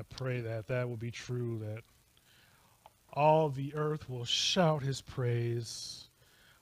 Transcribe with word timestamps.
I 0.00 0.14
pray 0.14 0.40
that 0.40 0.66
that 0.68 0.88
will 0.88 0.96
be 0.96 1.10
true, 1.10 1.58
that 1.58 1.82
all 3.12 3.50
the 3.50 3.74
earth 3.74 4.08
will 4.08 4.24
shout 4.24 4.82
his 4.82 5.02
praise. 5.02 6.08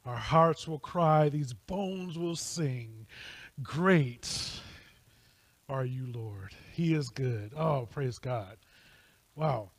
Our 0.05 0.17
hearts 0.17 0.67
will 0.67 0.81
cry, 0.81 1.29
these 1.29 1.53
bones 1.53 2.19
will 2.19 2.35
sing. 2.35 3.07
Great 3.63 4.61
are 5.69 5.85
you, 5.85 6.09
Lord. 6.13 6.53
He 6.73 6.95
is 6.95 7.11
good. 7.11 7.53
Oh, 7.57 7.87
praise 7.89 8.19
God. 8.19 8.57
Wow. 9.37 9.71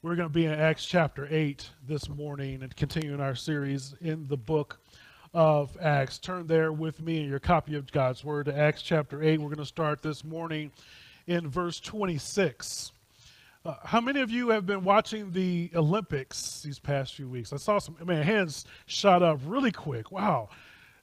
We're 0.00 0.14
going 0.14 0.28
to 0.28 0.32
be 0.32 0.46
in 0.46 0.52
Acts 0.52 0.86
chapter 0.86 1.26
8 1.28 1.68
this 1.88 2.08
morning 2.08 2.62
and 2.62 2.76
continuing 2.76 3.20
our 3.20 3.34
series 3.34 3.96
in 4.00 4.28
the 4.28 4.36
book 4.36 4.78
of 5.34 5.76
Acts. 5.80 6.20
Turn 6.20 6.46
there 6.46 6.70
with 6.70 7.00
me 7.02 7.18
in 7.18 7.28
your 7.28 7.40
copy 7.40 7.74
of 7.74 7.90
God's 7.90 8.22
Word 8.22 8.46
to 8.46 8.56
Acts 8.56 8.82
chapter 8.82 9.24
8. 9.24 9.40
We're 9.40 9.48
going 9.48 9.58
to 9.58 9.66
start 9.66 10.02
this 10.02 10.22
morning 10.22 10.70
in 11.26 11.48
verse 11.48 11.80
26. 11.80 12.92
Uh, 13.68 13.74
how 13.84 14.00
many 14.00 14.22
of 14.22 14.30
you 14.30 14.48
have 14.48 14.64
been 14.64 14.82
watching 14.82 15.30
the 15.30 15.70
Olympics 15.74 16.62
these 16.62 16.78
past 16.78 17.14
few 17.14 17.28
weeks? 17.28 17.52
I 17.52 17.58
saw 17.58 17.78
some, 17.78 17.98
man, 18.02 18.22
hands 18.22 18.64
shot 18.86 19.22
up 19.22 19.40
really 19.44 19.70
quick. 19.70 20.10
Wow. 20.10 20.48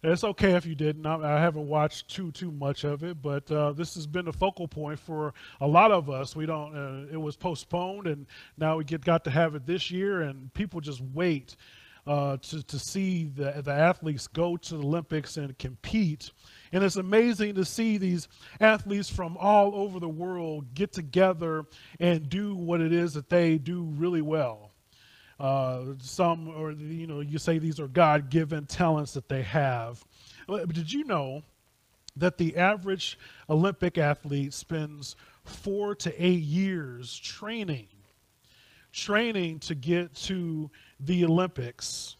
It's 0.02 0.24
okay 0.24 0.54
if 0.54 0.66
you 0.66 0.74
didn't. 0.74 1.06
I, 1.06 1.36
I 1.36 1.40
haven't 1.40 1.68
watched 1.68 2.10
too 2.10 2.32
too 2.32 2.52
much 2.52 2.84
of 2.84 3.04
it, 3.04 3.22
but 3.22 3.50
uh, 3.52 3.74
this 3.74 3.94
has 3.94 4.08
been 4.08 4.28
a 4.30 4.32
focal 4.32 4.68
point 4.68 4.98
for 5.00 5.36
a 5.62 5.68
lot 5.68 5.92
of 5.92 6.10
us. 6.10 6.36
We 6.36 6.48
don't. 6.48 6.76
Uh, 6.76 7.14
it 7.14 7.18
was 7.18 7.36
postponed, 7.36 8.08
and 8.08 8.26
now 8.58 8.78
we 8.78 8.84
get 8.84 9.06
got 9.06 9.24
to 9.26 9.30
have 9.30 9.54
it 9.54 9.68
this 9.68 9.92
year, 9.92 10.22
and 10.22 10.52
people 10.56 10.82
just 10.82 11.02
wait 11.14 11.56
uh, 12.08 12.38
to 12.38 12.64
to 12.64 12.80
see 12.80 13.26
the 13.26 13.62
the 13.64 13.74
athletes 13.74 14.26
go 14.28 14.58
to 14.58 14.78
the 14.78 14.84
Olympics 14.84 15.38
and 15.38 15.58
compete. 15.60 16.32
And 16.76 16.84
it's 16.84 16.98
amazing 16.98 17.56
to 17.56 17.64
see 17.64 17.98
these 17.98 18.28
athletes 18.60 19.10
from 19.10 19.38
all 19.38 19.74
over 19.76 19.98
the 19.98 20.10
world 20.10 20.74
get 20.74 20.92
together 20.92 21.64
and 22.02 22.28
do 22.28 22.54
what 22.54 22.82
it 22.82 22.92
is 22.92 23.14
that 23.14 23.30
they 23.30 23.58
do 23.58 23.84
really 23.96 24.22
well. 24.22 24.72
Uh, 25.40 25.94
some, 26.02 26.50
or 26.50 26.74
you 26.74 27.08
know, 27.08 27.22
you 27.22 27.38
say 27.38 27.60
these 27.60 27.80
are 27.80 27.88
God-given 27.88 28.66
talents 28.66 29.14
that 29.14 29.30
they 29.30 29.42
have. 29.44 30.04
Did 30.50 30.92
you 30.92 31.06
know 31.06 31.44
that 32.18 32.38
the 32.38 32.58
average 32.58 33.18
Olympic 33.50 33.98
athlete 33.98 34.54
spends 34.54 35.16
four 35.46 35.96
to 35.96 36.22
eight 36.22 36.44
years 36.44 37.18
training, 37.18 37.88
training 38.92 39.60
to 39.60 39.76
get 39.76 40.14
to 40.16 40.70
the 41.00 41.24
Olympics? 41.24 42.18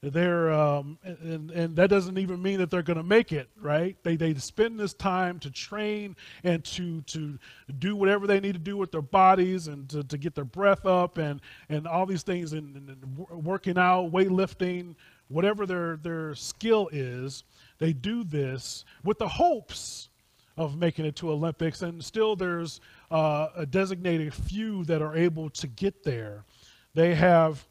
They're 0.00 0.52
um, 0.52 0.98
and, 1.02 1.50
and 1.50 1.76
that 1.76 1.90
doesn't 1.90 2.18
even 2.18 2.40
mean 2.40 2.58
that 2.58 2.70
they're 2.70 2.82
going 2.82 2.98
to 2.98 3.02
make 3.02 3.32
it, 3.32 3.48
right? 3.60 3.96
They 4.04 4.14
they 4.14 4.32
spend 4.34 4.78
this 4.78 4.94
time 4.94 5.40
to 5.40 5.50
train 5.50 6.14
and 6.44 6.64
to 6.66 7.02
to 7.02 7.36
do 7.80 7.96
whatever 7.96 8.28
they 8.28 8.38
need 8.38 8.52
to 8.52 8.60
do 8.60 8.76
with 8.76 8.92
their 8.92 9.02
bodies 9.02 9.66
and 9.66 9.88
to, 9.88 10.04
to 10.04 10.16
get 10.16 10.36
their 10.36 10.44
breath 10.44 10.86
up 10.86 11.18
and 11.18 11.40
and 11.68 11.88
all 11.88 12.06
these 12.06 12.22
things 12.22 12.52
and, 12.52 12.76
and 12.76 13.18
working 13.44 13.76
out, 13.76 14.12
weightlifting, 14.12 14.94
whatever 15.26 15.66
their 15.66 15.96
their 15.96 16.32
skill 16.36 16.88
is. 16.92 17.42
They 17.78 17.92
do 17.92 18.22
this 18.22 18.84
with 19.02 19.18
the 19.18 19.28
hopes 19.28 20.10
of 20.56 20.76
making 20.76 21.06
it 21.06 21.16
to 21.16 21.30
Olympics, 21.30 21.82
and 21.82 22.04
still 22.04 22.36
there's 22.36 22.80
uh, 23.10 23.48
a 23.56 23.66
designated 23.66 24.32
few 24.32 24.84
that 24.84 25.02
are 25.02 25.16
able 25.16 25.50
to 25.50 25.66
get 25.66 26.04
there. 26.04 26.44
They 26.94 27.16
have 27.16 27.64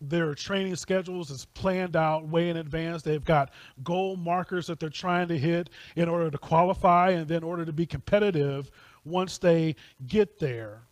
their 0.00 0.34
training 0.34 0.76
schedules 0.76 1.30
is 1.30 1.46
planned 1.46 1.96
out 1.96 2.28
way 2.28 2.48
in 2.48 2.56
advance. 2.56 3.02
They've 3.02 3.24
got 3.24 3.52
goal 3.82 4.16
markers 4.16 4.66
that 4.66 4.78
they're 4.78 4.90
trying 4.90 5.28
to 5.28 5.38
hit 5.38 5.70
in 5.96 6.08
order 6.08 6.30
to 6.30 6.38
qualify 6.38 7.10
and 7.10 7.26
then 7.26 7.38
in 7.38 7.44
order 7.44 7.64
to 7.64 7.72
be 7.72 7.86
competitive 7.86 8.70
once 9.04 9.38
they 9.38 9.76
get 10.06 10.38
there. 10.38 10.82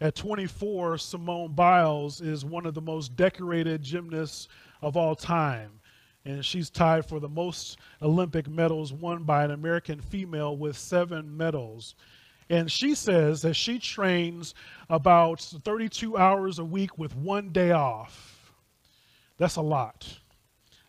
At 0.00 0.14
24, 0.14 0.98
Simone 0.98 1.52
Biles 1.52 2.20
is 2.20 2.44
one 2.44 2.64
of 2.64 2.74
the 2.74 2.80
most 2.80 3.16
decorated 3.16 3.82
gymnasts 3.82 4.48
of 4.80 4.96
all 4.96 5.14
time. 5.14 5.70
And 6.24 6.44
she's 6.44 6.70
tied 6.70 7.06
for 7.06 7.20
the 7.20 7.28
most 7.28 7.78
Olympic 8.02 8.48
medals 8.48 8.92
won 8.92 9.24
by 9.24 9.44
an 9.44 9.50
American 9.50 10.00
female 10.00 10.56
with 10.56 10.76
seven 10.76 11.36
medals. 11.36 11.94
And 12.48 12.70
she 12.70 12.94
says 12.94 13.42
that 13.42 13.54
she 13.54 13.78
trains 13.78 14.54
about 14.88 15.40
32 15.40 16.16
hours 16.16 16.58
a 16.58 16.64
week 16.64 16.98
with 16.98 17.14
one 17.14 17.50
day 17.50 17.70
off 17.70 18.29
that's 19.40 19.56
a 19.56 19.62
lot. 19.62 20.06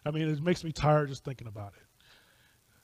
I 0.06 0.12
mean, 0.12 0.28
it 0.28 0.44
makes 0.44 0.63
me 0.66 0.73
tired 0.73 1.07
just 1.07 1.23
thinking 1.23 1.47
about 1.47 1.72
it. 1.78 1.84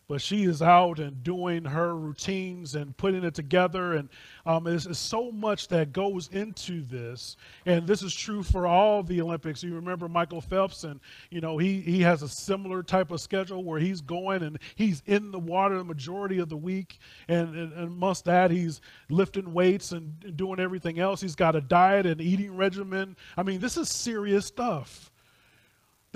But 0.07 0.22
she 0.22 0.45
is 0.45 0.61
out 0.61 1.00
and 1.00 1.22
doing 1.22 1.66
her 1.66 1.94
routines 1.94 2.75
and 2.75 2.95
putting 2.95 3.25
it 3.25 3.33
together. 3.33 3.95
And 3.95 4.07
um, 4.45 4.66
it's, 4.66 4.97
so 4.97 5.29
much 5.29 5.67
that 5.67 5.91
goes 5.91 6.29
into 6.29 6.83
this. 6.83 7.35
And 7.66 7.85
this 7.85 8.01
is 8.01 8.16
true 8.16 8.44
for 8.44 8.66
all 8.66 9.03
the 9.03 9.19
Olympics. 9.19 9.61
You 9.61 9.75
remember 9.75 10.07
Michael 10.07 10.39
Phelps, 10.39 10.85
and, 10.85 11.01
you 11.31 11.41
know, 11.41 11.57
he, 11.57 11.81
he 11.81 11.99
has 11.99 12.23
a 12.23 12.29
similar 12.29 12.81
type 12.81 13.11
of 13.11 13.19
schedule 13.19 13.66
where 13.66 13.81
he's 13.81 13.99
going 13.99 14.44
and 14.44 14.59
he's 14.75 15.03
in 15.05 15.31
the 15.31 15.39
water 15.39 15.78
the 15.78 15.84
majority 15.84 16.39
of 16.39 16.47
the 16.47 16.55
week. 16.55 16.99
And, 17.28 17.53
and, 17.53 17.73
and 17.73 17.91
must 17.91 18.23
that, 18.23 18.51
he's 18.51 18.79
lifting 19.09 19.51
weights 19.51 19.91
and 19.91 20.38
doing 20.38 20.61
everything 20.61 20.99
else. 20.99 21.19
He's 21.19 21.35
got 21.35 21.57
a 21.57 21.61
diet 21.61 22.05
and 22.05 22.22
eating 22.22 22.55
regimen. 22.55 23.17
I 23.35 23.44
mean, 23.44 23.59
this 23.59 23.75
is 23.75 23.89
serious 23.89 24.45
stuff. 24.45 25.11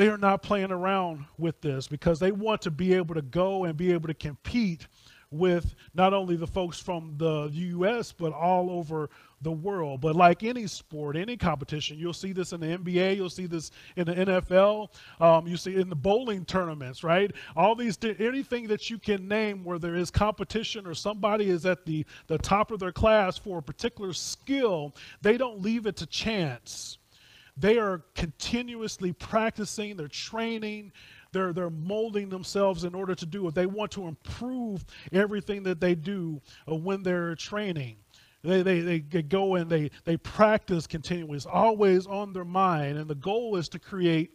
They 0.01 0.07
are 0.07 0.17
not 0.17 0.41
playing 0.41 0.71
around 0.71 1.25
with 1.37 1.61
this 1.61 1.87
because 1.87 2.19
they 2.19 2.31
want 2.31 2.63
to 2.63 2.71
be 2.71 2.95
able 2.95 3.13
to 3.13 3.21
go 3.21 3.65
and 3.65 3.77
be 3.77 3.93
able 3.93 4.07
to 4.07 4.15
compete 4.15 4.87
with 5.29 5.75
not 5.93 6.11
only 6.11 6.35
the 6.35 6.47
folks 6.47 6.79
from 6.79 7.13
the 7.17 7.51
U.S., 7.53 8.11
but 8.11 8.33
all 8.33 8.71
over 8.71 9.11
the 9.43 9.51
world. 9.51 10.01
But 10.01 10.15
like 10.15 10.41
any 10.41 10.65
sport, 10.65 11.15
any 11.15 11.37
competition, 11.37 11.99
you'll 11.99 12.13
see 12.13 12.33
this 12.33 12.51
in 12.51 12.61
the 12.61 12.75
NBA, 12.79 13.15
you'll 13.15 13.29
see 13.29 13.45
this 13.45 13.69
in 13.95 14.07
the 14.07 14.15
NFL, 14.15 14.89
um, 15.19 15.45
you 15.45 15.55
see 15.55 15.75
in 15.75 15.87
the 15.87 15.95
bowling 15.95 16.45
tournaments, 16.45 17.03
right? 17.03 17.31
All 17.55 17.75
these, 17.75 17.99
anything 18.17 18.69
that 18.69 18.89
you 18.89 18.97
can 18.97 19.27
name 19.27 19.63
where 19.63 19.77
there 19.77 19.95
is 19.95 20.09
competition 20.09 20.87
or 20.87 20.95
somebody 20.95 21.47
is 21.47 21.67
at 21.67 21.85
the, 21.85 22.07
the 22.25 22.39
top 22.39 22.71
of 22.71 22.79
their 22.79 22.91
class 22.91 23.37
for 23.37 23.59
a 23.59 23.61
particular 23.61 24.13
skill, 24.13 24.95
they 25.21 25.37
don't 25.37 25.61
leave 25.61 25.85
it 25.85 25.97
to 25.97 26.07
chance. 26.07 26.97
They 27.57 27.77
are 27.77 28.03
continuously 28.15 29.13
practicing, 29.13 29.97
they're 29.97 30.07
training, 30.07 30.91
they're, 31.31 31.53
they're 31.53 31.69
molding 31.69 32.29
themselves 32.29 32.83
in 32.83 32.95
order 32.95 33.15
to 33.15 33.25
do 33.25 33.47
it. 33.47 33.55
They 33.55 33.65
want 33.65 33.91
to 33.91 34.07
improve 34.07 34.85
everything 35.11 35.63
that 35.63 35.79
they 35.79 35.95
do 35.95 36.41
uh, 36.69 36.75
when 36.75 37.03
they're 37.03 37.35
training. 37.35 37.97
They, 38.43 38.63
they, 38.63 38.79
they 38.81 38.99
go 38.99 39.55
and 39.55 39.69
they, 39.69 39.91
they 40.03 40.17
practice 40.17 40.87
continuously. 40.87 41.35
It's 41.35 41.45
always 41.45 42.07
on 42.07 42.33
their 42.33 42.45
mind. 42.45 42.97
And 42.97 43.07
the 43.07 43.15
goal 43.15 43.55
is 43.55 43.69
to 43.69 43.79
create 43.79 44.31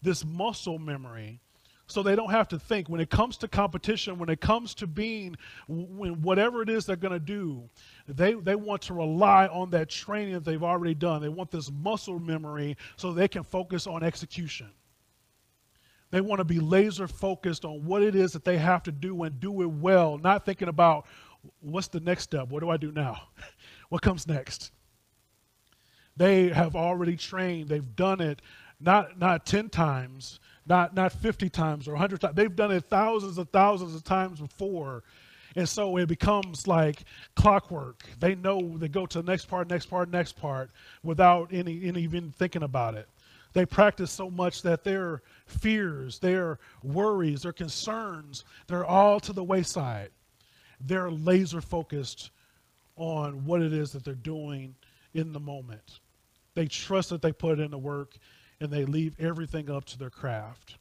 this 0.00 0.24
muscle 0.24 0.78
memory 0.78 1.40
so 1.86 2.02
they 2.02 2.16
don't 2.16 2.30
have 2.30 2.48
to 2.48 2.58
think. 2.58 2.88
When 2.88 3.00
it 3.00 3.10
comes 3.10 3.36
to 3.38 3.48
competition 3.48 4.18
when 4.18 4.28
it 4.28 4.40
comes 4.40 4.74
to 4.76 4.86
being 4.86 5.36
when 5.68 6.22
whatever 6.22 6.62
it 6.62 6.68
is 6.68 6.86
they're 6.86 6.96
going 6.96 7.12
to 7.12 7.20
do 7.20 7.68
they, 8.08 8.34
they 8.34 8.54
want 8.54 8.82
to 8.82 8.94
rely 8.94 9.46
on 9.46 9.70
that 9.70 9.88
training 9.88 10.34
that 10.34 10.44
they've 10.44 10.62
already 10.62 10.94
done. 10.94 11.22
They 11.22 11.28
want 11.28 11.50
this 11.50 11.70
muscle 11.70 12.18
memory 12.18 12.76
so 12.96 13.12
they 13.12 13.28
can 13.28 13.42
focus 13.42 13.86
on 13.86 14.02
execution. 14.02 14.70
They 16.10 16.20
want 16.20 16.40
to 16.40 16.44
be 16.44 16.60
laser 16.60 17.08
focused 17.08 17.64
on 17.64 17.84
what 17.84 18.02
it 18.02 18.14
is 18.14 18.32
that 18.32 18.44
they 18.44 18.58
have 18.58 18.82
to 18.84 18.92
do 18.92 19.22
and 19.22 19.40
do 19.40 19.62
it 19.62 19.70
well 19.70 20.18
not 20.18 20.44
thinking 20.44 20.68
about 20.68 21.06
what's 21.60 21.88
the 21.88 22.00
next 22.00 22.24
step? 22.24 22.48
What 22.48 22.60
do 22.60 22.70
i 22.70 22.76
do 22.76 22.92
now? 22.92 23.22
What 23.88 24.00
comes 24.00 24.26
next? 24.26 24.72
They 26.16 26.48
have 26.48 26.74
already 26.74 27.14
trained. 27.14 27.68
They've 27.68 27.94
done 27.94 28.22
it 28.22 28.40
not 28.80 29.18
not 29.18 29.46
10 29.46 29.68
times 29.68 30.40
not, 30.66 30.94
not 30.94 31.12
50 31.12 31.48
times 31.48 31.88
or 31.88 31.92
100 31.92 32.20
times. 32.20 32.34
They've 32.34 32.54
done 32.54 32.70
it 32.70 32.84
thousands 32.84 33.38
and 33.38 33.50
thousands 33.50 33.94
of 33.94 34.04
times 34.04 34.40
before. 34.40 35.02
And 35.56 35.68
so 35.68 35.96
it 35.98 36.06
becomes 36.06 36.66
like 36.66 37.04
clockwork. 37.36 38.04
They 38.18 38.34
know 38.34 38.78
they 38.78 38.88
go 38.88 39.06
to 39.06 39.20
the 39.20 39.30
next 39.30 39.46
part, 39.46 39.68
next 39.68 39.86
part, 39.86 40.10
next 40.10 40.32
part 40.40 40.70
without 41.02 41.52
any, 41.52 41.84
any 41.84 42.02
even 42.02 42.32
thinking 42.32 42.62
about 42.62 42.94
it. 42.94 43.08
They 43.52 43.66
practice 43.66 44.10
so 44.10 44.30
much 44.30 44.62
that 44.62 44.82
their 44.82 45.22
fears, 45.46 46.18
their 46.18 46.58
worries, 46.82 47.42
their 47.42 47.52
concerns, 47.52 48.44
they're 48.66 48.86
all 48.86 49.20
to 49.20 49.32
the 49.32 49.44
wayside. 49.44 50.10
They're 50.80 51.10
laser 51.10 51.60
focused 51.60 52.30
on 52.96 53.44
what 53.44 53.60
it 53.60 53.72
is 53.72 53.92
that 53.92 54.04
they're 54.04 54.14
doing 54.14 54.74
in 55.12 55.32
the 55.32 55.40
moment. 55.40 56.00
They 56.54 56.66
trust 56.66 57.10
that 57.10 57.20
they 57.20 57.32
put 57.32 57.60
in 57.60 57.70
the 57.70 57.78
work 57.78 58.16
and 58.62 58.72
they 58.72 58.84
leave 58.84 59.14
everything 59.18 59.68
up 59.70 59.84
to 59.86 59.98
their 59.98 60.10
craft. 60.10 60.76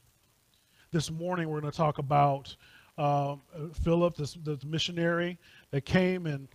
This 0.91 1.09
morning, 1.09 1.49
we're 1.49 1.61
going 1.61 1.71
to 1.71 1.77
talk 1.77 1.97
about 1.97 2.55
um, 2.97 3.41
Philip, 3.83 4.15
this, 4.15 4.33
this 4.35 4.63
missionary 4.63 5.39
that 5.71 5.85
came 5.85 6.27
and 6.27 6.47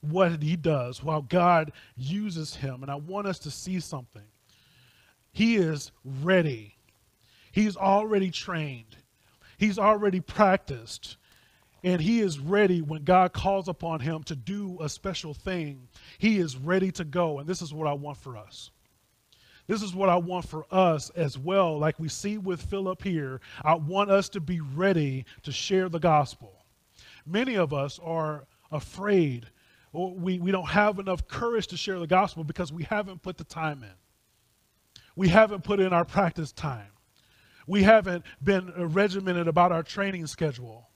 what 0.00 0.42
he 0.42 0.56
does, 0.56 0.98
how 0.98 1.22
God 1.28 1.72
uses 1.96 2.54
him. 2.54 2.82
And 2.82 2.90
I 2.90 2.94
want 2.96 3.26
us 3.26 3.38
to 3.40 3.50
see 3.50 3.80
something. 3.80 4.22
He 5.32 5.56
is 5.56 5.90
ready, 6.04 6.76
he's 7.50 7.76
already 7.76 8.30
trained, 8.30 8.96
he's 9.58 9.78
already 9.78 10.20
practiced. 10.20 11.16
and 11.84 12.00
he 12.00 12.20
is 12.20 12.38
ready 12.38 12.80
when 12.80 13.02
God 13.04 13.32
calls 13.32 13.68
upon 13.68 14.00
him 14.00 14.22
to 14.24 14.36
do 14.36 14.78
a 14.80 14.88
special 14.88 15.34
thing. 15.34 15.88
He 16.18 16.38
is 16.38 16.56
ready 16.56 16.92
to 16.92 17.04
go. 17.04 17.38
And 17.40 17.48
this 17.48 17.62
is 17.62 17.74
what 17.74 17.88
I 17.88 17.92
want 17.92 18.18
for 18.18 18.36
us. 18.36 18.70
This 19.66 19.82
is 19.82 19.94
what 19.94 20.08
I 20.08 20.16
want 20.16 20.48
for 20.48 20.66
us 20.70 21.10
as 21.10 21.38
well. 21.38 21.78
Like 21.78 21.98
we 21.98 22.08
see 22.08 22.38
with 22.38 22.60
Philip 22.62 23.02
here, 23.02 23.40
I 23.64 23.74
want 23.74 24.10
us 24.10 24.28
to 24.30 24.40
be 24.40 24.60
ready 24.60 25.24
to 25.42 25.52
share 25.52 25.88
the 25.88 26.00
gospel. 26.00 26.64
Many 27.26 27.56
of 27.56 27.72
us 27.72 28.00
are 28.02 28.46
afraid 28.70 29.46
or 29.92 30.14
we, 30.14 30.38
we 30.38 30.50
don't 30.50 30.68
have 30.68 30.98
enough 30.98 31.26
courage 31.28 31.66
to 31.68 31.76
share 31.76 31.98
the 31.98 32.06
gospel 32.06 32.44
because 32.44 32.72
we 32.72 32.82
haven't 32.84 33.22
put 33.22 33.36
the 33.36 33.44
time 33.44 33.82
in. 33.82 33.92
We 35.14 35.28
haven't 35.28 35.64
put 35.64 35.80
in 35.80 35.92
our 35.92 36.04
practice 36.04 36.52
time. 36.52 36.88
We 37.66 37.82
haven't 37.82 38.24
been 38.42 38.72
regimented 38.76 39.48
about 39.48 39.70
our 39.70 39.82
training 39.82 40.26
schedule. 40.26 40.88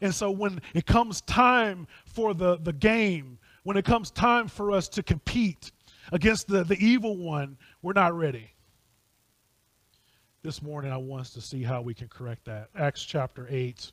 And 0.00 0.14
so 0.14 0.30
when 0.30 0.60
it 0.74 0.86
comes 0.86 1.20
time 1.22 1.86
for 2.04 2.34
the, 2.34 2.58
the 2.58 2.72
game, 2.72 3.38
when 3.62 3.76
it 3.76 3.84
comes 3.84 4.10
time 4.10 4.48
for 4.48 4.72
us 4.72 4.88
to 4.90 5.02
compete 5.02 5.70
against 6.12 6.48
the, 6.48 6.64
the 6.64 6.76
evil 6.84 7.16
one, 7.16 7.56
we're 7.82 7.92
not 7.92 8.16
ready. 8.16 8.50
This 10.42 10.62
morning, 10.62 10.92
I 10.92 10.96
want 10.96 11.22
us 11.22 11.30
to 11.30 11.40
see 11.40 11.62
how 11.62 11.82
we 11.82 11.94
can 11.94 12.08
correct 12.08 12.44
that. 12.44 12.68
Acts 12.76 13.04
chapter 13.04 13.46
8. 13.50 13.92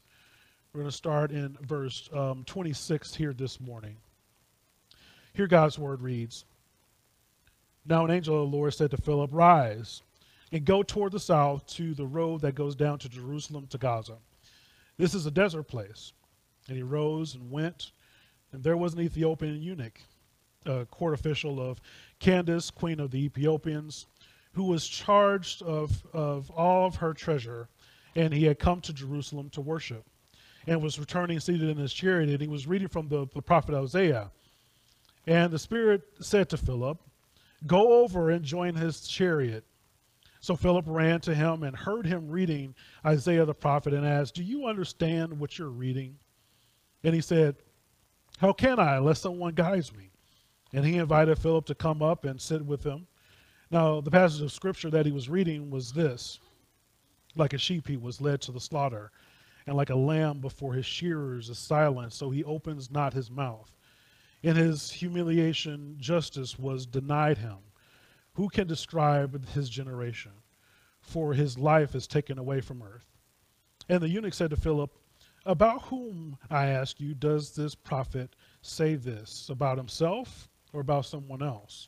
We're 0.73 0.81
going 0.81 0.91
to 0.91 0.95
start 0.95 1.31
in 1.31 1.57
verse 1.62 2.09
um, 2.13 2.44
26 2.45 3.15
here 3.15 3.33
this 3.33 3.59
morning. 3.59 3.95
Here, 5.33 5.47
God's 5.47 5.79
word 5.79 6.01
reads 6.01 6.45
Now, 7.85 8.06
an 8.06 8.12
angel 8.12 8.44
of 8.44 8.51
the 8.51 8.57
Lord 8.57 8.73
said 8.73 8.91
to 8.91 8.97
Philip, 8.97 9.31
Rise 9.33 10.01
and 10.51 10.63
go 10.63 10.83
toward 10.83 11.12
the 11.12 11.19
south 11.19 11.65
to 11.67 11.94
the 11.94 12.06
road 12.06 12.41
that 12.41 12.56
goes 12.56 12.75
down 12.75 13.00
to 13.00 13.09
Jerusalem 13.09 13.67
to 13.67 13.77
Gaza. 13.77 14.17
This 14.97 15.13
is 15.13 15.25
a 15.25 15.31
desert 15.31 15.63
place. 15.63 16.13
And 16.67 16.77
he 16.77 16.83
rose 16.83 17.35
and 17.35 17.51
went, 17.51 17.91
and 18.51 18.63
there 18.63 18.77
was 18.77 18.94
an 18.94 19.01
Ethiopian 19.01 19.62
eunuch, 19.62 20.00
a 20.65 20.85
court 20.85 21.13
official 21.13 21.59
of 21.59 21.79
Candace, 22.19 22.71
queen 22.71 23.00
of 23.00 23.12
the 23.12 23.23
Ethiopians, 23.25 24.07
who 24.53 24.63
was 24.63 24.88
charged 24.88 25.62
of, 25.63 26.06
of 26.13 26.50
all 26.51 26.88
of 26.88 26.95
her 26.95 27.13
treasure, 27.13 27.67
and 28.15 28.33
he 28.33 28.45
had 28.45 28.59
come 28.59 28.81
to 28.81 28.94
Jerusalem 28.94 29.50
to 29.51 29.62
worship, 29.62 30.06
and 30.65 30.81
was 30.81 31.00
returning 31.00 31.39
seated 31.39 31.69
in 31.69 31.77
his 31.77 31.94
chariot, 31.94 32.29
and 32.29 32.41
he 32.41 32.47
was 32.47 32.67
reading 32.67 32.88
from 32.88 33.09
the, 33.09 33.27
the 33.33 33.41
prophet 33.41 33.75
Isaiah. 33.75 34.31
And 35.27 35.51
the 35.51 35.59
Spirit 35.59 36.03
said 36.21 36.50
to 36.50 36.57
Philip, 36.57 37.00
Go 37.67 38.03
over 38.03 38.29
and 38.29 38.45
join 38.45 38.75
his 38.75 39.07
chariot. 39.07 39.65
So 40.39 40.56
Philip 40.56 40.85
ran 40.88 41.21
to 41.21 41.33
him 41.33 41.63
and 41.63 41.75
heard 41.75 42.06
him 42.06 42.29
reading 42.29 42.75
Isaiah 43.03 43.45
the 43.45 43.56
prophet 43.56 43.94
and 43.94 44.06
asked, 44.06 44.35
Do 44.35 44.44
you 44.44 44.67
understand 44.67 45.39
what 45.39 45.57
you're 45.57 45.69
reading? 45.69 46.17
And 47.03 47.15
he 47.15 47.21
said, 47.21 47.56
How 48.38 48.53
can 48.53 48.79
I 48.79 48.97
unless 48.97 49.21
someone 49.21 49.56
guides 49.56 49.91
me? 49.91 50.12
And 50.75 50.86
he 50.86 50.98
invited 50.98 51.39
Philip 51.39 51.66
to 51.68 51.74
come 51.74 52.01
up 52.01 52.25
and 52.25 52.39
sit 52.39 52.66
with 52.66 52.83
him. 52.83 53.07
Now, 53.72 54.01
the 54.01 54.12
passage 54.12 54.42
of 54.42 54.51
scripture 54.51 54.89
that 54.89 55.06
he 55.06 55.12
was 55.13 55.30
reading 55.30 55.69
was 55.69 55.94
this 55.94 56.38
Like 57.33 57.54
a 57.54 57.57
sheep, 57.57 57.88
he 57.88 57.95
was 57.95 58.19
led 58.19 58.42
to 58.42 58.51
the 58.51 58.60
slaughter, 58.60 59.10
and 59.66 59.77
like 59.77 59.89
a 59.89 59.95
lamb 59.95 60.42
before 60.42 60.74
his 60.74 60.86
shearers 60.86 61.50
is 61.50 61.57
silent, 61.57 62.12
so 62.12 62.30
he 62.30 62.44
opens 62.44 62.92
not 62.92 63.13
his 63.13 63.31
mouth. 63.31 63.72
In 64.44 64.57
his 64.57 64.92
humiliation, 64.92 65.95
justice 65.98 66.60
was 66.60 66.86
denied 66.86 67.38
him. 67.38 67.60
Who 68.33 68.50
can 68.50 68.68
describe 68.68 69.48
his 69.48 69.69
generation? 69.69 70.33
For 71.00 71.33
his 71.33 71.57
life 71.57 71.95
is 71.95 72.06
taken 72.06 72.38
away 72.38 72.60
from 72.60 72.83
earth. 72.83 73.16
And 73.88 74.04
the 74.04 74.10
eunuch 74.10 74.33
said 74.33 74.50
to 74.50 74.57
Philip, 74.57 74.92
About 75.45 75.83
whom, 75.83 76.38
I 76.50 76.66
ask 76.66 77.00
you, 77.00 77.13
does 77.13 77.56
this 77.56 77.75
prophet 77.75 78.36
say 78.62 78.95
this? 78.95 79.48
About 79.48 79.77
himself 79.77 80.50
or 80.75 80.81
about 80.81 81.06
someone 81.06 81.42
else? 81.42 81.88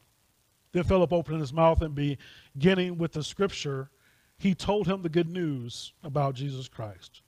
Then 0.71 0.83
Philip 0.83 1.11
opened 1.11 1.41
his 1.41 1.53
mouth 1.53 1.81
and 1.81 1.95
beginning 1.95 2.97
with 2.97 3.11
the 3.13 3.23
scripture, 3.23 3.89
he 4.37 4.53
told 4.53 4.87
him 4.87 5.01
the 5.01 5.09
good 5.09 5.29
news 5.29 5.93
about 6.03 6.35
Jesus 6.35 6.67
Christ. 6.67 7.21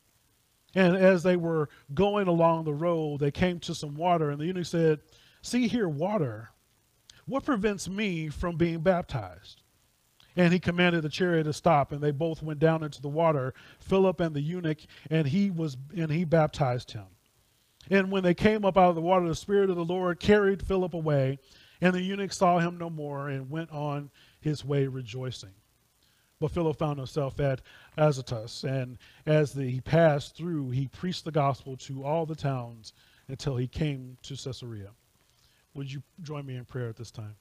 And 0.76 0.96
as 0.96 1.24
they 1.24 1.36
were 1.36 1.70
going 1.94 2.28
along 2.28 2.64
the 2.64 2.74
road, 2.74 3.20
they 3.20 3.32
came 3.32 3.60
to 3.62 3.74
some 3.74 3.96
water, 3.96 4.30
and 4.30 4.40
the 4.40 4.46
eunuch 4.46 4.66
said, 4.66 5.00
See 5.42 5.68
here, 5.68 5.90
water. 5.90 6.50
What 7.26 7.46
prevents 7.46 7.90
me 7.90 8.30
from 8.30 8.56
being 8.56 8.82
baptized? 8.82 9.62
And 10.36 10.54
he 10.54 10.60
commanded 10.60 11.02
the 11.02 11.10
chariot 11.10 11.44
to 11.44 11.54
stop, 11.54 11.92
and 11.92 12.02
they 12.02 12.12
both 12.12 12.44
went 12.44 12.60
down 12.60 12.84
into 12.84 13.02
the 13.02 13.10
water, 13.10 13.54
Philip 13.80 14.20
and 14.20 14.36
the 14.36 14.42
eunuch, 14.42 14.80
and 15.10 15.28
he 15.28 15.50
was 15.50 15.76
and 15.96 16.12
he 16.12 16.24
baptized 16.24 16.92
him. 16.92 17.06
And 17.90 18.12
when 18.12 18.24
they 18.24 18.34
came 18.34 18.66
up 18.66 18.78
out 18.78 18.90
of 18.90 18.96
the 18.96 19.02
water, 19.02 19.28
the 19.28 19.36
Spirit 19.36 19.70
of 19.70 19.76
the 19.76 19.86
Lord 19.86 20.20
carried 20.20 20.66
Philip 20.66 20.94
away, 20.94 21.40
and 21.82 21.94
the 21.94 22.02
eunuch 22.02 22.34
saw 22.34 22.60
him 22.60 22.78
no 22.78 22.90
more 22.90 23.30
and 23.30 23.50
went 23.50 23.72
on 23.72 24.12
his 24.42 24.64
way 24.64 24.88
rejoicing. 24.88 25.54
But 26.40 26.52
Philip 26.52 26.78
found 26.78 26.98
himself 26.98 27.40
at 27.40 27.62
Azotus, 27.98 28.64
and 28.64 28.98
as 29.26 29.52
the, 29.54 29.70
he 29.70 29.82
passed 29.82 30.38
through, 30.38 30.70
he 30.70 30.88
preached 30.88 31.26
the 31.26 31.32
gospel 31.32 31.76
to 31.78 32.04
all 32.04 32.26
the 32.26 32.36
towns 32.36 32.94
until 33.28 33.58
he 33.58 33.68
came 33.68 34.18
to 34.24 34.36
Caesarea. 34.36 34.92
Would 35.74 35.92
you 35.92 36.02
join 36.22 36.46
me 36.46 36.56
in 36.56 36.66
prayer 36.66 36.90
at 36.90 36.96
this 36.96 37.12
time? 37.12 37.36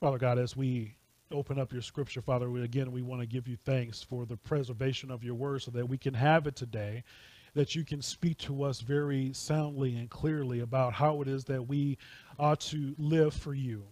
Father 0.00 0.18
God, 0.18 0.38
as 0.38 0.56
we 0.56 0.96
open 1.30 1.58
up 1.58 1.72
your 1.72 1.82
scripture, 1.82 2.20
Father, 2.22 2.50
we, 2.50 2.62
again, 2.62 2.92
we 2.92 3.02
want 3.02 3.20
to 3.20 3.26
give 3.26 3.46
you 3.46 3.56
thanks 3.64 4.02
for 4.02 4.26
the 4.26 4.36
preservation 4.36 5.10
of 5.10 5.22
your 5.22 5.34
word 5.34 5.62
so 5.62 5.70
that 5.70 5.88
we 5.88 5.98
can 5.98 6.14
have 6.14 6.46
it 6.46 6.56
today, 6.56 7.04
that 7.54 7.74
you 7.74 7.84
can 7.84 8.02
speak 8.02 8.38
to 8.38 8.62
us 8.64 8.80
very 8.80 9.32
soundly 9.32 9.96
and 9.96 10.10
clearly 10.10 10.60
about 10.60 10.92
how 10.92 11.22
it 11.22 11.28
is 11.28 11.44
that 11.44 11.66
we 11.66 11.96
ought 12.38 12.60
to 12.60 12.94
live 12.98 13.32
for 13.32 13.54
you. 13.54 13.84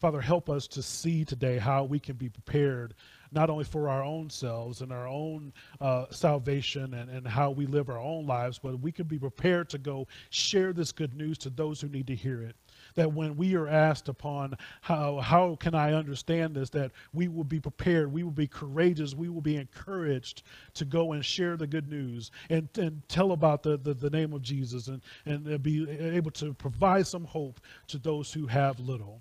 Father, 0.00 0.20
help 0.20 0.50
us 0.50 0.66
to 0.68 0.82
see 0.82 1.24
today 1.24 1.58
how 1.58 1.84
we 1.84 1.98
can 1.98 2.16
be 2.16 2.28
prepared 2.28 2.94
not 3.32 3.50
only 3.50 3.64
for 3.64 3.88
our 3.88 4.02
own 4.02 4.30
selves 4.30 4.80
and 4.80 4.92
our 4.92 5.08
own 5.08 5.52
uh, 5.80 6.06
salvation 6.10 6.94
and, 6.94 7.10
and 7.10 7.26
how 7.26 7.50
we 7.50 7.66
live 7.66 7.90
our 7.90 7.98
own 7.98 8.26
lives, 8.26 8.58
but 8.58 8.78
we 8.80 8.92
can 8.92 9.06
be 9.06 9.18
prepared 9.18 9.68
to 9.70 9.78
go 9.78 10.06
share 10.30 10.72
this 10.72 10.92
good 10.92 11.14
news 11.14 11.36
to 11.38 11.50
those 11.50 11.80
who 11.80 11.88
need 11.88 12.06
to 12.06 12.14
hear 12.14 12.42
it. 12.42 12.54
That 12.94 13.12
when 13.12 13.36
we 13.36 13.56
are 13.56 13.66
asked 13.66 14.08
upon 14.08 14.56
how, 14.80 15.18
how 15.18 15.56
can 15.56 15.74
I 15.74 15.94
understand 15.94 16.54
this, 16.54 16.70
that 16.70 16.92
we 17.12 17.28
will 17.28 17.44
be 17.44 17.58
prepared, 17.58 18.12
we 18.12 18.22
will 18.22 18.30
be 18.30 18.46
courageous, 18.46 19.14
we 19.14 19.28
will 19.28 19.40
be 19.40 19.56
encouraged 19.56 20.42
to 20.74 20.84
go 20.84 21.12
and 21.12 21.24
share 21.24 21.56
the 21.56 21.66
good 21.66 21.88
news 21.88 22.30
and, 22.50 22.68
and 22.78 23.02
tell 23.08 23.32
about 23.32 23.62
the, 23.62 23.76
the, 23.76 23.94
the 23.94 24.10
name 24.10 24.32
of 24.32 24.42
Jesus 24.42 24.88
and, 24.88 25.02
and 25.26 25.62
be 25.62 25.88
able 25.90 26.30
to 26.32 26.54
provide 26.54 27.06
some 27.06 27.24
hope 27.24 27.60
to 27.88 27.98
those 27.98 28.32
who 28.32 28.46
have 28.46 28.78
little. 28.78 29.20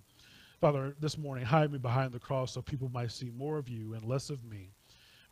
Father, 0.62 0.96
this 1.02 1.18
morning, 1.18 1.44
hide 1.44 1.72
me 1.72 1.78
behind 1.78 2.14
the 2.14 2.20
cross 2.20 2.54
so 2.54 2.62
people 2.62 2.90
might 2.94 3.12
see 3.12 3.30
more 3.36 3.58
of 3.58 3.68
you 3.68 3.96
and 3.96 4.06
less 4.06 4.30
of 4.30 4.46
me. 4.46 4.70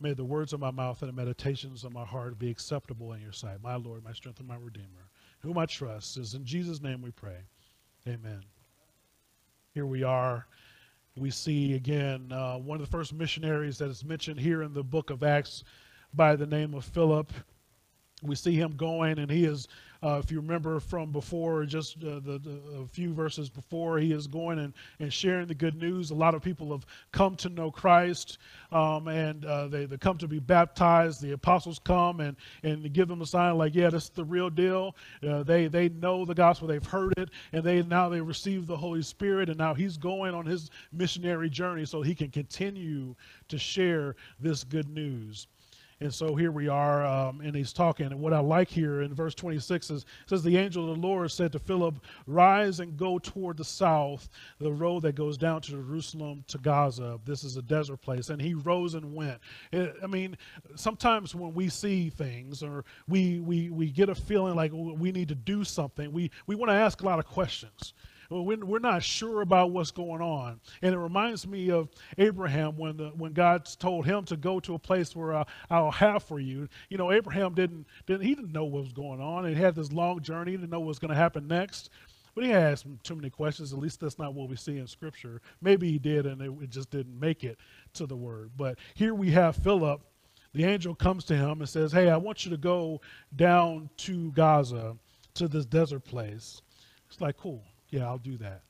May 0.01 0.13
the 0.13 0.25
words 0.25 0.51
of 0.51 0.59
my 0.59 0.71
mouth 0.71 1.03
and 1.03 1.09
the 1.09 1.15
meditations 1.15 1.83
of 1.83 1.93
my 1.93 2.03
heart 2.03 2.39
be 2.39 2.49
acceptable 2.49 3.13
in 3.13 3.21
your 3.21 3.31
sight, 3.31 3.61
my 3.61 3.75
Lord, 3.75 4.03
my 4.03 4.13
strength, 4.13 4.39
and 4.39 4.47
my 4.47 4.57
Redeemer, 4.57 5.09
whom 5.41 5.59
I 5.59 5.67
trust. 5.67 6.17
Is 6.17 6.33
in 6.33 6.43
Jesus' 6.43 6.81
name 6.81 7.01
we 7.01 7.11
pray. 7.11 7.37
Amen. 8.07 8.41
Here 9.73 9.85
we 9.85 10.01
are. 10.01 10.47
We 11.15 11.29
see 11.29 11.75
again 11.75 12.31
uh, 12.31 12.57
one 12.57 12.79
of 12.79 12.81
the 12.81 12.89
first 12.89 13.13
missionaries 13.13 13.77
that 13.77 13.89
is 13.89 14.03
mentioned 14.03 14.39
here 14.39 14.63
in 14.63 14.73
the 14.73 14.83
book 14.83 15.11
of 15.11 15.21
Acts 15.21 15.63
by 16.13 16.35
the 16.35 16.47
name 16.47 16.73
of 16.73 16.83
Philip. 16.83 17.31
We 18.21 18.35
see 18.35 18.55
him 18.55 18.75
going, 18.75 19.19
and 19.19 19.29
he 19.29 19.45
is 19.45 19.67
uh, 20.03 20.19
if 20.23 20.31
you 20.31 20.39
remember 20.39 20.79
from 20.79 21.11
before, 21.11 21.63
just 21.65 21.97
uh, 21.97 22.19
the, 22.25 22.39
the, 22.39 22.59
a 22.81 22.87
few 22.87 23.13
verses 23.13 23.49
before, 23.49 23.99
he 23.99 24.13
is 24.13 24.25
going 24.25 24.57
and, 24.57 24.73
and 24.99 25.13
sharing 25.13 25.47
the 25.47 25.53
good 25.53 25.75
news. 25.75 26.09
A 26.09 26.15
lot 26.15 26.33
of 26.33 26.41
people 26.41 26.71
have 26.71 26.87
come 27.11 27.35
to 27.35 27.49
know 27.49 27.69
Christ 27.69 28.39
um, 28.71 29.07
and 29.07 29.45
uh, 29.45 29.67
they, 29.67 29.85
they 29.85 29.97
come 29.97 30.17
to 30.17 30.27
be 30.27 30.39
baptized. 30.39 31.21
The 31.21 31.33
apostles 31.33 31.77
come 31.77 32.19
and, 32.19 32.35
and 32.63 32.91
give 32.93 33.07
them 33.07 33.21
a 33.21 33.27
sign 33.27 33.57
like, 33.59 33.75
yeah, 33.75 33.91
this 33.91 34.05
is 34.05 34.09
the 34.09 34.25
real 34.25 34.49
deal. 34.49 34.95
Uh, 35.27 35.43
they, 35.43 35.67
they 35.67 35.89
know 35.89 36.25
the 36.25 36.33
gospel, 36.33 36.67
they've 36.67 36.83
heard 36.83 37.13
it, 37.17 37.29
and 37.53 37.63
they 37.63 37.83
now 37.83 38.09
they 38.09 38.21
receive 38.21 38.65
the 38.65 38.77
Holy 38.77 39.03
Spirit. 39.03 39.49
And 39.49 39.57
now 39.59 39.75
he's 39.75 39.97
going 39.97 40.33
on 40.33 40.47
his 40.47 40.71
missionary 40.91 41.49
journey 41.49 41.85
so 41.85 42.01
he 42.01 42.15
can 42.15 42.31
continue 42.31 43.13
to 43.49 43.59
share 43.59 44.15
this 44.39 44.63
good 44.63 44.89
news. 44.89 45.45
And 46.01 46.11
so 46.11 46.35
here 46.35 46.51
we 46.51 46.67
are, 46.67 47.05
um, 47.05 47.41
and 47.41 47.55
he's 47.55 47.71
talking. 47.71 48.07
And 48.07 48.19
what 48.19 48.33
I 48.33 48.39
like 48.39 48.67
here 48.67 49.03
in 49.03 49.13
verse 49.13 49.35
26 49.35 49.91
is 49.91 50.05
says, 50.25 50.41
The 50.41 50.57
angel 50.57 50.89
of 50.89 50.99
the 50.99 51.07
Lord 51.07 51.31
said 51.31 51.51
to 51.51 51.59
Philip, 51.59 51.93
Rise 52.25 52.79
and 52.79 52.97
go 52.97 53.19
toward 53.19 53.57
the 53.57 53.63
south, 53.63 54.27
the 54.59 54.71
road 54.71 55.03
that 55.03 55.13
goes 55.13 55.37
down 55.37 55.61
to 55.61 55.71
Jerusalem 55.71 56.43
to 56.47 56.57
Gaza. 56.57 57.19
This 57.23 57.43
is 57.43 57.55
a 57.55 57.61
desert 57.61 58.01
place. 58.01 58.29
And 58.29 58.41
he 58.41 58.55
rose 58.55 58.95
and 58.95 59.13
went. 59.13 59.39
It, 59.71 59.95
I 60.03 60.07
mean, 60.07 60.35
sometimes 60.75 61.35
when 61.35 61.53
we 61.53 61.69
see 61.69 62.09
things 62.09 62.63
or 62.63 62.83
we, 63.07 63.39
we, 63.39 63.69
we 63.69 63.91
get 63.91 64.09
a 64.09 64.15
feeling 64.15 64.55
like 64.55 64.71
we 64.73 65.11
need 65.11 65.27
to 65.27 65.35
do 65.35 65.63
something, 65.63 66.11
we, 66.11 66.31
we 66.47 66.55
want 66.55 66.71
to 66.71 66.75
ask 66.75 67.03
a 67.03 67.05
lot 67.05 67.19
of 67.19 67.27
questions 67.27 67.93
we're 68.31 68.79
not 68.79 69.03
sure 69.03 69.41
about 69.41 69.71
what's 69.71 69.91
going 69.91 70.21
on. 70.21 70.59
And 70.81 70.93
it 70.93 70.97
reminds 70.97 71.45
me 71.45 71.69
of 71.69 71.89
Abraham 72.17 72.77
when 72.77 72.97
the, 72.97 73.09
when 73.09 73.33
God 73.33 73.65
told 73.79 74.05
him 74.05 74.23
to 74.25 74.37
go 74.37 74.59
to 74.61 74.75
a 74.75 74.79
place 74.79 75.15
where 75.15 75.33
I'll, 75.33 75.47
I'll 75.69 75.91
have 75.91 76.23
for 76.23 76.39
you. 76.39 76.69
You 76.89 76.97
know, 76.97 77.11
Abraham 77.11 77.53
didn't, 77.53 77.85
didn't 78.05 78.21
he 78.21 78.33
didn't 78.33 78.53
know 78.53 78.63
what 78.63 78.83
was 78.83 78.93
going 78.93 79.19
on. 79.19 79.45
He 79.45 79.53
had 79.53 79.75
this 79.75 79.91
long 79.91 80.21
journey. 80.21 80.51
He 80.51 80.57
didn't 80.57 80.69
know 80.69 80.79
what 80.79 80.87
was 80.87 80.99
going 80.99 81.09
to 81.09 81.15
happen 81.15 81.47
next. 81.47 81.89
But 82.33 82.45
he 82.45 82.53
asked 82.53 82.85
too 83.03 83.15
many 83.15 83.29
questions. 83.29 83.73
At 83.73 83.79
least 83.79 83.99
that's 83.99 84.17
not 84.17 84.33
what 84.33 84.47
we 84.49 84.55
see 84.55 84.77
in 84.77 84.87
Scripture. 84.87 85.41
Maybe 85.61 85.91
he 85.91 85.99
did, 85.99 86.25
and 86.25 86.41
it, 86.41 86.51
it 86.63 86.69
just 86.69 86.89
didn't 86.89 87.19
make 87.19 87.43
it 87.43 87.57
to 87.95 88.05
the 88.05 88.15
Word. 88.15 88.51
But 88.55 88.79
here 88.93 89.13
we 89.13 89.29
have 89.31 89.57
Philip. 89.57 90.01
The 90.53 90.63
angel 90.63 90.95
comes 90.95 91.25
to 91.25 91.35
him 91.35 91.59
and 91.59 91.67
says, 91.67 91.91
Hey, 91.91 92.09
I 92.09 92.17
want 92.17 92.45
you 92.45 92.51
to 92.51 92.57
go 92.57 93.01
down 93.35 93.89
to 93.97 94.31
Gaza, 94.31 94.95
to 95.33 95.47
this 95.47 95.65
desert 95.65 96.05
place. 96.05 96.61
It's 97.09 97.19
like, 97.19 97.37
cool. 97.37 97.63
Yeah, 97.91 98.07
I'll 98.07 98.17
do 98.17 98.37
that. 98.37 98.63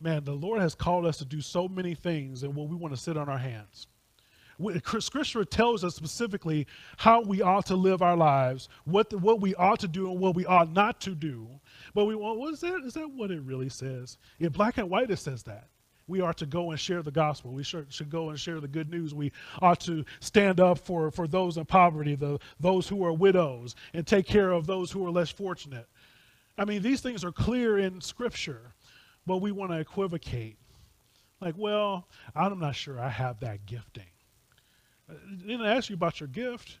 Man, 0.00 0.24
the 0.24 0.32
Lord 0.32 0.60
has 0.60 0.74
called 0.74 1.06
us 1.06 1.16
to 1.18 1.24
do 1.24 1.40
so 1.40 1.68
many 1.68 1.94
things, 1.94 2.42
and 2.42 2.54
what 2.54 2.68
we 2.68 2.76
want 2.76 2.94
to 2.94 3.00
sit 3.00 3.16
on 3.16 3.28
our 3.28 3.38
hands. 3.38 3.86
Scripture 5.00 5.44
tells 5.44 5.84
us 5.84 5.94
specifically 5.94 6.66
how 6.96 7.22
we 7.22 7.42
ought 7.42 7.66
to 7.66 7.76
live 7.76 8.02
our 8.02 8.16
lives, 8.16 8.68
what, 8.84 9.10
the, 9.10 9.18
what 9.18 9.40
we 9.40 9.54
ought 9.54 9.80
to 9.80 9.88
do 9.88 10.10
and 10.10 10.18
what 10.18 10.34
we 10.34 10.46
ought 10.46 10.72
not 10.72 11.00
to 11.02 11.14
do. 11.14 11.48
But 11.94 12.06
we 12.06 12.14
want, 12.14 12.38
what 12.38 12.54
is 12.54 12.60
that? 12.60 12.82
Is 12.84 12.94
that 12.94 13.10
what 13.10 13.30
it 13.30 13.42
really 13.42 13.68
says? 13.68 14.18
In 14.38 14.50
black 14.50 14.78
and 14.78 14.88
white, 14.90 15.10
it 15.10 15.18
says 15.18 15.42
that. 15.44 15.68
We 16.08 16.20
are 16.20 16.32
to 16.34 16.46
go 16.46 16.70
and 16.70 16.78
share 16.78 17.02
the 17.02 17.10
gospel. 17.10 17.52
We 17.52 17.64
should, 17.64 17.92
should 17.92 18.10
go 18.10 18.30
and 18.30 18.38
share 18.38 18.60
the 18.60 18.68
good 18.68 18.88
news. 18.88 19.12
We 19.12 19.32
ought 19.60 19.80
to 19.80 20.04
stand 20.20 20.60
up 20.60 20.78
for, 20.78 21.10
for 21.10 21.26
those 21.26 21.56
in 21.56 21.64
poverty, 21.64 22.14
the, 22.14 22.38
those 22.60 22.88
who 22.88 23.04
are 23.04 23.12
widows, 23.12 23.74
and 23.92 24.06
take 24.06 24.26
care 24.26 24.52
of 24.52 24.66
those 24.66 24.90
who 24.90 25.04
are 25.04 25.10
less 25.10 25.30
fortunate. 25.30 25.88
I 26.58 26.64
mean, 26.64 26.82
these 26.82 27.00
things 27.00 27.24
are 27.24 27.32
clear 27.32 27.78
in 27.78 28.00
Scripture, 28.00 28.74
but 29.26 29.38
we 29.38 29.52
want 29.52 29.72
to 29.72 29.78
equivocate. 29.78 30.56
Like, 31.40 31.54
well, 31.58 32.08
I'm 32.34 32.58
not 32.58 32.74
sure 32.74 32.98
I 32.98 33.10
have 33.10 33.40
that 33.40 33.66
gifting. 33.66 34.10
Uh, 35.08 35.14
didn't 35.38 35.66
ask 35.66 35.90
you 35.90 35.94
about 35.94 36.20
your 36.20 36.28
gift. 36.28 36.78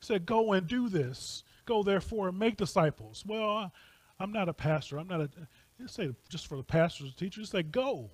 He 0.00 0.06
said, 0.06 0.24
go 0.24 0.52
and 0.52 0.66
do 0.66 0.88
this. 0.88 1.42
Go 1.64 1.82
therefore 1.82 2.28
and 2.28 2.38
make 2.38 2.56
disciples. 2.56 3.24
Well, 3.26 3.72
I'm 4.20 4.32
not 4.32 4.48
a 4.48 4.52
pastor. 4.52 4.98
I'm 4.98 5.08
not 5.08 5.20
a. 5.20 5.30
You 5.78 5.88
say 5.88 6.10
just 6.28 6.46
for 6.46 6.56
the 6.56 6.62
pastors 6.62 7.08
and 7.08 7.16
teachers. 7.16 7.50
Say 7.50 7.64
go. 7.64 8.10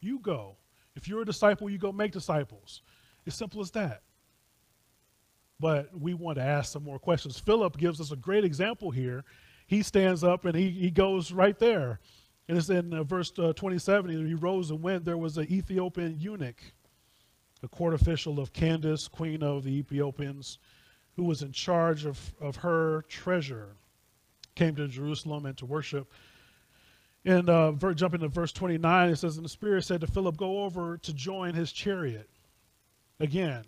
You 0.00 0.20
go. 0.20 0.56
If 0.94 1.08
you're 1.08 1.22
a 1.22 1.26
disciple, 1.26 1.68
you 1.68 1.78
go 1.78 1.90
make 1.90 2.12
disciples. 2.12 2.82
It's 3.26 3.36
simple 3.36 3.60
as 3.60 3.70
that. 3.72 4.02
But 5.58 5.88
we 5.98 6.14
want 6.14 6.38
to 6.38 6.44
ask 6.44 6.72
some 6.72 6.84
more 6.84 6.98
questions. 6.98 7.38
Philip 7.38 7.76
gives 7.76 8.00
us 8.00 8.12
a 8.12 8.16
great 8.16 8.44
example 8.44 8.90
here 8.90 9.24
he 9.72 9.82
stands 9.82 10.22
up 10.22 10.44
and 10.44 10.54
he, 10.54 10.68
he 10.68 10.90
goes 10.90 11.32
right 11.32 11.58
there. 11.58 11.98
And 12.46 12.58
it's 12.58 12.68
in 12.68 12.92
uh, 12.92 13.04
verse 13.04 13.32
uh, 13.38 13.54
27. 13.54 14.26
He 14.26 14.34
rose 14.34 14.70
and 14.70 14.82
went. 14.82 15.06
There 15.06 15.16
was 15.16 15.38
an 15.38 15.50
Ethiopian 15.50 16.18
eunuch, 16.20 16.62
a 17.62 17.68
court 17.68 17.94
official 17.94 18.38
of 18.38 18.52
Candace, 18.52 19.08
queen 19.08 19.42
of 19.42 19.64
the 19.64 19.70
Ethiopians, 19.70 20.58
who 21.16 21.24
was 21.24 21.40
in 21.40 21.52
charge 21.52 22.04
of, 22.04 22.34
of 22.38 22.56
her 22.56 23.06
treasure, 23.08 23.68
came 24.54 24.76
to 24.76 24.86
Jerusalem 24.88 25.46
and 25.46 25.56
to 25.56 25.64
worship. 25.64 26.12
And 27.24 27.48
uh, 27.48 27.72
jumping 27.94 28.20
to 28.20 28.28
verse 28.28 28.52
29, 28.52 29.08
it 29.08 29.16
says, 29.16 29.36
And 29.36 29.44
the 29.46 29.48
Spirit 29.48 29.84
said 29.84 30.02
to 30.02 30.06
Philip, 30.06 30.36
Go 30.36 30.64
over 30.64 30.98
to 30.98 31.14
join 31.14 31.54
his 31.54 31.72
chariot. 31.72 32.28
Again, 33.20 33.64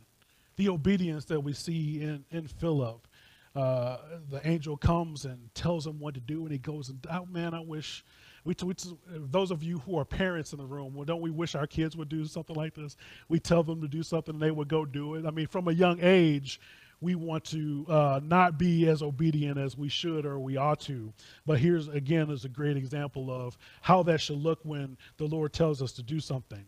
the 0.56 0.68
obedience 0.68 1.24
that 1.26 1.40
we 1.40 1.54
see 1.54 2.02
in, 2.02 2.26
in 2.30 2.46
Philip 2.46 3.08
uh, 3.54 3.98
the 4.30 4.46
angel 4.46 4.76
comes 4.76 5.24
and 5.24 5.54
tells 5.54 5.86
him 5.86 6.00
what 6.00 6.14
to 6.14 6.20
do, 6.20 6.42
and 6.42 6.52
he 6.52 6.58
goes 6.58 6.88
and, 6.88 7.04
oh 7.10 7.26
man, 7.26 7.54
I 7.54 7.60
wish. 7.60 8.04
We, 8.44 8.54
we, 8.62 8.74
those 9.08 9.50
of 9.50 9.62
you 9.62 9.78
who 9.78 9.96
are 9.98 10.04
parents 10.04 10.52
in 10.52 10.58
the 10.58 10.66
room, 10.66 10.92
well, 10.92 11.06
don't 11.06 11.22
we 11.22 11.30
wish 11.30 11.54
our 11.54 11.66
kids 11.66 11.96
would 11.96 12.10
do 12.10 12.26
something 12.26 12.54
like 12.54 12.74
this? 12.74 12.94
We 13.30 13.40
tell 13.40 13.62
them 13.62 13.80
to 13.80 13.88
do 13.88 14.02
something, 14.02 14.34
and 14.34 14.42
they 14.42 14.50
would 14.50 14.68
go 14.68 14.84
do 14.84 15.14
it. 15.14 15.24
I 15.24 15.30
mean, 15.30 15.46
from 15.46 15.66
a 15.68 15.72
young 15.72 15.98
age, 16.02 16.60
we 17.00 17.14
want 17.14 17.44
to 17.44 17.86
uh, 17.88 18.20
not 18.22 18.58
be 18.58 18.88
as 18.88 19.02
obedient 19.02 19.58
as 19.58 19.76
we 19.76 19.88
should 19.88 20.26
or 20.26 20.38
we 20.38 20.56
ought 20.56 20.80
to. 20.80 21.12
But 21.46 21.58
here's 21.58 21.88
again 21.88 22.30
is 22.30 22.44
a 22.44 22.48
great 22.48 22.76
example 22.76 23.30
of 23.30 23.56
how 23.82 24.02
that 24.04 24.20
should 24.20 24.38
look 24.38 24.60
when 24.62 24.96
the 25.16 25.26
Lord 25.26 25.52
tells 25.52 25.82
us 25.82 25.92
to 25.92 26.02
do 26.02 26.20
something. 26.20 26.64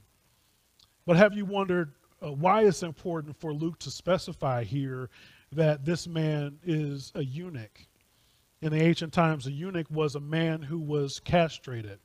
But 1.07 1.17
have 1.17 1.35
you 1.35 1.45
wondered 1.45 1.93
uh, 2.23 2.33
why 2.33 2.65
it's 2.65 2.83
important 2.83 3.39
for 3.39 3.53
Luke 3.53 3.79
to 3.81 3.91
specify 3.91 4.65
here 4.65 5.09
that 5.57 5.85
this 5.85 6.07
man 6.07 6.59
is 6.65 7.13
a 7.15 7.25
eunuch. 7.25 7.81
In 8.63 8.73
the 8.73 8.81
ancient 8.81 9.13
times, 9.13 9.47
a 9.47 9.51
eunuch 9.51 9.91
was 9.91 10.15
a 10.15 10.21
man 10.21 10.63
who 10.63 10.79
was 10.79 11.21
castrated. 11.21 11.99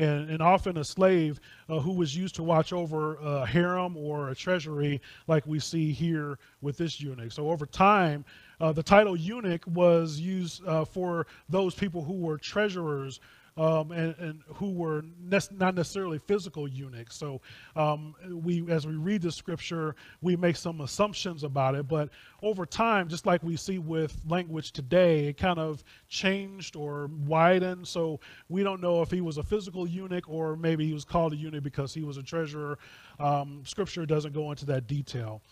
And, 0.00 0.30
and 0.30 0.40
often 0.40 0.76
a 0.76 0.84
slave 0.84 1.40
uh, 1.68 1.80
who 1.80 1.92
was 1.92 2.16
used 2.16 2.36
to 2.36 2.42
watch 2.42 2.72
over 2.72 3.16
a 3.16 3.44
harem 3.44 3.96
or 3.96 4.28
a 4.30 4.34
treasury, 4.34 5.00
like 5.26 5.44
we 5.46 5.58
see 5.58 5.92
here 5.92 6.38
with 6.60 6.78
this 6.78 7.00
eunuch. 7.00 7.32
So, 7.32 7.50
over 7.50 7.66
time, 7.66 8.24
uh, 8.60 8.70
the 8.70 8.82
title 8.82 9.16
eunuch 9.16 9.64
was 9.66 10.20
used 10.20 10.64
uh, 10.66 10.84
for 10.84 11.26
those 11.48 11.74
people 11.74 12.04
who 12.04 12.14
were 12.14 12.38
treasurers 12.38 13.18
um, 13.58 13.90
and, 13.90 14.14
and, 14.18 14.42
who 14.54 14.70
were 14.70 15.04
ne- 15.20 15.38
not 15.50 15.74
necessarily 15.74 16.18
physical 16.18 16.68
eunuchs. 16.68 17.16
So 17.16 17.40
um, 17.74 18.14
we, 18.30 18.64
as 18.70 18.86
we 18.86 18.94
read 18.94 19.22
the 19.22 19.32
scripture, 19.32 19.96
we 20.22 20.36
make 20.36 20.54
some 20.54 20.80
assumptions 20.80 21.42
about 21.42 21.74
it. 21.74 21.88
But 21.88 22.10
over 22.40 22.64
time, 22.64 23.08
just 23.08 23.26
like 23.26 23.42
we 23.42 23.56
see 23.56 23.78
with 23.78 24.16
language 24.28 24.70
today, 24.70 25.26
it 25.26 25.36
kind 25.36 25.58
of 25.58 25.82
changed 26.08 26.76
or 26.76 27.10
widened. 27.26 27.88
So 27.88 28.20
we 28.48 28.62
don't 28.62 28.80
know 28.80 29.02
if 29.02 29.10
he 29.10 29.20
was 29.20 29.38
a 29.38 29.42
physical 29.42 29.88
eunuch 29.88 30.28
or 30.28 30.56
maybe 30.56 30.86
he 30.86 30.92
was 30.92 31.04
called 31.04 31.32
a 31.32 31.36
eunuch 31.36 31.64
because 31.64 31.92
he 31.92 32.04
was 32.04 32.16
a 32.16 32.22
treasurer. 32.22 32.78
Um, 33.18 33.62
scripture 33.66 34.06
doesn't 34.06 34.32
go 34.32 34.52
into 34.52 34.66
that 34.66 34.86
detail. 34.86 35.42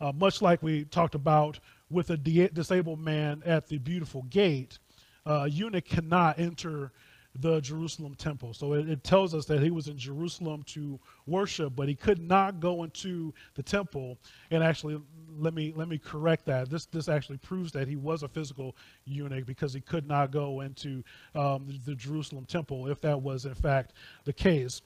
Uh, 0.00 0.10
much 0.10 0.42
like 0.42 0.60
we 0.64 0.84
talked 0.86 1.14
about 1.14 1.60
with 1.88 2.10
a 2.10 2.16
di- 2.16 2.48
disabled 2.48 2.98
man 2.98 3.40
at 3.46 3.68
the 3.68 3.78
beautiful 3.78 4.22
gate, 4.24 4.80
uh, 5.26 5.46
eunuch 5.48 5.84
cannot 5.84 6.40
enter 6.40 6.90
the 7.36 7.60
Jerusalem 7.60 8.14
temple. 8.14 8.52
So 8.52 8.74
it, 8.74 8.88
it, 8.88 9.04
tells 9.04 9.34
us 9.34 9.46
that 9.46 9.62
he 9.62 9.70
was 9.70 9.88
in 9.88 9.96
Jerusalem 9.96 10.62
to 10.64 11.00
worship, 11.26 11.74
but 11.74 11.88
he 11.88 11.94
could 11.94 12.20
not 12.20 12.60
go 12.60 12.82
into 12.82 13.32
the 13.54 13.62
temple. 13.62 14.18
And 14.50 14.62
actually, 14.62 15.00
let 15.38 15.54
me 15.54 15.72
let 15.74 15.88
me 15.88 15.98
correct 15.98 16.44
that. 16.46 16.68
This 16.68 16.86
this 16.86 17.08
actually 17.08 17.38
proves 17.38 17.72
that 17.72 17.88
he 17.88 17.96
was 17.96 18.22
a 18.22 18.28
physical 18.28 18.76
eunuch 19.06 19.46
because 19.46 19.72
he 19.72 19.80
could 19.80 20.06
not 20.06 20.30
go 20.30 20.60
into 20.60 21.02
um, 21.34 21.66
the, 21.66 21.92
the, 21.92 21.94
Jerusalem 21.94 22.44
temple 22.44 22.88
if 22.88 23.00
that 23.00 23.20
was 23.20 23.46
in 23.46 23.54
fact 23.54 23.94
the 24.24 24.32
case. 24.32 24.82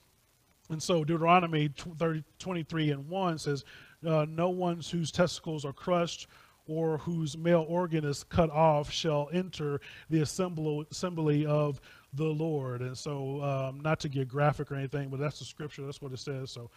And 0.69 0.83
so 0.83 1.05
Deuteronomy 1.05 1.69
30, 1.99 2.25
23 2.39 2.91
and 2.91 3.09
1 3.09 3.39
says, 3.39 3.65
uh, 4.07 4.27
No 4.29 4.49
one 4.49 4.81
whose 4.81 5.13
testicles 5.13 5.65
are 5.65 5.73
crushed 5.73 6.27
or 6.69 6.99
whose 6.99 7.37
male 7.37 7.65
organ 7.69 8.05
is 8.05 8.25
cut 8.25 8.51
off 8.51 8.91
shall 8.91 9.29
enter 9.33 9.81
the 10.11 10.21
assembly, 10.21 10.87
assembly 10.91 11.47
of 11.47 11.81
the 12.17 12.25
Lord. 12.25 12.83
And 12.83 12.97
so, 12.97 13.43
um, 13.43 13.81
not 13.81 14.01
to 14.01 14.09
get 14.09 14.29
graphic 14.29 14.71
or 14.73 14.75
anything, 14.75 15.09
but 15.09 15.21
that's 15.21 15.39
the 15.39 15.45
scripture. 15.45 15.85
That's 15.85 16.03
what 16.03 16.13
it 16.13 16.19
says. 16.19 16.51
So, 16.51 16.71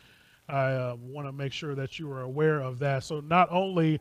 I 0.48 0.72
uh, 0.74 0.96
want 1.00 1.28
to 1.28 1.32
make 1.32 1.54
sure 1.54 1.76
that 1.76 2.00
you 2.00 2.12
are 2.12 2.22
aware 2.22 2.60
of 2.60 2.80
that. 2.80 3.04
So, 3.04 3.20
not 3.20 3.52
only 3.52 4.00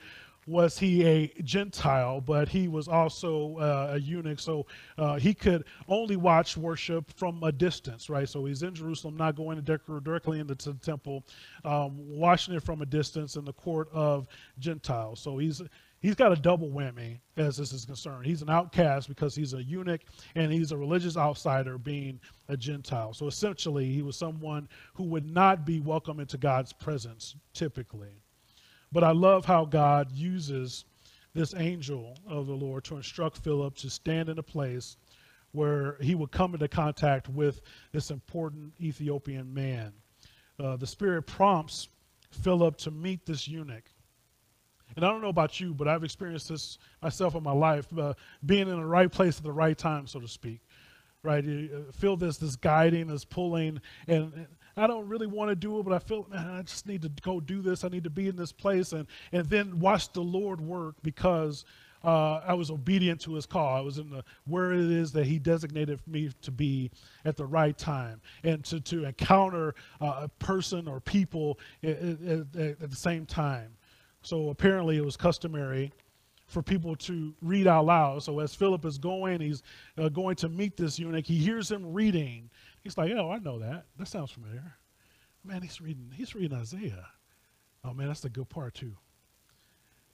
was 0.49 0.79
he 0.79 1.07
a 1.07 1.29
Gentile, 1.43 2.21
but 2.23 2.49
he 2.49 2.69
was 2.69 2.89
also 2.89 3.57
uh, 3.59 3.91
a 3.93 3.99
eunuch. 3.99 4.41
So 4.41 4.67
uh, 4.97 5.17
he 5.17 5.35
could 5.35 5.65
only 5.89 6.17
watch 6.17 6.57
worship 6.57 7.11
from 7.13 7.43
a 7.43 7.53
distance, 7.53 8.09
right? 8.09 8.29
So 8.29 8.47
he's 8.47 8.63
in 8.63 8.75
Jerusalem, 8.75 9.17
not 9.17 9.37
going 9.37 9.61
directly 9.61 10.41
into 10.41 10.55
the 10.55 10.73
temple, 10.75 11.25
um, 11.65 11.93
watching 11.97 12.55
it 12.55 12.63
from 12.63 12.81
a 12.81 12.87
distance 12.87 13.37
in 13.37 13.45
the 13.45 13.53
court 13.53 13.89
of 13.93 14.27
Gentiles. 14.59 15.21
So 15.21 15.37
he's 15.37 15.61
he's 16.01 16.15
got 16.15 16.33
a 16.33 16.37
double 16.37 16.71
whammy 16.71 17.19
as 17.37 17.57
this 17.57 17.73
is 17.73 17.85
concerned. 17.85 18.27
He's 18.27 18.43
an 18.43 18.51
outcast 18.51 19.09
because 19.09 19.35
he's 19.35 19.55
a 19.55 19.63
eunuch 19.63 20.03
and 20.35 20.53
he's 20.53 20.73
a 20.73 20.77
religious 20.77 21.17
outsider 21.17 21.79
being 21.79 22.21
a 22.49 22.57
Gentile. 22.57 23.13
So 23.15 23.27
essentially, 23.27 23.87
he 23.87 24.03
was 24.03 24.17
someone 24.17 24.69
who 24.95 25.05
would 25.05 25.31
not 25.31 25.65
be 25.65 25.81
welcome 25.81 26.21
into 26.21 26.39
God's 26.39 26.73
presence 26.73 27.37
typically. 27.53 28.23
But 28.93 29.05
I 29.05 29.13
love 29.13 29.45
how 29.45 29.65
God 29.65 30.11
uses 30.13 30.85
this 31.35 31.55
angel 31.55 32.17
of 32.27 32.47
the 32.47 32.55
Lord 32.55 32.85
to 32.85 32.97
instruct 32.97 33.39
Philip 33.39 33.77
to 33.77 33.91
stand 33.91 34.29
in 34.29 34.39
a 34.39 34.43
place 34.43 34.97
where 35.53 35.97
he 36.01 36.15
would 36.15 36.31
come 36.31 36.55
into 36.55 36.69
contact 36.69 37.29
with 37.29 37.61
this 37.93 38.11
important 38.11 38.73
Ethiopian 38.81 39.53
man. 39.53 39.93
Uh, 40.59 40.77
the 40.77 40.87
Spirit 40.87 41.23
prompts 41.23 41.89
Philip 42.31 42.77
to 42.79 42.91
meet 42.91 43.25
this 43.25 43.47
eunuch 43.49 43.85
and 44.97 45.05
I 45.05 45.09
don't 45.09 45.21
know 45.21 45.29
about 45.29 45.61
you, 45.61 45.75
but 45.75 45.89
I've 45.89 46.05
experienced 46.05 46.49
this 46.49 46.79
myself 47.03 47.35
in 47.35 47.43
my 47.43 47.53
life, 47.53 47.87
uh, 47.97 48.15
being 48.45 48.69
in 48.69 48.77
the 48.77 48.85
right 48.85 49.11
place 49.11 49.39
at 49.39 49.45
the 49.45 49.53
right 49.53 49.77
time, 49.77 50.07
so 50.07 50.21
to 50.21 50.29
speak. 50.29 50.61
Right? 51.23 51.45
You 51.45 51.87
uh, 51.89 51.93
feel 51.93 52.17
this 52.17 52.39
this 52.39 52.57
guiding, 52.57 53.09
this 53.09 53.25
pulling, 53.25 53.81
and, 54.07 54.47
I 54.79 54.87
don't 54.87 55.09
really 55.09 55.27
want 55.27 55.51
to 55.51 55.57
do 55.57 55.81
it, 55.81 55.83
but 55.83 55.93
I 55.93 55.99
feel, 55.99 56.27
man, 56.31 56.49
I 56.51 56.63
just 56.63 56.87
need 56.87 57.03
to 57.03 57.11
go 57.23 57.41
do 57.41 57.61
this. 57.61 57.83
I 57.83 57.89
need 57.89 58.05
to 58.05 58.11
be 58.11 58.29
in 58.29 58.37
this 58.37 58.53
place 58.53 58.93
and, 58.93 59.07
and 59.33 59.45
then 59.51 59.81
watch 59.81 60.13
the 60.13 60.21
Lord 60.21 60.61
work 60.61 60.95
because 61.03 61.65
uh, 62.05 62.41
I 62.47 62.55
was 62.55 62.71
obedient 62.71 63.21
to 63.23 63.35
his 63.35 63.45
call. 63.45 63.77
I 63.77 63.81
was 63.81 63.99
in 63.99 64.09
the 64.11 64.23
where 64.47 64.73
it 64.73 64.81
is 64.81 65.11
that 65.13 65.27
he 65.27 65.39
designated 65.39 66.01
me 66.07 66.31
to 66.43 66.51
be 66.53 66.91
at 67.25 67.37
the 67.37 67.45
right 67.45 67.77
time 67.77 68.21
and 68.45 68.65
to, 68.67 68.81
to 68.81 69.05
encounter 69.05 69.75
uh, 70.01 70.21
a 70.23 70.29
person 70.29 70.87
or 70.87 71.01
people 71.01 71.59
at, 71.83 71.99
at, 71.99 72.57
at 72.57 72.91
the 72.91 72.97
same 72.97 73.27
time. 73.27 73.75
So 74.29 74.51
apparently 74.51 74.99
it 74.99 75.05
was 75.05 75.17
customary 75.17 75.91
for 76.49 76.63
people 76.63 76.95
to 76.97 77.35
read 77.41 77.67
out 77.67 77.87
loud. 77.87 78.23
So 78.23 78.41
as 78.41 78.55
Philip 78.55 78.85
is 78.85 78.99
going, 78.99 79.41
he's 79.41 79.63
uh, 79.97 80.11
going 80.11 80.37
to 80.37 80.51
meet 80.51 80.77
this 80.77 80.99
eunuch. 80.99 81.27
He 81.27 81.39
hears 81.39 81.71
him 81.71 81.95
reading. 81.95 82.51
He's 82.83 82.99
like, 82.99 83.11
"Oh, 83.13 83.31
I 83.31 83.39
know 83.39 83.59
that. 83.59 83.87
That 83.99 84.07
sounds 84.07 84.31
familiar." 84.31 84.75
Man, 85.45 85.63
he's 85.63 85.81
reading. 85.81 86.13
He's 86.15 86.35
reading 86.35 86.59
Isaiah. 86.59 87.07
Oh 87.83 87.95
man, 87.95 88.09
that's 88.09 88.21
the 88.21 88.29
good 88.29 88.51
part 88.51 88.75
too. 88.75 88.93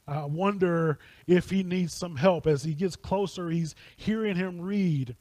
I 0.07 0.25
wonder 0.27 1.01
if 1.27 1.51
he 1.51 1.65
needs 1.65 1.93
some 1.93 2.15
help. 2.15 2.47
As 2.47 2.63
he 2.63 2.73
gets 2.73 2.95
closer, 2.95 3.51
he's 3.51 3.75
hearing 3.97 4.37
him 4.37 4.61
read 4.61 5.17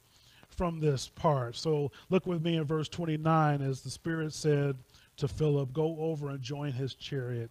from 0.46 0.78
this 0.78 1.08
part. 1.08 1.56
So 1.56 1.90
look 2.10 2.26
with 2.26 2.44
me 2.44 2.58
in 2.58 2.64
verse 2.64 2.88
29 2.88 3.60
as 3.60 3.80
the 3.80 3.90
Spirit 3.90 4.32
said 4.32 4.76
to 5.16 5.26
Philip, 5.26 5.72
Go 5.72 5.96
over 5.98 6.28
and 6.28 6.40
join 6.40 6.70
his 6.70 6.94
chariot. 6.94 7.50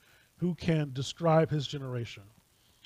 Who 0.41 0.53
can 0.55 0.91
describe 0.93 1.49
his 1.49 1.65
generation? 1.65 2.23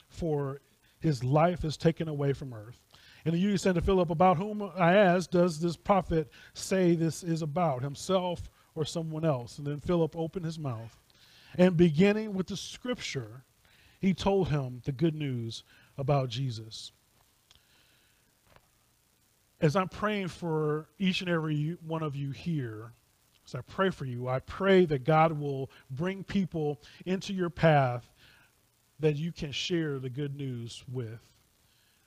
For 0.08 0.62
his 1.00 1.24
life 1.24 1.66
is 1.66 1.76
taken 1.76 2.08
away 2.08 2.34
from 2.34 2.54
earth. 2.54 2.80
And 3.26 3.34
the 3.34 3.40
eunuch 3.40 3.60
said 3.60 3.76
to 3.76 3.82
Philip, 3.82 4.12
About 4.12 4.38
whom 4.38 4.72
I 4.78 4.94
asked, 4.96 5.32
does 5.32 5.60
this 5.60 5.76
prophet 5.76 6.32
say 6.54 6.96
this 6.96 7.24
is 7.24 7.42
about, 7.42 7.82
himself 7.82 8.50
or 8.76 8.86
someone 8.86 9.26
else? 9.26 9.58
And 9.58 9.66
then 9.66 9.80
Philip 9.80 10.16
opened 10.16 10.46
his 10.46 10.60
mouth 10.60 10.96
and 11.58 11.78
beginning 11.78 12.34
with 12.34 12.48
the 12.48 12.58
scripture, 12.58 13.44
he 14.00 14.14
told 14.14 14.50
him 14.50 14.82
the 14.86 14.92
good 14.92 15.16
news 15.16 15.64
about 15.98 16.30
Jesus. 16.30 16.92
As 19.62 19.76
I'm 19.76 19.88
praying 19.88 20.28
for 20.28 20.90
each 21.00 21.22
and 21.22 21.30
every 21.30 21.78
one 21.86 22.04
of 22.04 22.16
you 22.16 22.32
here, 22.32 22.92
as 23.46 23.56
I 23.56 23.62
pray 23.62 23.90
for 23.90 24.06
you, 24.06 24.28
I 24.28 24.40
pray 24.40 24.86
that 24.86 25.04
God 25.04 25.40
will 25.40 25.70
bring 25.92 26.24
people 26.24 26.82
into 27.06 27.34
your 27.34 27.50
path 27.50 28.12
that 29.00 29.16
you 29.16 29.32
can 29.32 29.52
share 29.52 30.00
the 30.00 30.10
good 30.10 30.36
news 30.36 30.84
with, 30.92 31.20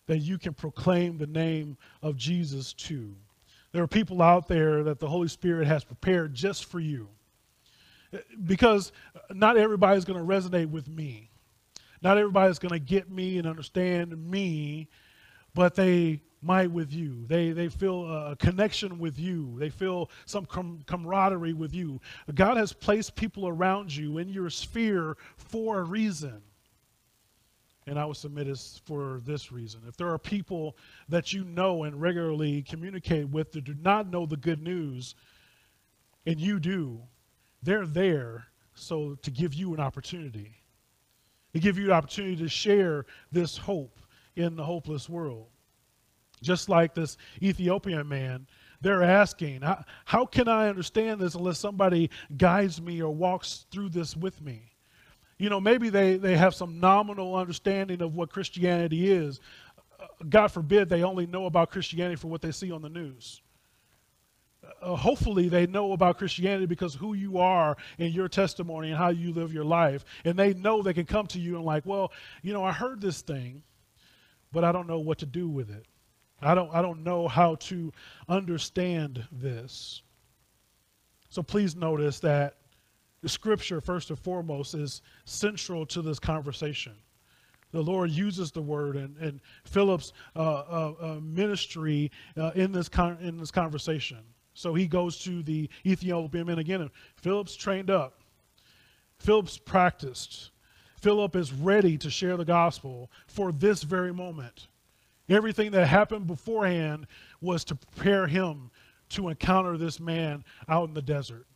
that 0.07 0.19
you 0.19 0.39
can 0.39 0.55
proclaim 0.55 1.19
the 1.19 1.27
name 1.27 1.77
of 2.03 2.17
Jesus 2.17 2.73
to. 2.75 3.15
There 3.73 3.83
are 3.83 3.89
people 3.89 4.23
out 4.23 4.49
there 4.49 4.83
that 4.85 4.99
the 4.99 5.09
Holy 5.09 5.29
Spirit 5.29 5.67
has 5.67 5.85
prepared 5.85 6.35
just 6.35 6.65
for 6.65 6.81
you 6.81 7.09
because 8.45 8.91
not 9.31 9.59
everybody's 9.59 10.07
going 10.07 10.19
to 10.19 10.25
resonate 10.25 10.71
with 10.71 10.89
me. 10.89 11.31
Not 12.01 12.17
everybody's 12.17 12.59
going 12.59 12.73
to 12.73 12.79
get 12.79 13.11
me 13.11 13.39
and 13.39 13.47
understand 13.47 14.17
me, 14.31 14.89
but 15.55 15.75
they 15.75 16.23
might 16.41 16.71
with 16.71 16.93
you. 16.93 17.25
They, 17.27 17.51
they 17.51 17.69
feel 17.69 18.05
a 18.07 18.37
connection 18.37 18.99
with 18.99 19.19
you. 19.19 19.57
They 19.59 19.71
feel 19.71 20.11
some 20.27 20.47
com- 20.47 20.83
camaraderie 20.87 21.53
with 21.53 21.75
you. 21.75 22.01
God 22.35 22.57
has 22.57 22.73
placed 22.73 23.17
people 23.17 23.49
around 23.49 23.95
you 23.95 24.19
in 24.19 24.29
your 24.29 24.51
sphere 24.51 25.17
for 25.37 25.81
a 25.81 25.83
reason. 25.83 26.41
And 27.87 27.99
I 27.99 28.05
would 28.05 28.17
submit 28.17 28.47
this 28.47 28.81
for 28.85 29.21
this 29.25 29.51
reason. 29.51 29.81
If 29.89 29.97
there 29.97 30.09
are 30.09 30.19
people 30.19 30.77
that 31.09 31.33
you 31.33 31.45
know 31.45 31.85
and 31.85 32.01
regularly 32.01 32.63
communicate 32.63 33.29
with 33.31 33.53
that 33.53 33.65
do 33.65 33.75
not 33.81 34.11
know 34.11 34.27
the 34.27 34.37
good 34.37 34.63
news, 34.63 35.15
and 36.27 36.39
you 36.39 36.61
do, 36.61 37.01
they're 37.63 37.87
there 37.87 38.45
so 38.75 39.17
to 39.23 39.31
give 39.31 39.55
you 39.55 39.75
an 39.75 39.81
opportunity. 39.81 40.55
To 41.55 41.61
give 41.61 41.79
you 41.79 41.87
an 41.87 41.93
opportunity 41.93 42.37
to 42.37 42.49
share 42.49 43.07
this 43.33 43.57
hope 43.57 43.99
in 44.37 44.55
the 44.55 44.63
hopeless 44.63 45.09
world. 45.09 45.47
Just 46.41 46.69
like 46.69 46.95
this 46.95 47.17
Ethiopian 47.43 48.09
man, 48.09 48.47
they're 48.81 49.03
asking, 49.03 49.63
how, 50.05 50.27
can 50.27 50.49
I 50.49 50.69
understand 50.69 51.21
this 51.21 51.35
unless 51.35 51.59
somebody 51.59 52.11
guides 52.37 52.81
me 52.81 53.03
or 53.03 53.15
walks 53.15 53.67
through 53.71 53.91
this 53.91 54.17
with 54.17 54.41
me? 54.41 54.63
You 55.39 55.51
know, 55.51 55.61
maybe 55.61 55.89
they, 55.89 56.17
they 56.17 56.37
have 56.37 56.55
some 56.55 56.81
nominal 56.81 57.35
understanding 57.35 58.03
of 58.03 58.15
what 58.15 58.31
Christianity 58.31 59.11
is. 59.11 59.41
God 60.29 60.49
forbid 60.49 60.89
they 60.89 61.03
only 61.03 61.27
know 61.27 61.47
about 61.47 61.71
Christianity 61.71 62.17
for 62.17 62.29
what 62.29 62.43
they 62.43 62.53
see 62.53 62.71
on 62.71 62.83
the 62.83 62.89
news 62.89 63.41
uh, 64.83 64.97
hopefully 64.97 65.49
they 65.49 65.67
know 65.67 65.93
about 65.93 66.19
Christianity 66.19 66.67
because 66.67 66.95
who 66.95 67.15
you 67.15 67.39
are 67.39 67.77
and 67.99 68.13
your 68.13 68.29
testimony 68.29 68.89
and 68.89 68.97
how 68.97 69.09
you 69.09 69.33
live 69.33 69.53
your 69.53 69.65
life. 69.65 70.05
And 70.25 70.39
they 70.39 70.55
know 70.55 70.83
they 70.83 70.95
can 70.95 71.07
come 71.07 71.27
to 71.29 71.41
you 71.41 71.57
and 71.57 71.65
like, 71.65 71.85
well, 71.87 72.13
you 72.43 72.53
know, 72.53 72.65
I 72.65 72.73
heard 72.73 73.01
this 73.01 73.23
thing, 73.23 73.63
but 74.53 74.65
I 74.65 74.73
don't 74.73 74.87
know 74.87 74.99
what 74.99 75.19
to 75.19 75.27
do 75.27 75.49
with 75.49 75.71
it. 75.71 75.87
I 76.41 76.55
don't 76.55 76.73
I 76.73 76.83
don't 76.83 77.03
know 77.03 77.29
how 77.29 77.57
to 77.57 77.93
understand 78.29 79.25
this. 79.33 80.03
So 81.31 81.43
please 81.43 81.77
notice 81.77 82.21
that 82.21 82.57
the 83.21 83.29
scripture 83.29 83.81
first 83.81 84.11
and 84.11 84.19
foremost 84.19 84.75
is 84.75 85.03
central 85.25 85.85
to 85.87 86.03
this 86.03 86.19
conversation. 86.19 86.95
The 87.73 87.83
Lord 87.83 88.11
uses 88.11 88.51
the 88.51 88.63
word 88.63 88.97
and, 88.97 89.17
and 89.19 89.41
Philip's 89.65 90.13
uh, 90.35 90.39
uh, 90.39 90.95
uh 91.01 91.21
ministry 91.21 92.11
uh, 92.37 92.53
in 92.55 92.73
this 92.73 92.89
con- 92.89 93.19
in 93.21 93.37
this 93.37 93.51
conversation. 93.51 94.19
So 94.55 94.75
he 94.75 94.89
goes 94.89 95.19
to 95.21 95.43
the 95.43 95.69
Ethiopian 95.87 96.47
men 96.47 96.59
again. 96.59 96.81
And 96.81 96.91
Philip's 97.17 97.55
trained 97.55 97.91
up. 97.91 98.21
Philip's 99.19 99.59
practiced. 99.59 100.51
Philip 101.01 101.37
is 101.37 101.53
ready 101.53 101.97
to 101.99 102.11
share 102.11 102.37
the 102.37 102.45
gospel 102.45 103.11
for 103.29 103.53
this 103.53 103.83
very 103.83 104.13
moment. 104.13 104.67
Everything 105.29 105.73
that 105.73 105.87
happened 105.87 106.27
beforehand 106.27 107.07
was 107.41 107.65
to 107.65 107.75
prepare 107.75 108.27
him 108.27 108.71
to 109.11 109.29
encounter 109.29 109.77
this 109.77 110.01
man 110.01 110.45
out 110.69 110.89
in 110.89 110.95
the 110.95 111.03
desert, 111.03 111.47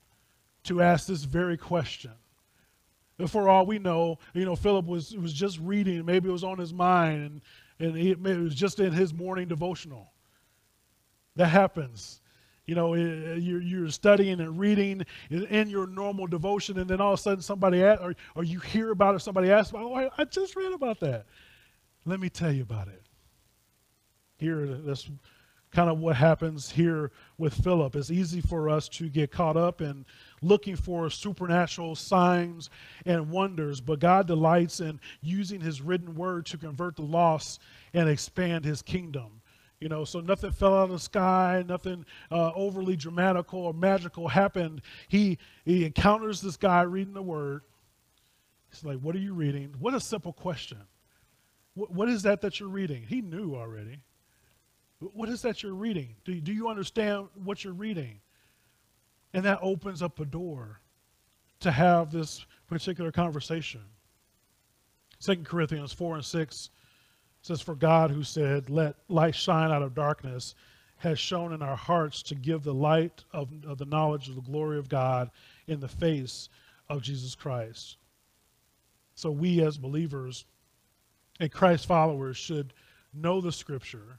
to 0.65 0.83
ask 0.83 1.07
this 1.07 1.25
very 1.25 1.57
question. 1.57 2.13
for 3.27 3.49
all 3.49 3.67
we 3.67 3.79
know, 3.79 4.19
you 4.35 4.45
know, 4.45 4.57
Philip 4.57 4.87
was, 4.87 5.17
was 5.17 5.33
just 5.33 5.59
reading, 5.61 6.05
maybe 6.05 6.29
it 6.29 6.33
was 6.33 6.45
on 6.45 6.59
his 6.59 6.73
mind, 6.73 7.41
and, 7.79 7.89
and 7.89 7.97
he, 7.97 8.11
it 8.11 8.41
was 8.41 8.55
just 8.55 8.81
in 8.81 8.93
his 8.93 9.15
morning 9.15 9.49
devotional. 9.49 10.13
That 11.37 11.47
happens. 11.47 12.21
You 12.67 12.75
know, 12.75 12.95
eh, 12.95 13.01
eh, 13.01 13.35
you're, 13.35 13.61
you're 13.61 13.91
studying 13.91 14.41
and 14.41 14.59
reading 14.59 15.05
in 15.31 15.69
your 15.69 15.87
normal 15.87 16.27
devotion, 16.27 16.79
and 16.79 16.89
then 16.89 17.01
all 17.01 17.15
of 17.15 17.19
a 17.19 17.23
sudden 17.23 17.43
somebody 17.43 17.83
asks, 17.83 18.03
or, 18.03 18.15
or 18.35 18.45
you 18.45 18.61
hear 18.61 18.91
about 18.91 19.15
it, 19.15 19.21
somebody 19.21 19.51
asks, 19.51 19.73
oh, 19.75 19.95
I, 19.95 20.11
I 20.17 20.25
just 20.25 20.55
read 20.57 20.73
about 20.73 21.01
that. 21.01 21.27
Let 22.05 22.21
me 22.21 22.29
tell 22.29 22.53
you 22.53 22.63
about 22.63 22.89
it. 22.89 23.03
Here, 24.43 24.67
that's 24.67 25.09
kind 25.71 25.89
of 25.89 26.01
what 26.01 26.17
happens 26.17 26.69
here 26.69 27.13
with 27.39 27.55
Philip. 27.63 27.95
It's 27.95 28.11
easy 28.11 28.41
for 28.41 28.69
us 28.69 28.89
to 28.89 29.09
get 29.09 29.31
caught 29.31 29.57
up 29.57 29.81
in 29.81 30.05
looking 30.43 30.75
for 30.75 31.09
supernatural 31.11 31.95
signs 31.95 32.69
and 33.07 33.31
wonders, 33.31 33.81
but 33.81 34.01
God 34.01 34.27
delights 34.27 34.81
in 34.81 34.99
using 35.21 35.61
his 35.61 35.81
written 35.81 36.17
word 36.17 36.45
to 36.47 36.59
convert 36.59 36.97
the 36.97 37.03
lost 37.03 37.61
and 37.95 38.09
expand 38.09 38.65
his 38.65 38.83
kingdom. 38.83 39.41
You 39.79 39.89
know, 39.89 40.05
so 40.05 40.19
nothing 40.19 40.51
fell 40.51 40.77
out 40.77 40.85
of 40.87 40.91
the 40.91 40.99
sky, 40.99 41.63
nothing 41.69 42.05
uh, 42.33 42.51
overly 42.57 42.97
dramatical 42.97 43.61
or 43.61 43.73
magical 43.73 44.27
happened. 44.27 44.83
He 45.07 45.39
he 45.65 45.85
encounters 45.85 46.41
this 46.41 46.57
guy 46.57 46.83
reading 46.83 47.15
the 47.15 47.23
word. 47.23 47.63
He's 48.71 48.83
like, 48.85 48.99
"What 48.99 49.15
are 49.15 49.21
you 49.21 49.35
reading?" 49.35 49.73
What 49.79 49.95
a 49.95 50.01
simple 50.01 50.33
question. 50.33 50.79
what, 51.75 51.93
what 51.93 52.09
is 52.09 52.23
that 52.25 52.41
that 52.41 52.59
you're 52.59 52.69
reading? 52.69 53.05
He 53.05 53.21
knew 53.23 53.55
already. 53.55 54.01
What 55.13 55.29
is 55.29 55.43
that 55.43 55.63
you're 55.63 55.75
reading? 55.75 56.15
Do, 56.25 56.41
do 56.41 56.53
you 56.53 56.69
understand 56.69 57.29
what 57.45 57.65
you're 57.65 57.73
reading? 57.73 58.21
And 59.35 59.45
that 59.45 59.59
opens 59.63 60.03
up 60.03 60.21
a 60.21 60.25
door 60.25 60.81
to 61.61 61.71
have 61.71 62.13
this 62.13 62.45
particular 62.69 63.11
conversation. 63.11 63.81
Second 65.19 65.47
Corinthians 65.47 65.93
4 65.93 66.17
and 66.17 66.25
6 66.25 66.71
says, 67.43 67.61
For 67.61 67.75
God, 67.75 68.11
who 68.11 68.23
said, 68.23 68.71
Let 68.71 68.97
light 69.09 69.35
shine 69.35 69.71
out 69.71 69.83
of 69.83 69.95
darkness, 69.95 70.55
has 70.97 71.19
shone 71.19 71.53
in 71.53 71.63
our 71.63 71.77
hearts 71.77 72.23
to 72.25 72.35
give 72.35 72.63
the 72.63 72.75
light 72.75 73.25
of, 73.33 73.49
of 73.67 73.79
the 73.79 73.85
knowledge 73.85 74.29
of 74.29 74.37
the 74.37 74.41
glory 74.41 74.79
of 74.79 74.89
God 74.89 75.31
in 75.67 75.81
the 75.81 75.89
face 75.89 76.49
of 76.89 77.03
Jesus 77.03 77.35
Christ. 77.35 77.97
So 79.15 79.31
we 79.31 79.63
as 79.63 79.79
believers 79.79 80.45
and 81.41 81.51
Christ 81.51 81.87
followers 81.87 82.37
should 82.37 82.73
know 83.13 83.41
the 83.41 83.53
scripture 83.53 84.19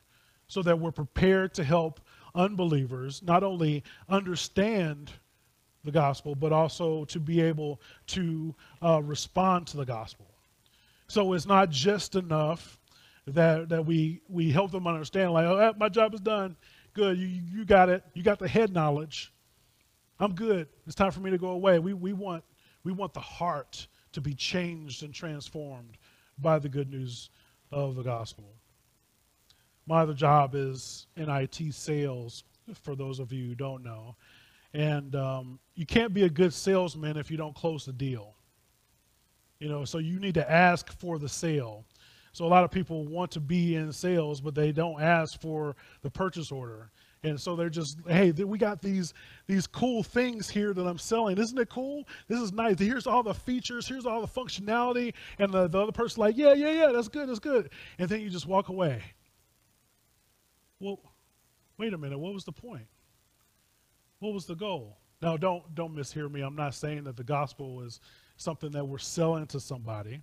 so 0.54 0.62
that 0.62 0.80
we're 0.80 0.92
prepared 0.92 1.52
to 1.52 1.64
help 1.64 2.00
unbelievers 2.36 3.24
not 3.24 3.44
only 3.44 3.84
understand 4.08 5.12
the 5.84 5.92
gospel, 5.92 6.36
but 6.36 6.54
also 6.54 7.06
to 7.06 7.20
be 7.20 7.42
able 7.42 7.82
to 8.06 8.54
uh, 8.84 9.02
respond 9.02 9.66
to 9.66 9.78
the 9.78 9.86
gospel. 9.86 10.28
So 11.08 11.34
it's 11.34 11.48
not 11.48 11.72
just 11.72 12.16
enough 12.16 12.78
that, 13.26 13.68
that 13.70 13.84
we, 13.84 14.22
we 14.30 14.52
help 14.52 14.70
them 14.72 14.86
understand, 14.86 15.34
like, 15.34 15.46
oh, 15.46 15.74
my 15.78 15.90
job 15.90 16.14
is 16.14 16.22
done. 16.22 16.56
Good, 16.94 17.18
you, 17.18 17.42
you 17.52 17.66
got 17.66 17.90
it. 17.90 18.04
You 18.14 18.22
got 18.22 18.38
the 18.38 18.48
head 18.48 18.72
knowledge. 18.72 19.34
I'm 20.20 20.36
good. 20.36 20.68
It's 20.86 20.96
time 20.96 21.12
for 21.12 21.20
me 21.20 21.32
to 21.32 21.40
go 21.40 21.50
away. 21.50 21.80
We, 21.80 21.96
we, 21.96 22.14
want, 22.14 22.44
we 22.84 22.92
want 22.92 23.16
the 23.16 23.20
heart 23.20 23.88
to 24.12 24.22
be 24.22 24.36
changed 24.36 25.02
and 25.02 25.12
transformed 25.12 25.98
by 26.38 26.60
the 26.60 26.70
good 26.70 26.92
news 26.92 27.32
of 27.72 27.96
the 27.96 28.04
gospel. 28.04 28.46
My 29.86 30.02
other 30.02 30.14
job 30.14 30.56
is 30.56 31.08
in 31.18 31.30
IT 31.30 31.74
sales, 31.74 32.44
for 32.82 32.96
those 32.96 33.20
of 33.20 33.34
you 33.34 33.48
who 33.48 33.56
don't 33.56 33.84
know. 33.84 34.16
And 34.74 35.16
um, 35.16 35.60
you 35.76 35.86
can't 35.86 36.14
be 36.14 36.24
a 36.24 36.30
good 36.30 36.54
salesman 36.54 37.18
if 37.18 37.30
you 37.30 37.38
don't 37.38 37.56
close 37.56 37.86
the 37.86 37.94
deal. 37.94 38.36
You 39.60 39.70
know, 39.70 39.86
so 39.86 40.00
you 40.00 40.20
need 40.20 40.34
to 40.36 40.52
ask 40.52 40.92
for 41.00 41.20
the 41.20 41.30
sale. 41.30 41.86
So 42.32 42.46
a 42.46 42.48
lot 42.48 42.64
of 42.64 42.72
people 42.72 43.06
want 43.06 43.32
to 43.32 43.40
be 43.40 43.76
in 43.76 43.94
sales, 43.94 44.42
but 44.42 44.56
they 44.56 44.72
don't 44.72 45.02
ask 45.02 45.40
for 45.40 45.76
the 46.02 46.10
purchase 46.10 46.52
order. 46.52 46.90
And 47.24 47.40
so 47.40 47.56
they're 47.56 47.70
just, 47.70 48.00
hey, 48.08 48.32
we 48.32 48.58
got 48.58 48.82
these 48.82 49.14
these 49.48 49.66
cool 49.66 50.04
things 50.04 50.50
here 50.50 50.74
that 50.74 50.86
I'm 50.86 50.98
selling. 50.98 51.38
Isn't 51.38 51.58
it 51.58 51.70
cool? 51.70 52.06
This 52.28 52.40
is 52.40 52.52
nice. 52.52 52.80
Here's 52.80 53.08
all 53.08 53.24
the 53.24 53.34
features. 53.34 53.88
Here's 53.88 54.06
all 54.06 54.20
the 54.20 54.28
functionality. 54.28 55.14
And 55.40 55.54
the, 55.54 55.68
the 55.68 55.80
other 55.80 55.92
person's 55.94 56.18
like, 56.18 56.36
yeah, 56.36 56.54
yeah, 56.54 56.72
yeah, 56.72 56.92
that's 56.92 57.08
good, 57.08 57.30
that's 57.30 57.40
good. 57.40 57.70
And 57.98 58.10
then 58.10 58.20
you 58.20 58.30
just 58.30 58.48
walk 58.48 58.68
away. 58.68 59.02
Well, 60.84 61.00
wait 61.78 61.94
a 61.94 61.98
minute. 61.98 62.20
What 62.20 62.34
was 62.34 62.44
the 62.44 62.52
point? 62.52 62.88
What 64.20 64.34
was 64.34 64.46
the 64.46 64.56
goal? 64.56 64.98
Now, 65.22 65.38
don't 65.38 65.74
don't 65.74 65.96
mishear 65.96 66.30
me. 66.30 66.42
I'm 66.42 66.58
not 66.58 66.76
saying 66.76 67.06
that 67.06 67.16
the 67.16 67.24
gospel 67.24 67.82
is 67.84 68.02
something 68.36 68.70
that 68.72 68.86
we're 68.86 68.98
selling 68.98 69.48
to 69.48 69.62
somebody, 69.62 70.22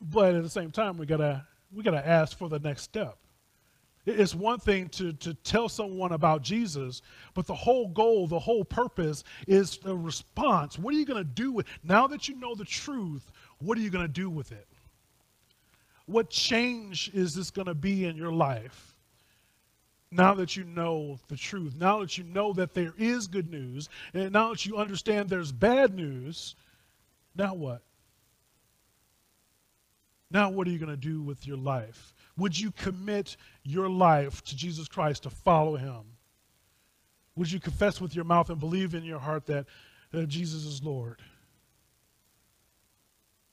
but 0.00 0.34
at 0.34 0.42
the 0.42 0.48
same 0.48 0.70
time, 0.70 0.96
we 0.96 1.04
gotta 1.04 1.46
we 1.70 1.82
gotta 1.82 2.06
ask 2.06 2.38
for 2.38 2.48
the 2.48 2.58
next 2.60 2.82
step. 2.82 3.18
It's 4.06 4.34
one 4.34 4.58
thing 4.58 4.88
to, 4.90 5.12
to 5.12 5.34
tell 5.34 5.68
someone 5.68 6.12
about 6.12 6.40
Jesus, 6.40 7.02
but 7.34 7.46
the 7.46 7.54
whole 7.54 7.88
goal, 7.88 8.26
the 8.26 8.38
whole 8.38 8.64
purpose 8.64 9.22
is 9.46 9.78
a 9.84 9.94
response. 9.94 10.78
What 10.78 10.94
are 10.94 10.96
you 10.96 11.04
going 11.04 11.22
to 11.22 11.30
do 11.30 11.52
with 11.52 11.66
now 11.84 12.06
that 12.06 12.26
you 12.26 12.34
know 12.36 12.54
the 12.54 12.64
truth? 12.64 13.30
What 13.58 13.76
are 13.76 13.82
you 13.82 13.90
going 13.90 14.06
to 14.06 14.08
do 14.08 14.30
with 14.30 14.50
it? 14.50 14.66
What 16.06 16.30
change 16.30 17.10
is 17.12 17.34
this 17.34 17.50
going 17.50 17.66
to 17.66 17.74
be 17.74 18.06
in 18.06 18.16
your 18.16 18.32
life? 18.32 18.94
Now 20.10 20.34
that 20.34 20.56
you 20.56 20.64
know 20.64 21.18
the 21.28 21.36
truth, 21.36 21.74
now 21.78 22.00
that 22.00 22.16
you 22.16 22.24
know 22.24 22.52
that 22.54 22.72
there 22.72 22.94
is 22.96 23.26
good 23.26 23.50
news, 23.50 23.88
and 24.14 24.32
now 24.32 24.50
that 24.50 24.64
you 24.64 24.78
understand 24.78 25.28
there's 25.28 25.52
bad 25.52 25.94
news, 25.94 26.56
now 27.36 27.54
what? 27.54 27.82
Now, 30.30 30.50
what 30.50 30.66
are 30.66 30.70
you 30.70 30.78
going 30.78 30.90
to 30.90 30.96
do 30.96 31.22
with 31.22 31.46
your 31.46 31.56
life? 31.56 32.12
Would 32.36 32.58
you 32.58 32.70
commit 32.70 33.36
your 33.62 33.88
life 33.88 34.44
to 34.44 34.56
Jesus 34.56 34.86
Christ 34.86 35.22
to 35.22 35.30
follow 35.30 35.76
him? 35.76 36.02
Would 37.36 37.50
you 37.50 37.60
confess 37.60 38.00
with 38.00 38.14
your 38.14 38.24
mouth 38.24 38.50
and 38.50 38.60
believe 38.60 38.94
in 38.94 39.04
your 39.04 39.20
heart 39.20 39.46
that, 39.46 39.66
that 40.10 40.28
Jesus 40.28 40.64
is 40.64 40.82
Lord? 40.82 41.20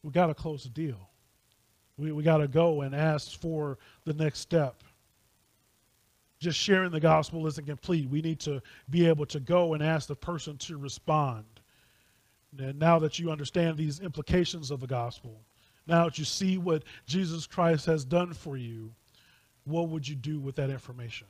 We 0.04 0.12
got 0.12 0.28
to 0.28 0.34
close 0.34 0.64
the 0.64 0.70
deal. 0.70 1.10
We, 1.98 2.12
we 2.12 2.24
got 2.24 2.38
to 2.38 2.48
go 2.48 2.82
and 2.82 2.94
ask 2.94 3.40
for 3.40 3.78
the 4.04 4.14
next 4.14 4.40
step. 4.40 4.84
Just 6.40 6.60
sharing 6.60 6.92
the 6.92 7.00
gospel 7.00 7.48
isn't 7.48 7.66
complete. 7.66 8.10
We 8.10 8.22
need 8.22 8.40
to 8.42 8.62
be 8.90 9.08
able 9.08 9.26
to 9.28 9.40
go 9.40 9.74
and 9.74 9.82
ask 9.82 10.08
the 10.08 10.16
person 10.16 10.58
to 10.60 10.78
respond. 10.78 11.46
And 12.58 12.80
now 12.80 13.00
that 13.00 13.20
you 13.20 13.32
understand 13.32 13.78
these 13.78 14.00
implications 14.00 14.72
of 14.72 14.80
the 14.80 14.88
gospel, 14.88 15.42
now 15.88 16.06
that 16.06 16.18
you 16.18 16.26
see 16.26 16.58
what 16.58 16.84
Jesus 17.06 17.48
Christ 17.48 17.86
has 17.86 18.04
done 18.04 18.34
for 18.34 18.58
you, 18.58 18.92
what 19.66 19.90
would 19.90 20.08
you 20.08 20.16
do 20.16 20.40
with 20.40 20.56
that 20.56 20.70
information? 20.70 21.28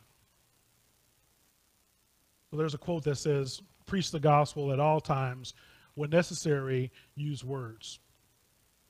Well, 2.51 2.59
there's 2.59 2.73
a 2.73 2.79
quote 2.79 3.03
that 3.03 3.17
says, 3.17 3.61
Preach 3.85 4.11
the 4.11 4.19
gospel 4.19 4.71
at 4.71 4.79
all 4.79 4.99
times. 4.99 5.53
When 5.93 6.09
necessary, 6.09 6.91
use 7.15 7.43
words. 7.43 7.99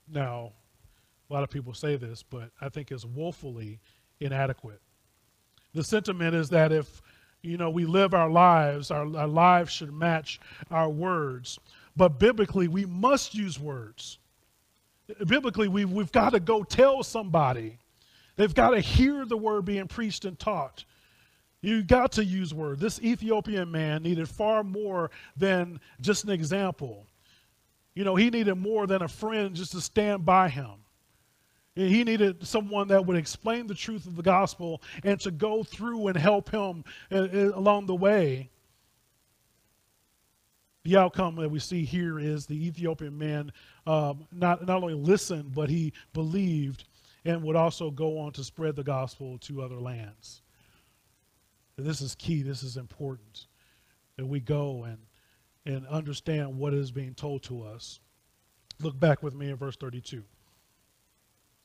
Now, 0.08 0.52
a 1.28 1.32
lot 1.32 1.42
of 1.42 1.50
people 1.50 1.74
say 1.74 1.96
this, 1.96 2.22
but 2.22 2.50
I 2.60 2.68
think 2.68 2.90
it's 2.90 3.04
woefully 3.04 3.80
inadequate. 4.20 4.80
The 5.76 5.84
sentiment 5.84 6.34
is 6.34 6.48
that 6.50 6.72
if 6.72 7.00
you 7.42 7.56
know 7.56 7.70
we 7.70 7.84
live 7.84 8.14
our 8.14 8.30
lives, 8.30 8.90
our, 8.90 9.16
our 9.16 9.28
lives 9.28 9.72
should 9.72 9.92
match 9.92 10.40
our 10.70 10.88
words. 10.88 11.58
But 11.96 12.18
biblically, 12.18 12.68
we 12.68 12.84
must 12.84 13.34
use 13.34 13.58
words 13.58 14.18
biblically, 15.26 15.68
we've, 15.68 15.90
we've 15.90 16.12
got 16.12 16.30
to 16.30 16.40
go 16.40 16.62
tell 16.62 17.02
somebody. 17.02 17.78
They've 18.36 18.54
got 18.54 18.70
to 18.70 18.80
hear 18.80 19.24
the 19.24 19.36
word 19.36 19.64
being 19.64 19.86
preached 19.86 20.24
and 20.24 20.38
taught. 20.38 20.84
You 21.62 21.82
got 21.82 22.12
to 22.12 22.24
use 22.24 22.52
word. 22.52 22.80
This 22.80 23.00
Ethiopian 23.02 23.70
man 23.70 24.02
needed 24.02 24.28
far 24.28 24.62
more 24.62 25.10
than 25.36 25.80
just 26.00 26.24
an 26.24 26.30
example. 26.30 27.06
You 27.94 28.04
know, 28.04 28.14
he 28.14 28.30
needed 28.30 28.56
more 28.56 28.86
than 28.86 29.02
a 29.02 29.08
friend 29.08 29.54
just 29.54 29.72
to 29.72 29.80
stand 29.80 30.24
by 30.24 30.48
him. 30.48 30.70
He 31.76 32.04
needed 32.04 32.46
someone 32.46 32.88
that 32.88 33.04
would 33.04 33.18
explain 33.18 33.66
the 33.66 33.74
truth 33.74 34.06
of 34.06 34.16
the 34.16 34.22
gospel 34.22 34.82
and 35.04 35.20
to 35.20 35.30
go 35.30 35.62
through 35.62 36.08
and 36.08 36.16
help 36.16 36.50
him 36.50 36.84
uh, 37.12 37.16
uh, 37.16 37.50
along 37.54 37.84
the 37.84 37.94
way. 37.94 38.48
The 40.84 40.96
outcome 40.96 41.36
that 41.36 41.50
we 41.50 41.58
see 41.58 41.84
here 41.84 42.18
is 42.18 42.46
the 42.46 42.66
Ethiopian 42.66 43.18
man 43.18 43.52
um, 43.86 44.26
not, 44.32 44.66
not 44.66 44.82
only 44.82 44.94
listened, 44.94 45.54
but 45.54 45.68
he 45.68 45.92
believed 46.14 46.84
and 47.26 47.42
would 47.42 47.56
also 47.56 47.90
go 47.90 48.20
on 48.20 48.32
to 48.32 48.44
spread 48.44 48.74
the 48.74 48.84
gospel 48.84 49.36
to 49.40 49.60
other 49.60 49.78
lands. 49.78 50.40
this 51.76 52.00
is 52.00 52.14
key, 52.14 52.40
this 52.40 52.62
is 52.62 52.78
important 52.78 53.48
that 54.16 54.24
we 54.24 54.40
go 54.40 54.84
and, 54.84 54.98
and 55.66 55.86
understand 55.88 56.56
what 56.56 56.72
is 56.72 56.90
being 56.90 57.12
told 57.12 57.42
to 57.42 57.62
us. 57.62 58.00
Look 58.80 58.98
back 58.98 59.22
with 59.22 59.34
me 59.34 59.50
in 59.50 59.56
verse 59.56 59.76
32. 59.76 60.22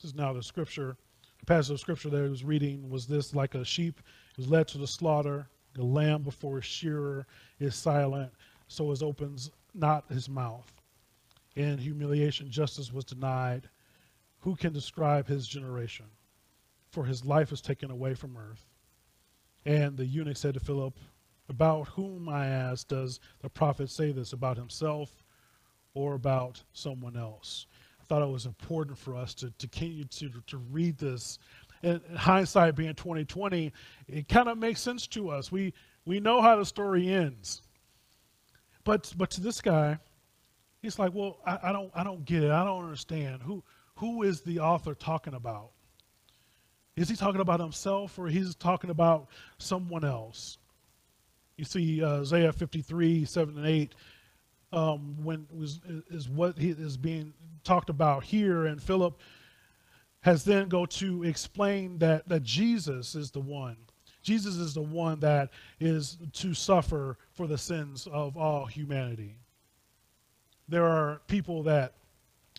This 0.02 0.10
is 0.10 0.16
now 0.16 0.32
the 0.32 0.42
scripture. 0.42 0.96
The 1.38 1.46
passage 1.46 1.74
of 1.74 1.80
scripture 1.80 2.10
that 2.10 2.24
I 2.24 2.28
was 2.28 2.42
reading 2.42 2.90
was 2.90 3.06
this 3.06 3.34
like 3.34 3.54
a 3.54 3.64
sheep 3.64 4.00
is 4.36 4.48
led 4.48 4.66
to 4.68 4.78
the 4.78 4.86
slaughter, 4.86 5.46
the 5.74 5.84
lamb 5.84 6.22
before 6.22 6.56
his 6.56 6.64
shearer 6.64 7.24
is 7.60 7.76
silent, 7.76 8.32
so 8.66 8.90
as 8.90 9.02
opens 9.02 9.50
not 9.74 10.10
his 10.10 10.28
mouth 10.28 10.72
in 11.54 11.78
humiliation, 11.78 12.50
justice 12.50 12.92
was 12.92 13.04
denied. 13.04 13.68
Who 14.40 14.56
can 14.56 14.72
describe 14.72 15.26
his 15.28 15.46
generation? 15.46 16.06
For 16.90 17.04
his 17.04 17.24
life 17.24 17.52
is 17.52 17.60
taken 17.60 17.90
away 17.90 18.14
from 18.14 18.36
earth. 18.36 18.66
And 19.64 19.96
the 19.96 20.06
eunuch 20.06 20.36
said 20.36 20.54
to 20.54 20.60
Philip, 20.60 20.98
About 21.48 21.88
whom, 21.88 22.28
I 22.28 22.46
ask, 22.46 22.88
does 22.88 23.20
the 23.40 23.48
prophet 23.48 23.90
say 23.90 24.12
this? 24.12 24.32
About 24.32 24.56
himself 24.56 25.22
or 25.94 26.14
about 26.14 26.62
someone 26.72 27.16
else? 27.16 27.66
Thought 28.12 28.22
it 28.22 28.30
was 28.30 28.46
important 28.46 28.98
for 28.98 29.16
us 29.16 29.32
to, 29.34 29.50
to 29.50 29.68
continue 29.68 30.04
to, 30.04 30.30
to 30.48 30.58
read 30.58 30.98
this. 30.98 31.38
And 31.82 32.00
hindsight 32.14 32.76
being 32.76 32.94
2020, 32.94 33.72
it 34.06 34.28
kind 34.28 34.48
of 34.48 34.58
makes 34.58 34.80
sense 34.82 35.06
to 35.08 35.30
us. 35.30 35.50
We, 35.50 35.72
we 36.04 36.20
know 36.20 36.42
how 36.42 36.56
the 36.56 36.66
story 36.66 37.08
ends. 37.08 37.62
But, 38.84 39.12
but 39.16 39.30
to 39.30 39.40
this 39.40 39.60
guy, 39.60 39.98
He's 40.82 40.98
like, 40.98 41.14
well, 41.14 41.38
I, 41.46 41.58
I, 41.62 41.72
don't, 41.72 41.90
I 41.94 42.02
don't 42.02 42.24
get 42.24 42.42
it. 42.42 42.50
I 42.50 42.64
don't 42.64 42.82
understand. 42.82 43.40
Who, 43.42 43.62
who 43.96 44.24
is 44.24 44.40
the 44.40 44.58
author 44.58 44.94
talking 44.94 45.34
about? 45.34 45.70
Is 46.96 47.08
he 47.08 47.14
talking 47.14 47.40
about 47.40 47.60
himself 47.60 48.18
or 48.18 48.26
he's 48.26 48.54
talking 48.56 48.90
about 48.90 49.28
someone 49.58 50.04
else? 50.04 50.58
You 51.56 51.64
see, 51.64 52.02
uh, 52.02 52.20
Isaiah 52.20 52.52
53, 52.52 53.24
7 53.24 53.56
and 53.56 53.66
8, 53.66 53.94
um, 54.72 55.16
when 55.22 55.46
was, 55.52 55.80
is 56.10 56.28
what 56.28 56.58
is 56.58 56.96
being 56.96 57.32
talked 57.64 57.90
about 57.90 58.24
here, 58.24 58.66
and 58.66 58.82
Philip 58.82 59.18
has 60.20 60.44
then 60.44 60.68
go 60.68 60.86
to 60.86 61.24
explain 61.24 61.98
that, 61.98 62.28
that 62.28 62.42
Jesus 62.42 63.14
is 63.14 63.30
the 63.30 63.40
one. 63.40 63.76
Jesus 64.22 64.56
is 64.56 64.72
the 64.72 64.82
one 64.82 65.18
that 65.20 65.50
is 65.80 66.16
to 66.34 66.54
suffer 66.54 67.18
for 67.32 67.46
the 67.46 67.58
sins 67.58 68.06
of 68.12 68.36
all 68.36 68.66
humanity 68.66 69.36
there 70.72 70.86
are 70.86 71.20
people 71.26 71.62
that 71.64 71.92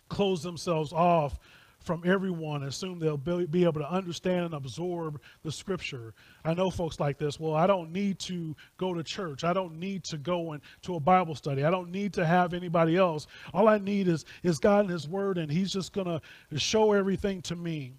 close 0.07 0.43
themselves 0.43 0.93
off 0.93 1.39
from 1.83 2.01
everyone, 2.05 2.63
assume 2.63 2.97
they'll 2.99 3.17
be 3.17 3.63
able 3.63 3.81
to 3.81 3.91
understand 3.91 4.45
and 4.45 4.53
absorb 4.53 5.21
the 5.43 5.51
scripture. 5.51 6.13
I 6.45 6.53
know 6.53 6.69
folks 6.69 6.99
like 6.99 7.17
this. 7.17 7.39
Well, 7.39 7.53
I 7.53 7.67
don't 7.67 7.91
need 7.91 8.19
to 8.19 8.55
go 8.77 8.93
to 8.93 9.03
church. 9.03 9.43
I 9.43 9.53
don't 9.53 9.77
need 9.79 10.03
to 10.05 10.17
go 10.17 10.53
into 10.53 10.95
a 10.95 10.99
Bible 10.99 11.35
study. 11.35 11.63
I 11.63 11.69
don't 11.69 11.91
need 11.91 12.13
to 12.13 12.25
have 12.25 12.53
anybody 12.53 12.95
else. 12.95 13.27
All 13.53 13.67
I 13.67 13.77
need 13.77 14.07
is, 14.07 14.25
is 14.43 14.59
God 14.59 14.85
and 14.85 14.89
His 14.89 15.07
Word, 15.07 15.37
and 15.37 15.51
He's 15.51 15.71
just 15.71 15.93
going 15.93 16.07
to 16.07 16.21
show 16.57 16.93
everything 16.93 17.41
to 17.43 17.55
me. 17.55 17.93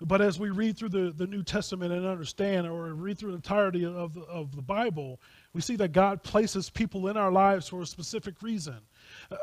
But 0.00 0.20
as 0.20 0.38
we 0.38 0.50
read 0.50 0.76
through 0.76 0.90
the, 0.90 1.14
the 1.16 1.26
New 1.26 1.42
Testament 1.42 1.90
and 1.90 2.06
understand, 2.06 2.66
or 2.66 2.92
read 2.92 3.18
through 3.18 3.30
the 3.30 3.36
entirety 3.36 3.86
of 3.86 4.12
the, 4.12 4.20
of 4.22 4.54
the 4.54 4.60
Bible, 4.60 5.20
we 5.54 5.62
see 5.62 5.76
that 5.76 5.92
God 5.92 6.22
places 6.22 6.68
people 6.68 7.08
in 7.08 7.16
our 7.16 7.32
lives 7.32 7.68
for 7.68 7.80
a 7.80 7.86
specific 7.86 8.42
reason. 8.42 8.76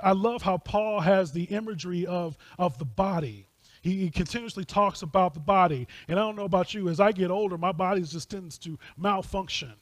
I 0.02 0.12
love 0.12 0.42
how 0.42 0.58
Paul 0.58 1.00
has 1.00 1.32
the 1.32 1.44
imagery 1.46 2.06
of, 2.06 2.38
of 2.58 2.78
the 2.78 2.86
body. 2.86 3.48
He, 3.82 3.98
he, 3.98 4.10
continuously 4.10 4.64
talks 4.64 5.02
about 5.02 5.34
the 5.34 5.42
body. 5.42 5.88
And 6.08 6.18
I 6.18 6.22
don't 6.22 6.38
know 6.38 6.46
about 6.46 6.74
you, 6.74 6.88
as 6.88 7.02
I 7.02 7.12
get 7.12 7.32
older, 7.32 7.58
my 7.58 7.74
body 7.74 8.02
just 8.02 8.30
tends 8.30 8.58
to 8.60 8.80
malfunction. 8.98 9.74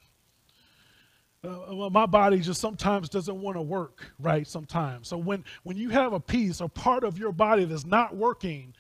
Uh, 1.44 1.90
my 1.90 2.06
body 2.06 2.40
just 2.40 2.62
sometimes 2.62 3.10
doesn't 3.10 3.42
want 3.42 3.58
to 3.58 3.62
work 3.62 4.12
right 4.20 4.46
sometimes. 4.46 5.08
So 5.08 5.18
when, 5.18 5.44
when 5.64 5.76
you 5.76 5.90
have 5.90 6.14
a 6.14 6.20
piece 6.20 6.62
or 6.62 6.70
part 6.70 7.04
of 7.04 7.18
your 7.18 7.32
body 7.32 7.66
that's 7.66 7.86
not 7.86 8.16
working, 8.16 8.74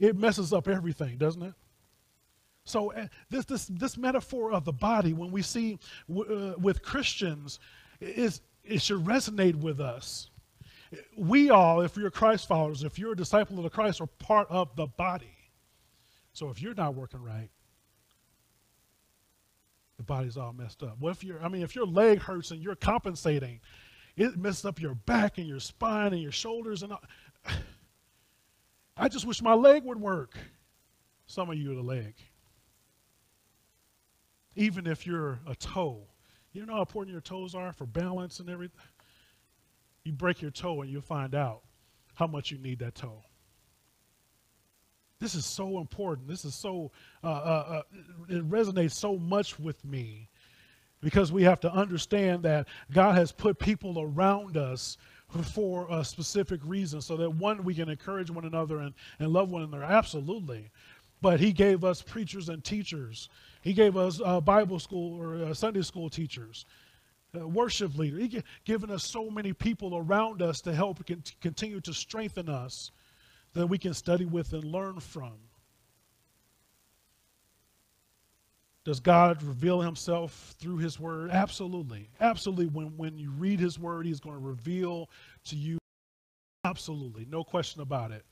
it 0.00 0.16
messes 0.16 0.52
up 0.52 0.68
everything, 0.68 1.16
doesn't 1.16 1.42
it? 1.42 1.54
So 2.64 2.92
uh, 2.92 3.06
this, 3.30 3.44
this, 3.46 3.66
this 3.66 3.96
metaphor 3.96 4.52
of 4.52 4.64
the 4.64 4.72
body, 4.72 5.12
when 5.12 5.30
we 5.30 5.42
see 5.42 5.78
uh, 6.10 6.54
with 6.58 6.82
Christians, 6.82 7.60
is, 8.00 8.42
it 8.64 8.82
should 8.82 9.04
resonate 9.04 9.54
with 9.54 9.80
us. 9.80 10.27
We 11.16 11.50
all, 11.50 11.80
if 11.82 11.96
you're 11.96 12.10
Christ 12.10 12.48
followers, 12.48 12.82
if 12.82 12.98
you're 12.98 13.12
a 13.12 13.16
disciple 13.16 13.56
of 13.58 13.64
the 13.64 13.70
Christ, 13.70 14.00
are 14.00 14.06
part 14.06 14.46
of 14.50 14.74
the 14.76 14.86
body. 14.86 15.36
So 16.32 16.50
if 16.50 16.62
you're 16.62 16.74
not 16.74 16.94
working 16.94 17.22
right, 17.22 17.50
the 19.96 20.02
body's 20.04 20.36
all 20.36 20.52
messed 20.52 20.82
up. 20.82 20.96
What 20.98 21.10
if 21.10 21.24
you're, 21.24 21.42
I 21.42 21.48
mean, 21.48 21.62
if 21.62 21.74
your 21.74 21.86
leg 21.86 22.20
hurts 22.20 22.50
and 22.50 22.62
you're 22.62 22.76
compensating, 22.76 23.60
it 24.16 24.36
messes 24.36 24.64
up 24.64 24.80
your 24.80 24.94
back 24.94 25.38
and 25.38 25.46
your 25.46 25.60
spine 25.60 26.12
and 26.12 26.22
your 26.22 26.32
shoulders 26.32 26.82
and 26.82 26.92
all. 26.92 27.02
I 28.96 29.08
just 29.08 29.26
wish 29.26 29.42
my 29.42 29.54
leg 29.54 29.84
would 29.84 30.00
work. 30.00 30.36
Some 31.26 31.50
of 31.50 31.56
you 31.56 31.72
are 31.72 31.76
the 31.76 31.82
leg 31.82 32.14
even 34.58 34.88
if 34.88 35.06
you're 35.06 35.38
a 35.46 35.54
toe. 35.54 36.02
You 36.52 36.66
know 36.66 36.74
how 36.74 36.80
important 36.80 37.12
your 37.12 37.20
toes 37.20 37.54
are 37.54 37.72
for 37.72 37.86
balance 37.86 38.40
and 38.40 38.50
everything? 38.50 38.76
You 40.04 40.12
break 40.12 40.40
your 40.40 40.50
toe 40.50 40.82
and 40.82 40.90
you'll 40.90 41.02
find 41.02 41.34
out 41.34 41.62
how 42.14 42.26
much 42.26 42.50
you 42.50 42.58
need 42.58 42.78
that 42.80 42.94
toe. 42.94 43.22
This 45.20 45.34
is 45.34 45.44
so 45.44 45.78
important. 45.78 46.28
This 46.28 46.44
is 46.44 46.54
so, 46.54 46.92
uh, 47.24 47.26
uh, 47.26 47.64
uh, 47.68 47.82
it 48.28 48.48
resonates 48.48 48.92
so 48.92 49.16
much 49.18 49.58
with 49.58 49.84
me 49.84 50.28
because 51.00 51.32
we 51.32 51.42
have 51.42 51.60
to 51.60 51.72
understand 51.72 52.42
that 52.44 52.68
God 52.92 53.16
has 53.16 53.32
put 53.32 53.58
people 53.58 54.00
around 54.00 54.56
us 54.56 54.96
for 55.52 55.86
a 55.90 56.04
specific 56.04 56.60
reason 56.64 57.00
so 57.00 57.16
that 57.16 57.30
one, 57.30 57.64
we 57.64 57.74
can 57.74 57.88
encourage 57.88 58.30
one 58.30 58.44
another 58.44 58.78
and, 58.78 58.94
and 59.18 59.32
love 59.32 59.50
one 59.50 59.62
another. 59.62 59.82
Absolutely. 59.84 60.70
But 61.20 61.40
He 61.40 61.52
gave 61.52 61.84
us 61.84 62.00
preachers 62.00 62.48
and 62.48 62.62
teachers 62.62 63.28
he 63.62 63.72
gave 63.72 63.96
us 63.96 64.20
uh, 64.24 64.40
Bible 64.40 64.78
school 64.78 65.20
or 65.20 65.44
uh, 65.44 65.54
Sunday 65.54 65.82
school 65.82 66.08
teachers, 66.08 66.64
uh, 67.34 67.46
worship 67.46 67.96
leader. 67.96 68.18
He 68.18 68.42
given 68.64 68.90
us 68.90 69.04
so 69.04 69.30
many 69.30 69.52
people 69.52 69.96
around 69.96 70.42
us 70.42 70.60
to 70.62 70.74
help 70.74 71.06
con- 71.06 71.22
continue 71.40 71.80
to 71.82 71.92
strengthen 71.92 72.48
us 72.48 72.90
that 73.54 73.66
we 73.66 73.78
can 73.78 73.94
study 73.94 74.24
with 74.24 74.52
and 74.52 74.64
learn 74.64 75.00
from. 75.00 75.34
Does 78.84 79.00
God 79.00 79.42
reveal 79.42 79.82
himself 79.82 80.54
through 80.58 80.78
his 80.78 80.98
word? 80.98 81.30
Absolutely. 81.30 82.08
Absolutely. 82.20 82.66
When, 82.66 82.96
when 82.96 83.18
you 83.18 83.30
read 83.30 83.60
his 83.60 83.78
word, 83.78 84.06
he's 84.06 84.20
going 84.20 84.36
to 84.36 84.42
reveal 84.42 85.10
to 85.44 85.56
you. 85.56 85.78
Absolutely. 86.64 87.26
No 87.28 87.44
question 87.44 87.82
about 87.82 88.12
it. 88.12 88.24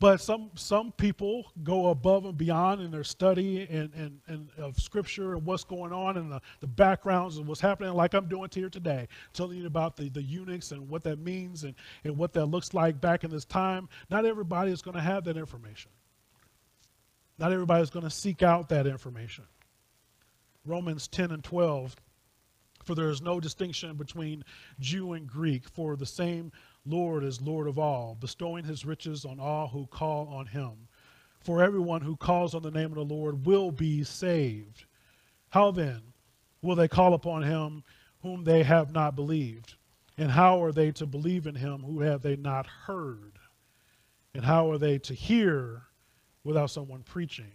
But 0.00 0.22
some 0.22 0.50
some 0.54 0.92
people 0.92 1.52
go 1.62 1.88
above 1.88 2.24
and 2.24 2.36
beyond 2.36 2.80
in 2.80 2.90
their 2.90 3.04
study 3.04 3.66
and, 3.70 3.92
and, 3.94 4.18
and 4.26 4.48
of 4.56 4.80
scripture 4.80 5.34
and 5.34 5.44
what's 5.44 5.62
going 5.62 5.92
on 5.92 6.16
and 6.16 6.32
the, 6.32 6.40
the 6.60 6.66
backgrounds 6.66 7.36
and 7.36 7.46
what's 7.46 7.60
happening, 7.60 7.92
like 7.92 8.14
I'm 8.14 8.26
doing 8.26 8.48
here 8.50 8.70
today, 8.70 9.08
telling 9.34 9.58
you 9.58 9.66
about 9.66 9.96
the, 9.96 10.08
the 10.08 10.22
eunuchs 10.22 10.72
and 10.72 10.88
what 10.88 11.04
that 11.04 11.18
means 11.18 11.64
and, 11.64 11.74
and 12.04 12.16
what 12.16 12.32
that 12.32 12.46
looks 12.46 12.72
like 12.72 12.98
back 12.98 13.24
in 13.24 13.30
this 13.30 13.44
time. 13.44 13.90
Not 14.10 14.24
everybody 14.24 14.72
is 14.72 14.80
going 14.80 14.96
to 14.96 15.02
have 15.02 15.24
that 15.24 15.36
information. 15.36 15.90
Not 17.38 17.52
everybody 17.52 17.82
is 17.82 17.90
going 17.90 18.04
to 18.04 18.10
seek 18.10 18.42
out 18.42 18.70
that 18.70 18.86
information. 18.86 19.44
Romans 20.64 21.08
10 21.08 21.30
and 21.30 21.44
12 21.44 21.94
for 22.84 22.94
there 22.94 23.10
is 23.10 23.20
no 23.20 23.40
distinction 23.40 23.96
between 23.96 24.44
Jew 24.78 25.12
and 25.12 25.26
Greek, 25.26 25.68
for 25.68 25.96
the 25.96 26.06
same 26.06 26.50
Lord 26.86 27.24
is 27.24 27.40
Lord 27.40 27.66
of 27.66 27.78
all, 27.78 28.16
bestowing 28.18 28.64
his 28.64 28.84
riches 28.84 29.24
on 29.24 29.38
all 29.38 29.68
who 29.68 29.86
call 29.86 30.28
on 30.28 30.46
him. 30.46 30.88
For 31.40 31.62
everyone 31.62 32.02
who 32.02 32.16
calls 32.16 32.54
on 32.54 32.62
the 32.62 32.70
name 32.70 32.86
of 32.86 32.94
the 32.94 33.14
Lord 33.14 33.46
will 33.46 33.70
be 33.70 34.04
saved. 34.04 34.84
How 35.50 35.70
then 35.70 36.00
will 36.62 36.76
they 36.76 36.88
call 36.88 37.14
upon 37.14 37.42
him 37.42 37.82
whom 38.22 38.44
they 38.44 38.62
have 38.62 38.92
not 38.92 39.16
believed? 39.16 39.74
And 40.18 40.30
how 40.30 40.62
are 40.62 40.72
they 40.72 40.92
to 40.92 41.06
believe 41.06 41.46
in 41.46 41.54
him 41.54 41.82
who 41.82 42.00
have 42.00 42.22
they 42.22 42.36
not 42.36 42.66
heard? 42.66 43.38
And 44.34 44.44
how 44.44 44.70
are 44.70 44.78
they 44.78 44.98
to 44.98 45.14
hear 45.14 45.82
without 46.44 46.70
someone 46.70 47.02
preaching? 47.02 47.52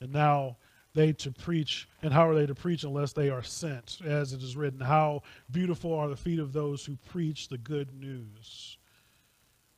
And 0.00 0.12
now 0.12 0.56
they 0.98 1.12
to 1.12 1.30
preach, 1.30 1.88
and 2.02 2.12
how 2.12 2.28
are 2.28 2.34
they 2.34 2.44
to 2.44 2.56
preach 2.56 2.82
unless 2.82 3.12
they 3.12 3.30
are 3.30 3.42
sent? 3.42 3.98
As 4.04 4.32
it 4.32 4.42
is 4.42 4.56
written, 4.56 4.80
How 4.80 5.22
beautiful 5.48 5.94
are 5.94 6.08
the 6.08 6.16
feet 6.16 6.40
of 6.40 6.52
those 6.52 6.84
who 6.84 6.96
preach 6.96 7.48
the 7.48 7.56
good 7.56 7.94
news. 7.94 8.78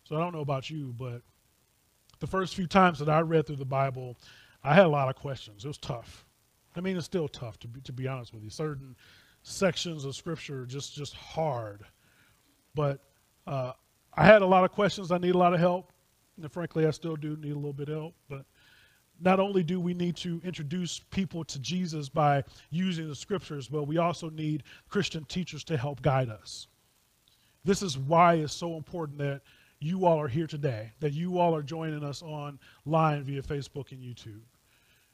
So 0.05 0.17
I 0.17 0.21
don't 0.21 0.33
know 0.33 0.41
about 0.41 0.71
you, 0.71 0.95
but 0.99 1.21
the 2.21 2.27
first 2.27 2.55
few 2.55 2.67
times 2.67 2.99
that 3.01 3.11
I 3.11 3.21
read 3.21 3.47
through 3.47 3.57
the 3.57 3.67
Bible, 3.67 4.17
I 4.65 4.75
had 4.75 4.87
a 4.87 4.89
lot 4.89 5.11
of 5.11 5.15
questions. 5.15 5.63
It 5.63 5.69
was 5.69 5.77
tough. 5.77 6.25
I 6.75 6.81
mean, 6.81 6.97
it's 6.97 7.05
still 7.05 7.29
tough 7.29 7.59
to 7.61 7.69
be, 7.69 7.83
to 7.83 7.93
be 7.93 8.09
honest 8.09 8.33
with 8.33 8.43
you. 8.43 8.51
Certain 8.51 8.97
sections 9.43 10.07
of 10.07 10.17
Scripture 10.17 10.63
are 10.63 10.67
just 10.67 10.95
just 10.95 11.15
hard, 11.15 11.83
but 12.75 13.01
uh, 13.47 13.73
I 14.15 14.25
had 14.25 14.41
a 14.41 14.47
lot 14.47 14.65
of 14.65 14.73
questions. 14.73 15.13
I 15.13 15.19
need 15.19 15.35
a 15.35 15.39
lot 15.39 15.53
of 15.53 15.61
help, 15.61 15.93
and 16.41 16.51
frankly, 16.51 16.87
I 16.87 16.93
still 16.93 17.17
do 17.17 17.37
need 17.37 17.53
a 17.53 17.57
little 17.57 17.75
bit 17.75 17.91
of 17.91 17.95
help. 17.97 18.15
But 18.27 18.47
not 19.21 19.39
only 19.41 19.63
do 19.63 19.79
we 19.81 19.95
need 19.95 20.17
to 20.17 20.41
introduce 20.45 21.01
people 21.11 21.45
to 21.45 21.59
Jesus 21.59 22.09
by 22.09 22.43
using 22.71 23.09
the 23.09 23.15
scriptures, 23.15 23.69
but 23.69 23.85
we 23.85 23.99
also 23.99 24.31
need 24.31 24.63
Christian 24.89 25.25
teachers 25.27 25.63
to 25.65 25.77
help 25.77 26.03
guide 26.03 26.31
us. 26.31 26.69
This 27.65 27.83
is 27.83 27.99
why 27.99 28.35
it's 28.35 28.55
so 28.55 28.77
important 28.77 29.19
that 29.19 29.43
you 29.79 30.07
all 30.07 30.21
are 30.21 30.29
here 30.29 30.47
today, 30.47 30.93
that 31.01 31.13
you 31.13 31.39
all 31.39 31.55
are 31.55 31.63
joining 31.63 32.03
us 32.03 32.23
online 32.23 33.25
via 33.25 33.43
Facebook 33.43 33.93
and 33.93 34.03
YouTube. 34.03 34.41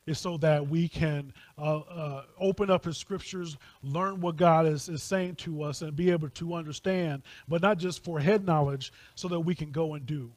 It's 0.07 0.21
so 0.21 0.37
that 0.37 0.69
we 0.69 0.87
can 0.88 1.33
uh, 1.59 1.79
uh, 1.79 2.23
open 2.38 2.71
up 2.71 2.85
His 2.85 2.97
scriptures, 2.97 3.57
learn 3.83 4.21
what 4.21 4.37
God 4.37 4.66
is, 4.66 4.88
is 4.88 5.03
saying 5.03 5.35
to 5.37 5.62
us, 5.62 5.83
and 5.83 5.97
be 5.97 6.12
able 6.12 6.31
to 6.31 6.55
understand, 6.55 7.23
but 7.49 7.61
not 7.61 7.79
just 7.79 8.05
for 8.05 8.21
head 8.21 8.47
knowledge, 8.47 8.92
so 9.16 9.27
that 9.27 9.40
we 9.40 9.55
can 9.55 9.73
go 9.73 9.95
and 9.95 10.07
do 10.07 10.31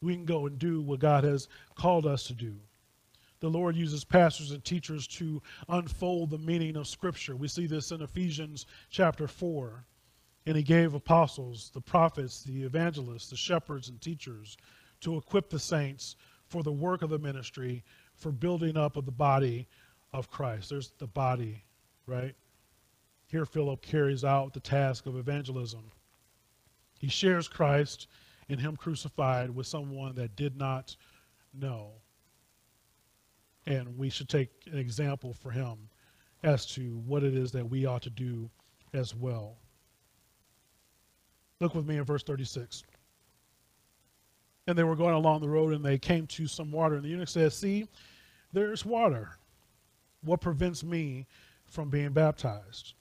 we 0.00 0.14
can 0.14 0.24
go 0.24 0.46
and 0.46 0.58
do 0.58 0.80
what 0.82 1.00
God 1.00 1.24
has 1.24 1.48
called 1.74 2.06
us 2.06 2.24
to 2.24 2.34
do. 2.34 2.56
The 3.40 3.48
Lord 3.50 3.76
uses 3.76 4.04
pastors 4.04 4.50
and 4.50 4.64
teachers 4.64 5.06
to 5.08 5.42
unfold 5.68 6.30
the 6.30 6.38
meaning 6.38 6.76
of 6.76 6.88
Scripture. 6.88 7.36
We 7.36 7.48
see 7.48 7.66
this 7.66 7.90
in 7.92 8.02
Ephesians 8.02 8.66
chapter 8.90 9.28
4. 9.28 9.84
And 10.46 10.56
he 10.56 10.62
gave 10.62 10.94
apostles, 10.94 11.70
the 11.74 11.80
prophets, 11.80 12.44
the 12.44 12.62
evangelists, 12.62 13.30
the 13.30 13.36
shepherds, 13.36 13.88
and 13.88 14.00
teachers 14.00 14.56
to 15.00 15.16
equip 15.16 15.50
the 15.50 15.58
saints 15.58 16.16
for 16.46 16.62
the 16.62 16.72
work 16.72 17.02
of 17.02 17.10
the 17.10 17.18
ministry, 17.18 17.82
for 18.14 18.30
building 18.30 18.76
up 18.76 18.96
of 18.96 19.04
the 19.04 19.12
body 19.12 19.66
of 20.12 20.30
Christ. 20.30 20.70
There's 20.70 20.92
the 20.98 21.08
body, 21.08 21.64
right? 22.06 22.34
Here, 23.26 23.44
Philip 23.44 23.82
carries 23.82 24.24
out 24.24 24.54
the 24.54 24.60
task 24.60 25.06
of 25.06 25.16
evangelism. 25.16 25.90
He 26.98 27.08
shares 27.08 27.48
Christ 27.48 28.06
in 28.48 28.58
him 28.58 28.76
crucified 28.76 29.50
with 29.50 29.66
someone 29.66 30.14
that 30.14 30.36
did 30.36 30.56
not 30.56 30.96
know. 31.52 31.92
And 33.66 33.96
we 33.98 34.08
should 34.08 34.28
take 34.28 34.50
an 34.70 34.78
example 34.78 35.34
for 35.34 35.50
him 35.50 35.88
as 36.42 36.66
to 36.66 36.98
what 37.06 37.24
it 37.24 37.34
is 37.34 37.50
that 37.52 37.68
we 37.68 37.86
ought 37.86 38.02
to 38.02 38.10
do 38.10 38.48
as 38.92 39.14
well. 39.14 39.56
Look 41.60 41.74
with 41.74 41.86
me 41.86 41.96
in 41.96 42.04
verse 42.04 42.22
36. 42.22 42.84
And 44.66 44.76
they 44.76 44.84
were 44.84 44.96
going 44.96 45.14
along 45.14 45.40
the 45.40 45.48
road 45.48 45.72
and 45.72 45.84
they 45.84 45.98
came 45.98 46.26
to 46.28 46.46
some 46.46 46.70
water. 46.70 46.96
And 46.96 47.04
the 47.04 47.08
eunuch 47.08 47.28
said, 47.28 47.52
See, 47.52 47.86
there's 48.52 48.84
water. 48.84 49.30
What 50.22 50.40
prevents 50.40 50.84
me 50.84 51.26
from 51.66 51.88
being 51.88 52.12
baptized? 52.12 52.94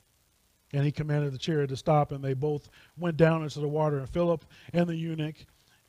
And 0.75 0.83
he 0.83 0.91
commanded 0.91 1.31
the 1.31 1.37
chariot 1.37 1.67
to 1.67 1.77
stop, 1.77 2.11
and 2.11 2.21
they 2.21 2.33
both 2.33 2.69
went 2.97 3.15
down 3.15 3.43
into 3.43 3.61
the 3.61 3.67
water. 3.67 3.99
And 3.99 4.09
Philip 4.09 4.43
and 4.73 4.87
the 4.87 4.95
eunuch 4.95 5.37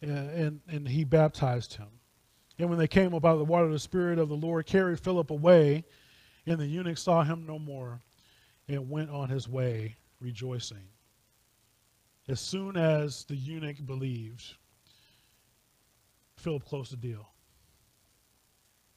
uh, 0.00 0.06
and, 0.06 0.60
and 0.68 0.86
he 0.86 1.02
baptized 1.02 1.74
him. 1.74 1.88
And 2.58 2.70
when 2.70 2.78
they 2.78 2.86
came 2.86 3.12
up 3.12 3.24
out 3.24 3.32
of 3.32 3.40
the 3.40 3.44
water, 3.44 3.68
the 3.68 3.80
Spirit 3.80 4.20
of 4.20 4.28
the 4.28 4.36
Lord 4.36 4.64
carried 4.64 5.00
Philip 5.00 5.30
away, 5.32 5.84
and 6.46 6.60
the 6.60 6.66
eunuch 6.66 6.98
saw 6.98 7.24
him 7.24 7.44
no 7.46 7.58
more 7.58 8.00
and 8.68 8.88
went 8.88 9.10
on 9.10 9.28
his 9.28 9.48
way 9.48 9.96
rejoicing. 10.20 10.84
As 12.28 12.40
soon 12.40 12.76
as 12.76 13.24
the 13.24 13.34
eunuch 13.34 13.84
believed, 13.84 14.54
Philip 16.36 16.64
closed 16.64 16.92
the 16.92 16.96
deal. 16.96 17.28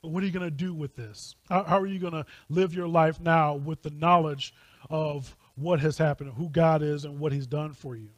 What 0.01 0.21
are 0.21 0.25
you 0.27 0.31
going 0.31 0.45
to 0.45 0.51
do 0.51 0.75
with 0.75 0.95
this? 0.95 1.35
How, 1.49 1.63
how 1.63 1.79
are 1.79 1.87
you 1.87 1.99
going 1.99 2.13
to 2.13 2.25
live 2.47 2.75
your 2.75 2.87
life 2.87 3.19
now 3.19 3.55
with 3.55 3.81
the 3.81 3.89
knowledge 3.89 4.53
of 4.89 5.35
what 5.59 5.79
has 5.79 5.97
happened, 5.97 6.33
who 6.35 6.49
God 6.49 6.81
is, 6.81 7.05
and 7.05 7.19
what 7.19 7.31
He's 7.31 7.47
done 7.47 7.73
for 7.73 7.95
you? 7.95 8.09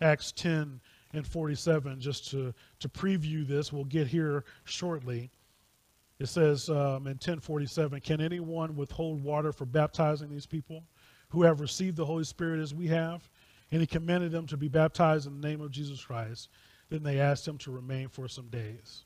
Acts 0.00 0.32
10 0.32 0.80
and 1.12 1.26
47, 1.26 2.00
just 2.00 2.30
to, 2.30 2.54
to 2.80 2.88
preview 2.88 3.46
this, 3.46 3.72
we'll 3.72 3.84
get 3.84 4.06
here 4.06 4.44
shortly. 4.64 5.30
It 6.18 6.26
says 6.26 6.68
um, 6.68 7.06
in 7.06 7.14
1047, 7.14 8.00
Can 8.00 8.20
anyone 8.20 8.76
withhold 8.76 9.22
water 9.22 9.52
for 9.52 9.64
baptizing 9.64 10.28
these 10.28 10.46
people 10.46 10.84
who 11.28 11.42
have 11.42 11.60
received 11.60 11.96
the 11.96 12.04
Holy 12.04 12.24
Spirit 12.24 12.60
as 12.60 12.74
we 12.74 12.88
have? 12.88 13.28
And 13.70 13.80
he 13.80 13.86
commanded 13.86 14.32
them 14.32 14.46
to 14.46 14.56
be 14.56 14.68
baptized 14.68 15.26
in 15.26 15.40
the 15.40 15.46
name 15.46 15.60
of 15.60 15.70
Jesus 15.70 16.02
Christ. 16.02 16.48
Then 16.88 17.02
they 17.02 17.20
asked 17.20 17.46
him 17.46 17.58
to 17.58 17.70
remain 17.70 18.08
for 18.08 18.26
some 18.28 18.48
days. 18.48 19.04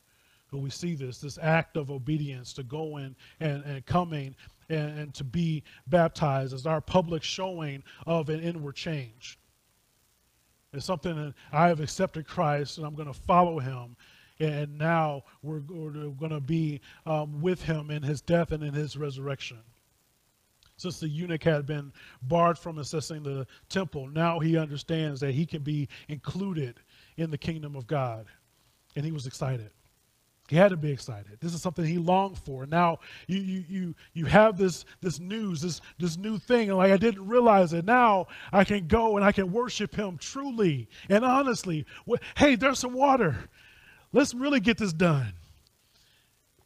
But 0.50 0.58
we 0.58 0.70
see 0.70 0.94
this, 0.94 1.18
this 1.18 1.38
act 1.40 1.76
of 1.76 1.90
obedience 1.90 2.52
to 2.54 2.62
go 2.62 2.98
in 2.98 3.16
and, 3.40 3.64
and 3.64 3.84
coming 3.86 4.36
and, 4.72 4.98
and 4.98 5.14
to 5.14 5.24
be 5.24 5.62
baptized 5.86 6.54
as 6.54 6.66
our 6.66 6.80
public 6.80 7.22
showing 7.22 7.82
of 8.06 8.28
an 8.28 8.40
inward 8.40 8.74
change. 8.74 9.38
It's 10.72 10.86
something 10.86 11.14
that 11.14 11.34
I 11.52 11.68
have 11.68 11.80
accepted 11.80 12.26
Christ 12.26 12.78
and 12.78 12.86
I'm 12.86 12.94
going 12.94 13.12
to 13.12 13.18
follow 13.18 13.58
him. 13.58 13.96
And 14.40 14.78
now 14.78 15.24
we're, 15.42 15.60
going 15.60 16.30
to 16.30 16.40
be 16.40 16.80
um, 17.06 17.40
with 17.40 17.62
him 17.62 17.90
in 17.90 18.02
his 18.02 18.20
death 18.20 18.50
and 18.52 18.62
in 18.62 18.72
his 18.72 18.96
resurrection. 18.96 19.58
Since 20.78 20.98
the 20.98 21.08
eunuch 21.08 21.44
had 21.44 21.66
been 21.66 21.92
barred 22.22 22.58
from 22.58 22.76
accessing 22.76 23.22
the 23.22 23.46
temple, 23.68 24.08
now 24.08 24.40
he 24.40 24.56
understands 24.56 25.20
that 25.20 25.32
he 25.32 25.46
can 25.46 25.62
be 25.62 25.88
included 26.08 26.80
in 27.18 27.30
the 27.30 27.38
kingdom 27.38 27.76
of 27.76 27.86
God. 27.86 28.26
And 28.96 29.04
he 29.04 29.12
was 29.12 29.26
excited. 29.26 29.70
He 30.48 30.56
had 30.56 30.68
to 30.68 30.76
be 30.76 30.90
excited. 30.90 31.38
This 31.40 31.54
is 31.54 31.62
something 31.62 31.84
he 31.84 31.98
longed 31.98 32.36
for. 32.38 32.66
Now 32.66 32.98
you 33.26 33.38
you 33.38 33.64
you 33.68 33.94
you 34.12 34.26
have 34.26 34.58
this 34.58 34.84
this 35.00 35.18
news, 35.18 35.62
this 35.62 35.80
this 35.98 36.16
new 36.16 36.38
thing, 36.38 36.68
and 36.68 36.76
like 36.76 36.92
I 36.92 36.96
didn't 36.96 37.26
realize 37.26 37.72
it. 37.72 37.84
Now 37.84 38.26
I 38.52 38.64
can 38.64 38.86
go 38.86 39.16
and 39.16 39.24
I 39.24 39.32
can 39.32 39.52
worship 39.52 39.94
him 39.94 40.18
truly 40.18 40.88
and 41.08 41.24
honestly. 41.24 41.86
Hey, 42.36 42.56
there's 42.56 42.80
some 42.80 42.92
water. 42.92 43.48
Let's 44.12 44.34
really 44.34 44.60
get 44.60 44.78
this 44.78 44.92
done. 44.92 45.32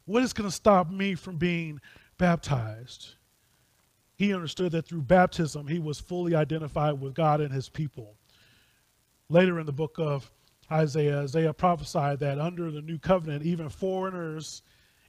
What 0.05 0.23
is 0.23 0.33
going 0.33 0.49
to 0.49 0.55
stop 0.55 0.91
me 0.91 1.15
from 1.15 1.37
being 1.37 1.81
baptized? 2.17 3.15
He 4.17 4.33
understood 4.33 4.73
that 4.73 4.87
through 4.87 5.03
baptism 5.03 5.67
he 5.69 5.79
was 5.79 6.01
fully 6.01 6.35
identified 6.35 7.01
with 7.01 7.15
God 7.15 7.41
and 7.41 7.53
his 7.53 7.69
people. 7.69 8.15
Later 9.29 9.61
in 9.61 9.67
the 9.67 9.73
book 9.73 9.97
of 9.99 10.31
Isaiah, 10.71 11.23
Isaiah 11.23 11.53
prophesied 11.53 12.19
that 12.21 12.39
under 12.39 12.71
the 12.71 12.83
new 12.83 12.99
covenant, 12.99 13.45
even 13.45 13.69
foreigners 13.69 14.63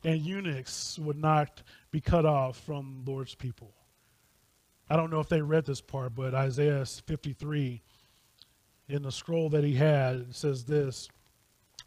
and 0.04 0.22
eunuchs 0.22 1.00
would 1.00 1.18
not 1.18 1.64
be 1.92 2.00
cut 2.00 2.26
off 2.26 2.58
from 2.58 3.04
Lord's 3.06 3.36
people. 3.36 3.74
I 4.90 4.96
don't 4.96 5.10
know 5.10 5.20
if 5.20 5.30
they 5.30 5.42
read 5.42 5.66
this 5.66 5.82
part, 5.82 6.16
but 6.16 6.34
Isaiah 6.34 6.86
53, 6.86 7.82
in 8.88 9.02
the 9.02 9.12
scroll 9.12 9.50
that 9.50 9.64
he 9.64 9.76
had, 9.76 10.34
says 10.34 10.64
this 10.64 11.10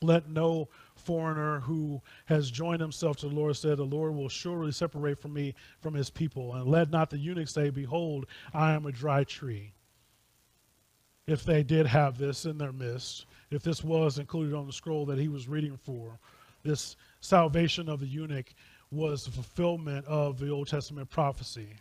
Let 0.02 0.28
no 0.28 0.68
foreigner 0.96 1.60
who 1.60 2.02
has 2.26 2.50
joined 2.50 2.80
himself 2.80 3.16
to 3.18 3.28
the 3.28 3.34
Lord 3.34 3.56
say, 3.56 3.74
The 3.74 3.84
Lord 3.84 4.14
will 4.14 4.28
surely 4.28 4.72
separate 4.72 5.18
from 5.18 5.32
me 5.32 5.54
from 5.80 5.94
his 5.94 6.10
people. 6.10 6.54
And 6.54 6.66
let 6.68 6.90
not 6.90 7.08
the 7.08 7.18
eunuch 7.18 7.48
say, 7.48 7.70
Behold, 7.70 8.26
I 8.52 8.72
am 8.72 8.84
a 8.84 8.92
dry 8.92 9.24
tree. 9.24 9.72
If 11.26 11.44
they 11.44 11.62
did 11.62 11.86
have 11.86 12.18
this 12.18 12.44
in 12.44 12.58
their 12.58 12.72
midst, 12.72 13.24
if 13.50 13.62
this 13.62 13.82
was 13.82 14.18
included 14.18 14.54
on 14.54 14.66
the 14.66 14.72
scroll 14.72 15.06
that 15.06 15.18
he 15.18 15.28
was 15.28 15.48
reading 15.48 15.76
for. 15.76 16.18
This 16.62 16.96
salvation 17.20 17.88
of 17.88 18.00
the 18.00 18.06
eunuch 18.06 18.52
was 18.90 19.24
the 19.24 19.30
fulfillment 19.30 20.04
of 20.06 20.38
the 20.38 20.50
Old 20.50 20.68
Testament 20.68 21.08
prophecy. 21.10 21.74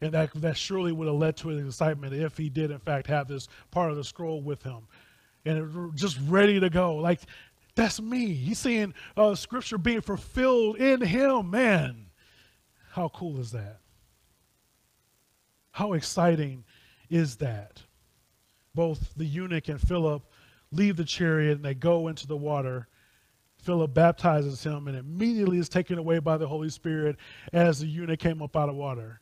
And 0.00 0.12
that, 0.12 0.32
that 0.34 0.56
surely 0.56 0.92
would 0.92 1.06
have 1.06 1.16
led 1.16 1.36
to 1.38 1.48
his 1.48 1.66
excitement 1.66 2.12
if 2.12 2.36
he 2.36 2.48
did, 2.48 2.70
in 2.70 2.78
fact, 2.78 3.06
have 3.06 3.28
this 3.28 3.48
part 3.70 3.90
of 3.90 3.96
the 3.96 4.04
scroll 4.04 4.42
with 4.42 4.62
him. 4.62 4.86
And 5.44 5.96
just 5.96 6.18
ready 6.26 6.60
to 6.60 6.68
go. 6.68 6.96
Like, 6.96 7.20
that's 7.74 8.00
me. 8.00 8.34
He's 8.34 8.58
seeing 8.58 8.94
uh, 9.16 9.34
scripture 9.34 9.78
being 9.78 10.00
fulfilled 10.00 10.76
in 10.76 11.00
him. 11.00 11.50
Man, 11.50 12.06
how 12.92 13.08
cool 13.08 13.38
is 13.38 13.52
that? 13.52 13.78
How 15.70 15.92
exciting 15.92 16.64
is 17.10 17.36
that? 17.36 17.82
Both 18.76 19.14
the 19.16 19.24
eunuch 19.24 19.68
and 19.68 19.80
Philip 19.80 20.22
leave 20.70 20.96
the 20.96 21.04
chariot 21.04 21.56
and 21.56 21.64
they 21.64 21.74
go 21.74 22.06
into 22.06 22.28
the 22.28 22.36
water. 22.36 22.86
Philip 23.58 23.92
baptizes 23.92 24.62
him 24.62 24.86
and 24.86 24.96
immediately 24.96 25.58
is 25.58 25.68
taken 25.68 25.98
away 25.98 26.20
by 26.20 26.36
the 26.36 26.46
Holy 26.46 26.68
Spirit 26.68 27.16
as 27.52 27.80
the 27.80 27.86
eunuch 27.86 28.20
came 28.20 28.40
up 28.40 28.56
out 28.56 28.68
of 28.68 28.76
water. 28.76 29.20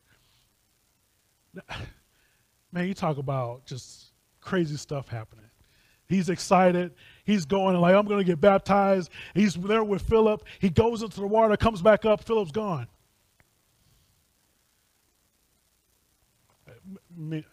Man, 2.72 2.88
you 2.88 2.92
talk 2.92 3.16
about 3.16 3.64
just 3.64 4.10
crazy 4.40 4.76
stuff 4.76 5.08
happening. 5.08 5.44
He's 6.06 6.28
excited. 6.28 6.92
He's 7.24 7.46
going 7.46 7.76
like, 7.76 7.94
I'm 7.94 8.06
going 8.06 8.18
to 8.18 8.24
get 8.24 8.40
baptized. 8.40 9.10
He's 9.34 9.54
there 9.54 9.84
with 9.84 10.02
Philip. 10.02 10.44
He 10.58 10.68
goes 10.68 11.02
into 11.02 11.20
the 11.20 11.26
water, 11.26 11.56
comes 11.56 11.80
back 11.80 12.04
up. 12.04 12.24
Philip's 12.24 12.50
gone. 12.50 12.88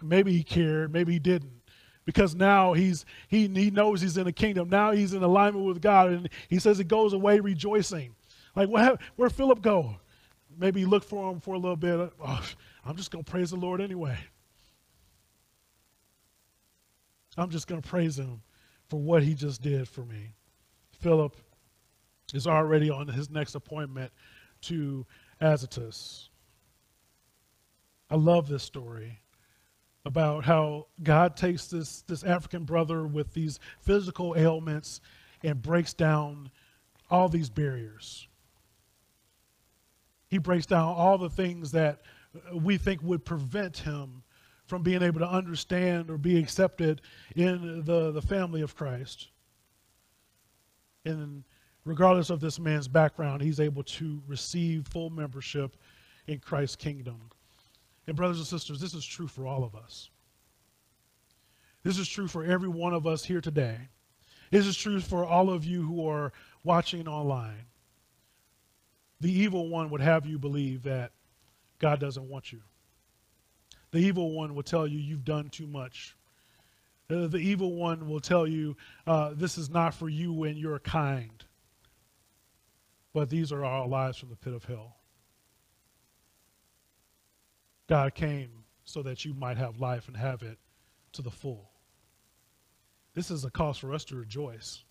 Maybe 0.02 0.34
he 0.34 0.44
cared. 0.44 0.92
Maybe 0.92 1.14
he 1.14 1.20
didn't 1.20 1.61
because 2.06 2.36
now 2.36 2.74
he's 2.74 3.06
he 3.28 3.48
he 3.48 3.72
knows 3.72 4.02
he's 4.02 4.18
in 4.18 4.26
the 4.26 4.32
kingdom. 4.32 4.70
Now 4.70 4.92
he's 4.92 5.14
in 5.14 5.24
alignment 5.24 5.66
with 5.66 5.82
God, 5.82 6.12
and 6.12 6.30
he 6.50 6.60
says 6.60 6.78
he 6.78 6.84
goes 6.84 7.14
away 7.14 7.40
rejoicing. 7.40 8.16
Like 8.56 8.70
what? 8.70 9.00
Where 9.16 9.30
Philip 9.30 9.62
go? 9.62 9.98
Maybe 10.58 10.86
look 10.86 11.04
for 11.04 11.32
him 11.32 11.40
for 11.40 11.56
a 11.56 11.60
little 11.60 11.78
bit. 11.78 12.00
Uh, 12.00 12.10
oh, 12.26 12.46
I'm 12.86 12.96
just 12.96 13.12
gonna 13.12 13.24
praise 13.24 13.52
the 13.52 13.58
Lord 13.58 13.82
anyway. 13.82 14.18
I'm 17.38 17.50
just 17.50 17.68
gonna 17.68 17.82
praise 17.82 18.18
him 18.18 18.42
for 18.90 19.00
what 19.00 19.24
he 19.24 19.34
just 19.34 19.62
did 19.62 19.88
for 19.88 20.04
me. 20.04 20.34
Philip 21.00 21.36
is 22.34 22.48
already 22.48 22.90
on 22.90 23.08
his 23.08 23.30
next 23.30 23.56
appointment 23.56 24.12
to 24.62 25.06
Azotus. 25.40 26.30
I 28.10 28.16
love 28.16 28.48
this 28.48 28.64
story 28.64 29.21
about 30.06 30.44
how 30.44 30.88
God 31.04 31.36
takes 31.36 31.68
this, 31.68 32.02
this 32.04 32.24
African 32.24 32.64
brother 32.64 33.06
with 33.06 33.34
these 33.34 33.60
physical 33.82 34.36
ailments 34.38 35.02
and 35.44 35.62
breaks 35.62 35.94
down 35.94 36.50
all 37.10 37.30
these 37.30 37.50
barriers. 37.50 38.28
He 40.28 40.38
breaks 40.38 40.66
down 40.66 40.88
all 40.96 41.18
the 41.18 41.30
things 41.30 41.72
that 41.74 42.02
we 42.54 42.78
think 42.78 43.02
would 43.04 43.26
prevent 43.26 43.78
him 43.78 44.24
from 44.66 44.82
being 44.82 45.02
able 45.02 45.20
to 45.20 45.30
understand 45.30 46.10
or 46.10 46.18
be 46.18 46.40
accepted 46.40 47.02
in 47.36 47.84
the, 47.84 48.12
the 48.12 48.22
family 48.22 48.62
of 48.62 48.76
Christ. 48.76 49.28
And 51.04 51.44
regardless 51.84 52.30
of 52.30 52.40
this 52.40 52.60
man's 52.60 52.88
background, 52.88 53.42
he's 53.42 53.60
able 53.60 53.84
to 53.84 54.22
receive 54.28 54.88
full 54.88 55.10
membership 55.10 55.76
in 56.28 56.40
Christ's 56.40 56.78
kingdom. 56.78 57.20
And, 58.08 58.16
brothers 58.16 58.38
and 58.38 58.48
sisters, 58.48 58.80
this 58.80 58.94
is 58.94 59.06
true 59.06 59.28
for 59.28 59.46
all 59.46 59.64
of 59.64 59.76
us. 59.76 60.10
This 61.84 61.98
is 61.98 62.08
true 62.08 62.28
for 62.28 62.44
every 62.44 62.70
one 62.70 62.94
of 62.94 63.08
us 63.08 63.24
here 63.24 63.42
today. 63.42 63.78
This 64.52 64.68
is 64.68 64.78
true 64.78 65.00
for 65.00 65.26
all 65.26 65.50
of 65.50 65.64
you 65.66 65.82
who 65.82 66.08
are 66.08 66.34
watching 66.64 67.08
online. 67.08 67.66
The 69.20 69.32
evil 69.32 69.70
one 69.70 69.90
would 69.92 70.02
have 70.02 70.26
you 70.26 70.38
believe 70.38 70.84
that 70.84 71.12
God 71.80 72.00
doesn't 72.00 72.28
want 72.28 72.52
you. 72.52 72.62
The 73.92 74.00
evil 74.00 74.32
one 74.32 74.56
will 74.56 74.64
tell 74.64 74.88
you 74.88 75.00
you've 75.00 75.26
done 75.26 75.50
too 75.50 75.68
much. 75.68 76.16
Uh, 77.10 77.28
the 77.28 77.38
evil 77.38 77.76
one 77.76 78.08
will 78.08 78.20
tell 78.20 78.48
you 78.48 78.78
uh, 79.06 79.34
this 79.36 79.58
is 79.58 79.70
not 79.70 79.94
for 79.94 80.10
you 80.10 80.44
and 80.44 80.58
you're 80.58 80.80
kind. 80.80 81.44
But 83.14 83.30
these 83.30 83.52
are 83.52 83.66
all 83.66 83.90
lies 83.90 84.18
from 84.18 84.30
the 84.30 84.36
pit 84.36 84.54
of 84.54 84.64
hell. 84.64 84.96
God 87.92 88.16
came 88.16 88.50
so 88.86 89.04
that 89.04 89.26
you 89.26 89.34
might 89.34 89.58
have 89.58 89.82
life 89.82 90.08
and 90.08 90.16
have 90.16 90.44
it 90.44 90.58
to 91.12 91.22
the 91.22 91.30
full. 91.30 91.70
This 93.14 93.30
is 93.30 93.44
a 93.44 93.52
cause 93.52 93.78
for 93.78 93.94
us 93.94 94.06
to 94.06 94.16
rejoice. 94.16 94.86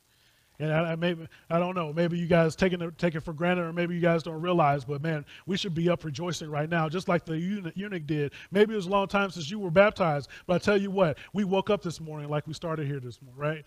And 0.59 0.71
I, 0.71 0.93
I, 0.93 0.97
maybe 0.97 1.27
I 1.49 1.59
don't 1.59 1.75
know. 1.75 1.95
Maybe 1.95 2.19
you 2.19 2.27
guys 2.27 2.55
taking 2.55 2.83
it, 2.83 2.99
take 2.99 3.15
it 3.15 3.21
for 3.21 3.33
granted, 3.33 3.63
or 3.63 3.73
maybe 3.73 3.95
you 3.95 4.03
guys 4.03 4.23
don't 4.23 4.43
realize. 4.43 4.85
But 4.85 5.01
man, 5.01 5.25
we 5.47 5.57
should 5.57 5.75
be 5.75 5.89
up 5.89 6.05
rejoicing 6.05 6.51
right 6.51 6.69
now, 6.69 6.91
just 6.91 7.09
like 7.09 7.25
the 7.25 7.39
eunuch 7.39 8.07
did. 8.07 8.35
Maybe 8.51 8.75
it 8.75 8.77
was 8.77 8.85
a 8.85 8.91
long 8.91 9.09
time 9.09 9.31
since 9.31 9.51
you 9.51 9.59
were 9.59 9.71
baptized, 9.71 10.29
but 10.47 10.57
I 10.57 10.59
tell 10.59 10.77
you 10.79 10.91
what, 10.91 11.17
we 11.33 11.45
woke 11.45 11.71
up 11.71 11.81
this 11.81 12.03
morning 12.03 12.29
like 12.29 12.47
we 12.47 12.53
started 12.53 12.87
here 12.87 13.01
this 13.01 13.23
morning, 13.23 13.41
right? 13.41 13.65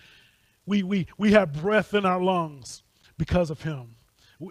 We, 0.67 0.83
we, 0.83 1.07
we 1.17 1.31
have 1.31 1.59
breath 1.59 1.95
in 1.95 2.05
our 2.05 2.21
lungs 2.21 2.83
because 3.17 3.49
of 3.49 3.63
him. 3.63 3.95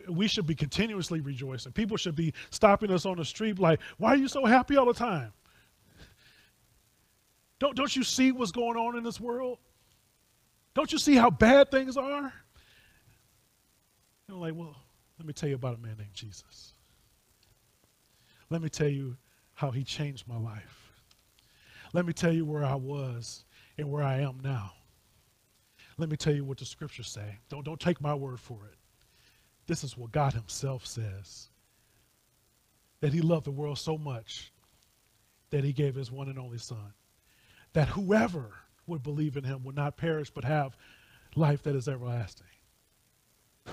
We, 0.09 0.28
should 0.28 0.47
be 0.47 0.55
continuously 0.55 1.20
rejoicing. 1.20 1.72
People 1.72 1.97
should 1.97 2.14
be 2.14 2.32
stopping 2.51 2.90
us 2.90 3.05
on 3.05 3.16
the 3.16 3.24
street 3.24 3.59
like, 3.59 3.80
why 3.99 4.11
are 4.11 4.16
you 4.16 4.28
so 4.28 4.45
happy 4.45 4.76
all 4.76 4.86
the 4.86 4.95
time? 4.95 5.32
Don't, 7.59 7.76
don't 7.76 7.95
you 7.95 8.03
see 8.03 8.32
what's 8.32 8.53
going 8.53 8.76
on 8.76 8.97
in 8.97 9.05
this 9.05 9.20
world? 9.20 9.59
Don't 10.74 10.90
you 10.93 10.99
see 10.99 11.14
how 11.14 11.30
bad 11.30 11.70
things 11.70 11.97
are? 11.97 12.32
And 14.26 14.36
I'm 14.36 14.40
like, 14.40 14.55
well, 14.55 14.76
let 15.18 15.26
me 15.26 15.32
tell 15.32 15.49
you 15.49 15.55
about 15.55 15.76
a 15.76 15.78
man 15.78 15.97
named 15.99 16.14
Jesus. 16.14 16.72
Let 18.51 18.62
me 18.62 18.68
tell 18.68 18.88
you 18.88 19.16
how 19.55 19.70
he 19.70 19.84
changed 19.84 20.26
my 20.26 20.36
life. 20.36 20.93
Let 21.93 22.07
me 22.07 22.12
tell 22.12 22.32
you 22.32 22.45
where 22.45 22.64
I 22.64 22.74
was 22.74 23.45
and 23.78 23.90
where 23.90 24.03
I 24.03 24.20
am 24.20 24.40
now. 24.43 24.72
Let 25.99 26.09
me 26.09 26.16
tell 26.16 26.34
you 26.34 26.45
what 26.45 26.59
the 26.59 26.64
scriptures 26.64 27.09
say. 27.09 27.38
Don't, 27.49 27.64
don't 27.64 27.78
take 27.78 28.01
my 28.01 28.14
word 28.14 28.40
for 28.40 28.64
it. 28.64 28.76
This 29.67 29.85
is 29.85 29.97
what 29.97 30.13
God 30.13 30.33
Himself 30.33 30.87
says 30.87 31.49
that 33.01 33.13
He 33.13 33.21
loved 33.21 33.47
the 33.47 33.51
world 33.51 33.79
so 33.79 33.99
much 33.99 34.53
that 35.51 35.65
He 35.65 35.73
gave 35.73 35.95
His 35.95 36.11
one 36.11 36.29
and 36.29 36.39
only 36.39 36.59
Son, 36.59 36.93
that 37.73 37.89
whoever 37.89 38.53
would 38.87 39.03
believe 39.03 39.37
in 39.37 39.45
Him 39.45 39.65
would 39.65 39.77
not 39.77 39.97
perish 39.97 40.31
but 40.31 40.45
have 40.45 40.77
life 41.35 41.63
that 41.63 41.77
is 41.77 41.89
everlasting. 41.89 42.47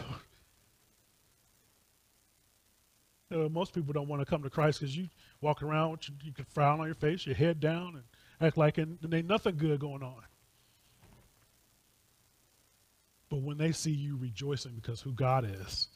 You 3.31 3.37
know, 3.37 3.49
most 3.49 3.73
people 3.73 3.93
don't 3.93 4.07
want 4.07 4.23
to 4.23 4.25
come 4.25 4.41
to 4.41 4.49
Christ 4.49 4.79
because 4.79 4.97
you 4.97 5.07
walk 5.39 5.61
around, 5.61 6.07
you, 6.07 6.15
you 6.23 6.33
can 6.33 6.45
frown 6.45 6.79
on 6.79 6.87
your 6.87 6.95
face, 6.95 7.27
your 7.27 7.35
head 7.35 7.59
down, 7.59 7.93
and 7.93 8.03
act 8.41 8.57
like 8.57 8.79
and, 8.79 8.97
and 9.03 9.13
ain't 9.13 9.27
nothing 9.27 9.55
good 9.55 9.79
going 9.79 10.01
on. 10.01 10.23
But 13.29 13.41
when 13.41 13.57
they 13.57 13.71
see 13.71 13.91
you 13.91 14.17
rejoicing 14.17 14.73
because 14.73 15.01
who 15.01 15.13
God 15.13 15.45
is, 15.61 15.89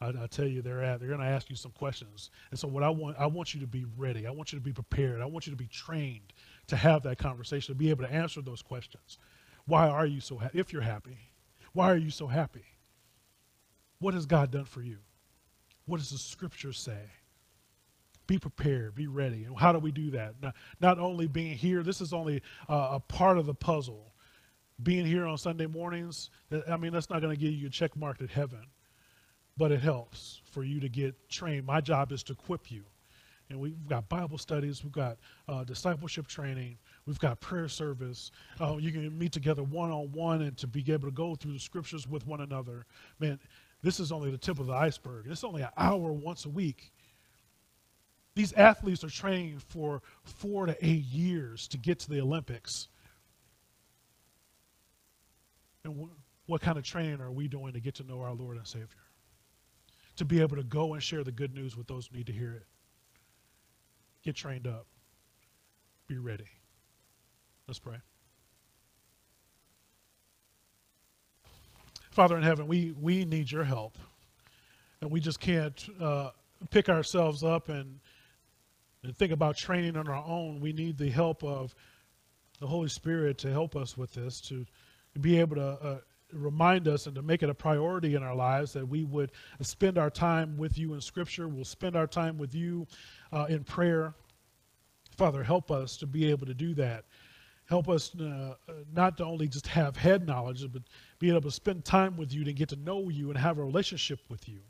I, 0.00 0.08
I 0.08 0.26
tell 0.30 0.46
you, 0.46 0.62
they're 0.62 0.82
at, 0.82 1.00
they're 1.00 1.08
going 1.08 1.20
to 1.20 1.26
ask 1.26 1.50
you 1.50 1.56
some 1.56 1.72
questions. 1.72 2.30
And 2.50 2.58
so, 2.58 2.68
what 2.68 2.82
I 2.82 2.90
want, 2.90 3.16
I 3.18 3.26
want 3.26 3.54
you 3.54 3.60
to 3.60 3.66
be 3.66 3.84
ready. 3.96 4.26
I 4.26 4.30
want 4.30 4.52
you 4.52 4.58
to 4.58 4.64
be 4.64 4.72
prepared. 4.72 5.20
I 5.20 5.26
want 5.26 5.46
you 5.46 5.52
to 5.52 5.56
be 5.56 5.66
trained 5.66 6.32
to 6.68 6.76
have 6.76 7.02
that 7.02 7.18
conversation, 7.18 7.74
to 7.74 7.78
be 7.78 7.90
able 7.90 8.04
to 8.04 8.12
answer 8.12 8.40
those 8.40 8.62
questions. 8.62 9.18
Why 9.66 9.88
are 9.88 10.06
you 10.06 10.20
so 10.20 10.38
happy? 10.38 10.58
If 10.58 10.72
you're 10.72 10.82
happy, 10.82 11.18
why 11.72 11.90
are 11.90 11.96
you 11.96 12.10
so 12.10 12.26
happy? 12.26 12.64
What 13.98 14.14
has 14.14 14.26
God 14.26 14.50
done 14.50 14.64
for 14.64 14.80
you? 14.80 14.98
What 15.86 15.98
does 15.98 16.10
the 16.10 16.18
Scripture 16.18 16.72
say? 16.72 17.00
Be 18.26 18.38
prepared, 18.38 18.94
be 18.94 19.06
ready. 19.06 19.44
And 19.44 19.58
how 19.58 19.72
do 19.72 19.78
we 19.78 19.90
do 19.90 20.10
that? 20.10 20.34
Not, 20.40 20.54
not 20.80 20.98
only 20.98 21.26
being 21.26 21.56
here, 21.56 21.82
this 21.82 22.00
is 22.00 22.12
only 22.12 22.42
uh, 22.68 22.90
a 22.92 23.00
part 23.00 23.38
of 23.38 23.46
the 23.46 23.54
puzzle 23.54 24.12
being 24.82 25.04
here 25.04 25.26
on 25.26 25.38
Sunday 25.38 25.66
mornings, 25.66 26.30
I 26.68 26.76
mean, 26.76 26.92
that's 26.92 27.10
not 27.10 27.20
going 27.20 27.34
to 27.34 27.40
give 27.40 27.52
you 27.52 27.66
a 27.66 27.70
check 27.70 27.96
mark 27.96 28.22
at 28.22 28.30
heaven, 28.30 28.64
but 29.56 29.72
it 29.72 29.80
helps 29.80 30.40
for 30.44 30.62
you 30.62 30.80
to 30.80 30.88
get 30.88 31.28
trained. 31.28 31.66
My 31.66 31.80
job 31.80 32.12
is 32.12 32.22
to 32.24 32.32
equip 32.32 32.70
you. 32.70 32.84
And 33.50 33.58
we've 33.58 33.88
got 33.88 34.08
Bible 34.10 34.36
studies, 34.36 34.84
we've 34.84 34.92
got 34.92 35.16
uh, 35.48 35.64
discipleship 35.64 36.26
training, 36.26 36.76
we've 37.06 37.18
got 37.18 37.40
prayer 37.40 37.66
service. 37.66 38.30
Uh, 38.60 38.76
you 38.76 38.92
can 38.92 39.16
meet 39.18 39.32
together 39.32 39.62
one 39.62 39.90
on 39.90 40.12
one 40.12 40.42
and 40.42 40.56
to 40.58 40.66
be 40.66 40.84
able 40.92 41.08
to 41.08 41.14
go 41.14 41.34
through 41.34 41.54
the 41.54 41.58
scriptures 41.58 42.06
with 42.06 42.26
one 42.26 42.42
another. 42.42 42.84
Man, 43.18 43.38
this 43.82 44.00
is 44.00 44.12
only 44.12 44.30
the 44.30 44.38
tip 44.38 44.58
of 44.60 44.66
the 44.66 44.74
iceberg. 44.74 45.26
It's 45.28 45.44
only 45.44 45.62
an 45.62 45.70
hour 45.78 46.12
once 46.12 46.44
a 46.44 46.50
week. 46.50 46.92
These 48.34 48.52
athletes 48.52 49.02
are 49.02 49.10
trained 49.10 49.62
for 49.62 50.02
four 50.24 50.66
to 50.66 50.76
eight 50.86 51.04
years 51.04 51.66
to 51.68 51.78
get 51.78 52.00
to 52.00 52.10
the 52.10 52.20
Olympics. 52.20 52.88
And 55.84 56.08
what 56.46 56.60
kind 56.60 56.78
of 56.78 56.84
training 56.84 57.20
are 57.20 57.30
we 57.30 57.48
doing 57.48 57.72
to 57.72 57.80
get 57.80 57.94
to 57.96 58.04
know 58.04 58.20
our 58.20 58.32
Lord 58.32 58.56
and 58.56 58.66
Savior? 58.66 58.88
To 60.16 60.24
be 60.24 60.40
able 60.40 60.56
to 60.56 60.64
go 60.64 60.94
and 60.94 61.02
share 61.02 61.22
the 61.22 61.32
good 61.32 61.54
news 61.54 61.76
with 61.76 61.86
those 61.86 62.06
who 62.06 62.16
need 62.16 62.26
to 62.26 62.32
hear 62.32 62.52
it. 62.52 62.66
Get 64.24 64.34
trained 64.34 64.66
up. 64.66 64.86
Be 66.08 66.18
ready. 66.18 66.48
Let's 67.66 67.78
pray. 67.78 67.96
Father 72.10 72.36
in 72.36 72.42
heaven, 72.42 72.66
we, 72.66 72.92
we 72.98 73.24
need 73.24 73.50
your 73.52 73.62
help. 73.62 73.96
And 75.00 75.10
we 75.10 75.20
just 75.20 75.38
can't 75.38 75.88
uh, 76.00 76.30
pick 76.70 76.88
ourselves 76.88 77.44
up 77.44 77.68
and, 77.68 78.00
and 79.04 79.16
think 79.16 79.32
about 79.32 79.56
training 79.56 79.96
on 79.96 80.08
our 80.08 80.24
own. 80.26 80.60
We 80.60 80.72
need 80.72 80.98
the 80.98 81.10
help 81.10 81.44
of 81.44 81.74
the 82.58 82.66
Holy 82.66 82.88
Spirit 82.88 83.38
to 83.38 83.52
help 83.52 83.76
us 83.76 83.96
with 83.96 84.12
this, 84.14 84.40
to 84.48 84.66
be 85.20 85.38
able 85.38 85.56
to 85.56 85.68
uh, 85.82 85.98
remind 86.32 86.88
us 86.88 87.06
and 87.06 87.14
to 87.14 87.22
make 87.22 87.42
it 87.42 87.50
a 87.50 87.54
priority 87.54 88.14
in 88.14 88.22
our 88.22 88.34
lives 88.34 88.72
that 88.72 88.86
we 88.86 89.04
would 89.04 89.32
spend 89.62 89.98
our 89.98 90.10
time 90.10 90.56
with 90.56 90.78
you 90.78 90.94
in 90.94 91.00
Scripture. 91.00 91.48
We'll 91.48 91.64
spend 91.64 91.96
our 91.96 92.06
time 92.06 92.38
with 92.38 92.54
you 92.54 92.86
uh, 93.32 93.46
in 93.48 93.64
prayer. 93.64 94.14
Father, 95.16 95.42
help 95.42 95.70
us 95.70 95.96
to 95.98 96.06
be 96.06 96.30
able 96.30 96.46
to 96.46 96.54
do 96.54 96.74
that. 96.74 97.04
Help 97.68 97.88
us 97.88 98.14
uh, 98.18 98.54
not 98.94 99.18
to 99.18 99.24
only 99.24 99.46
just 99.46 99.66
have 99.66 99.96
head 99.96 100.26
knowledge, 100.26 100.64
but 100.72 100.82
be 101.18 101.28
able 101.28 101.42
to 101.42 101.50
spend 101.50 101.84
time 101.84 102.16
with 102.16 102.32
you 102.32 102.44
to 102.44 102.52
get 102.52 102.68
to 102.70 102.76
know 102.76 103.10
you 103.10 103.28
and 103.28 103.38
have 103.38 103.58
a 103.58 103.64
relationship 103.64 104.20
with 104.28 104.48
you. 104.48 104.60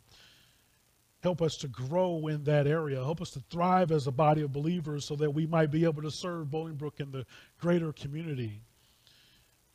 Help 1.23 1.43
us 1.43 1.57
to 1.57 1.69
grow 1.69 2.27
in 2.29 2.45
that 2.45 2.67
area. 2.67 2.97
Help 2.97 3.21
us 3.21 3.31
to 3.31 3.41
thrive 3.51 3.91
as 3.91 4.07
a 4.07 4.13
body 4.13 4.43
of 4.43 4.53
believers 4.53 5.05
so 5.05 5.17
that 5.17 5.31
we 5.31 5.47
might 5.47 5.71
be 5.71 5.85
able 5.85 6.03
to 6.03 6.11
serve 6.11 6.49
Bolingbrook 6.49 7.01
in 7.01 7.11
the 7.11 7.27
greater 7.61 7.93
community 7.93 8.63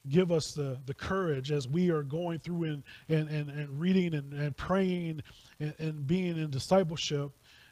give 0.10 0.32
us 0.32 0.54
the, 0.54 0.78
the 0.86 0.94
courage 0.94 1.52
as 1.52 1.68
we 1.68 1.90
are 1.90 2.04
going 2.04 2.40
through 2.40 2.64
and, 2.64 2.84
and, 3.10 3.30
and, 3.30 3.50
and 3.50 3.80
reading 3.80 4.14
and, 4.14 4.34
and 4.34 4.56
praying 4.58 5.22
and, 5.60 5.74
and 5.80 6.08
being 6.08 6.38
in 6.38 6.50
discipleship. 6.50 7.32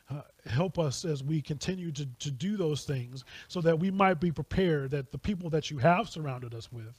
Uh, 0.09 0.21
help 0.45 0.77
us 0.77 1.05
as 1.05 1.23
we 1.23 1.41
continue 1.41 1.91
to, 1.91 2.05
to 2.19 2.31
do 2.31 2.57
those 2.57 2.83
things 2.83 3.23
so 3.47 3.61
that 3.61 3.77
we 3.77 3.89
might 3.89 4.19
be 4.19 4.31
prepared 4.31 4.91
that 4.91 5.11
the 5.11 5.17
people 5.17 5.49
that 5.49 5.71
you 5.71 5.77
have 5.77 6.09
surrounded 6.09 6.53
us 6.53 6.69
with, 6.69 6.93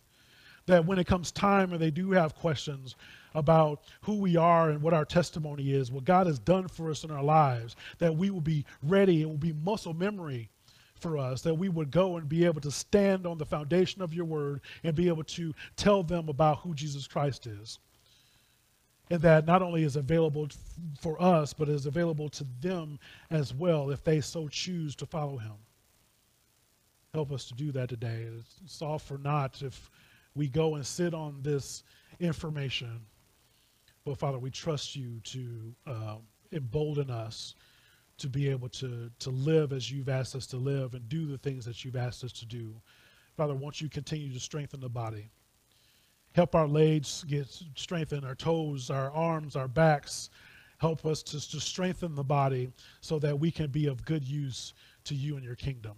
that 0.64 0.84
when 0.86 0.98
it 0.98 1.06
comes 1.06 1.30
time 1.30 1.72
and 1.72 1.80
they 1.80 1.90
do 1.90 2.10
have 2.10 2.34
questions 2.34 2.96
about 3.34 3.82
who 4.00 4.16
we 4.16 4.36
are 4.36 4.70
and 4.70 4.80
what 4.80 4.94
our 4.94 5.04
testimony 5.04 5.72
is, 5.72 5.92
what 5.92 6.04
God 6.04 6.26
has 6.26 6.38
done 6.38 6.68
for 6.68 6.90
us 6.90 7.04
in 7.04 7.10
our 7.10 7.22
lives, 7.22 7.76
that 7.98 8.16
we 8.16 8.30
will 8.30 8.40
be 8.40 8.64
ready 8.82 9.22
and 9.22 9.30
will 9.30 9.36
be 9.36 9.52
muscle 9.52 9.92
memory 9.94 10.48
for 11.02 11.18
us, 11.18 11.42
that 11.42 11.54
we 11.54 11.68
would 11.68 11.90
go 11.90 12.16
and 12.16 12.28
be 12.28 12.44
able 12.44 12.60
to 12.60 12.70
stand 12.70 13.26
on 13.26 13.36
the 13.36 13.44
foundation 13.44 14.00
of 14.00 14.14
your 14.14 14.24
word 14.24 14.60
and 14.84 14.94
be 14.94 15.08
able 15.08 15.24
to 15.24 15.52
tell 15.76 16.02
them 16.02 16.28
about 16.28 16.60
who 16.60 16.74
Jesus 16.74 17.06
Christ 17.06 17.46
is. 17.46 17.78
And 19.10 19.20
that 19.22 19.44
not 19.44 19.60
only 19.60 19.82
is 19.82 19.96
available 19.96 20.48
for 20.98 21.20
us, 21.20 21.52
but 21.52 21.68
is 21.68 21.86
available 21.86 22.30
to 22.30 22.46
them 22.60 22.98
as 23.30 23.52
well 23.52 23.90
if 23.90 24.02
they 24.04 24.20
so 24.20 24.48
choose 24.48 24.94
to 24.96 25.06
follow 25.06 25.36
him. 25.36 25.54
Help 27.12 27.32
us 27.32 27.44
to 27.46 27.54
do 27.54 27.72
that 27.72 27.90
today. 27.90 28.26
It's 28.64 28.80
all 28.80 28.98
for 28.98 29.18
naught 29.18 29.60
if 29.60 29.90
we 30.34 30.48
go 30.48 30.76
and 30.76 30.86
sit 30.86 31.12
on 31.12 31.42
this 31.42 31.82
information. 32.20 33.02
But 34.04 34.18
Father, 34.18 34.38
we 34.38 34.50
trust 34.50 34.96
you 34.96 35.20
to 35.24 35.74
uh, 35.86 36.16
embolden 36.52 37.10
us 37.10 37.54
to 38.22 38.28
be 38.28 38.48
able 38.48 38.68
to, 38.68 39.10
to 39.18 39.30
live 39.30 39.72
as 39.72 39.90
you've 39.90 40.08
asked 40.08 40.36
us 40.36 40.46
to 40.46 40.56
live 40.56 40.94
and 40.94 41.08
do 41.08 41.26
the 41.26 41.38
things 41.38 41.64
that 41.64 41.84
you've 41.84 41.96
asked 41.96 42.22
us 42.22 42.32
to 42.32 42.46
do. 42.46 42.72
Father, 43.36 43.54
won't 43.54 43.80
you 43.80 43.88
continue 43.88 44.32
to 44.32 44.38
strengthen 44.38 44.80
the 44.80 44.88
body? 44.88 45.28
Help 46.32 46.54
our 46.54 46.68
legs 46.68 47.24
get 47.24 47.46
strengthened, 47.74 48.24
our 48.24 48.36
toes, 48.36 48.90
our 48.90 49.10
arms, 49.10 49.56
our 49.56 49.66
backs. 49.66 50.30
Help 50.78 51.04
us 51.04 51.22
to, 51.24 51.50
to 51.50 51.60
strengthen 51.60 52.14
the 52.14 52.22
body 52.22 52.70
so 53.00 53.18
that 53.18 53.38
we 53.38 53.50
can 53.50 53.70
be 53.70 53.86
of 53.86 54.04
good 54.04 54.24
use 54.24 54.72
to 55.04 55.14
you 55.16 55.34
and 55.34 55.44
your 55.44 55.56
kingdom. 55.56 55.96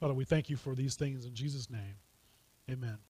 Father, 0.00 0.14
we 0.14 0.24
thank 0.24 0.50
you 0.50 0.56
for 0.56 0.74
these 0.74 0.96
things 0.96 1.24
in 1.24 1.34
Jesus' 1.34 1.70
name. 1.70 1.94
Amen. 2.68 2.98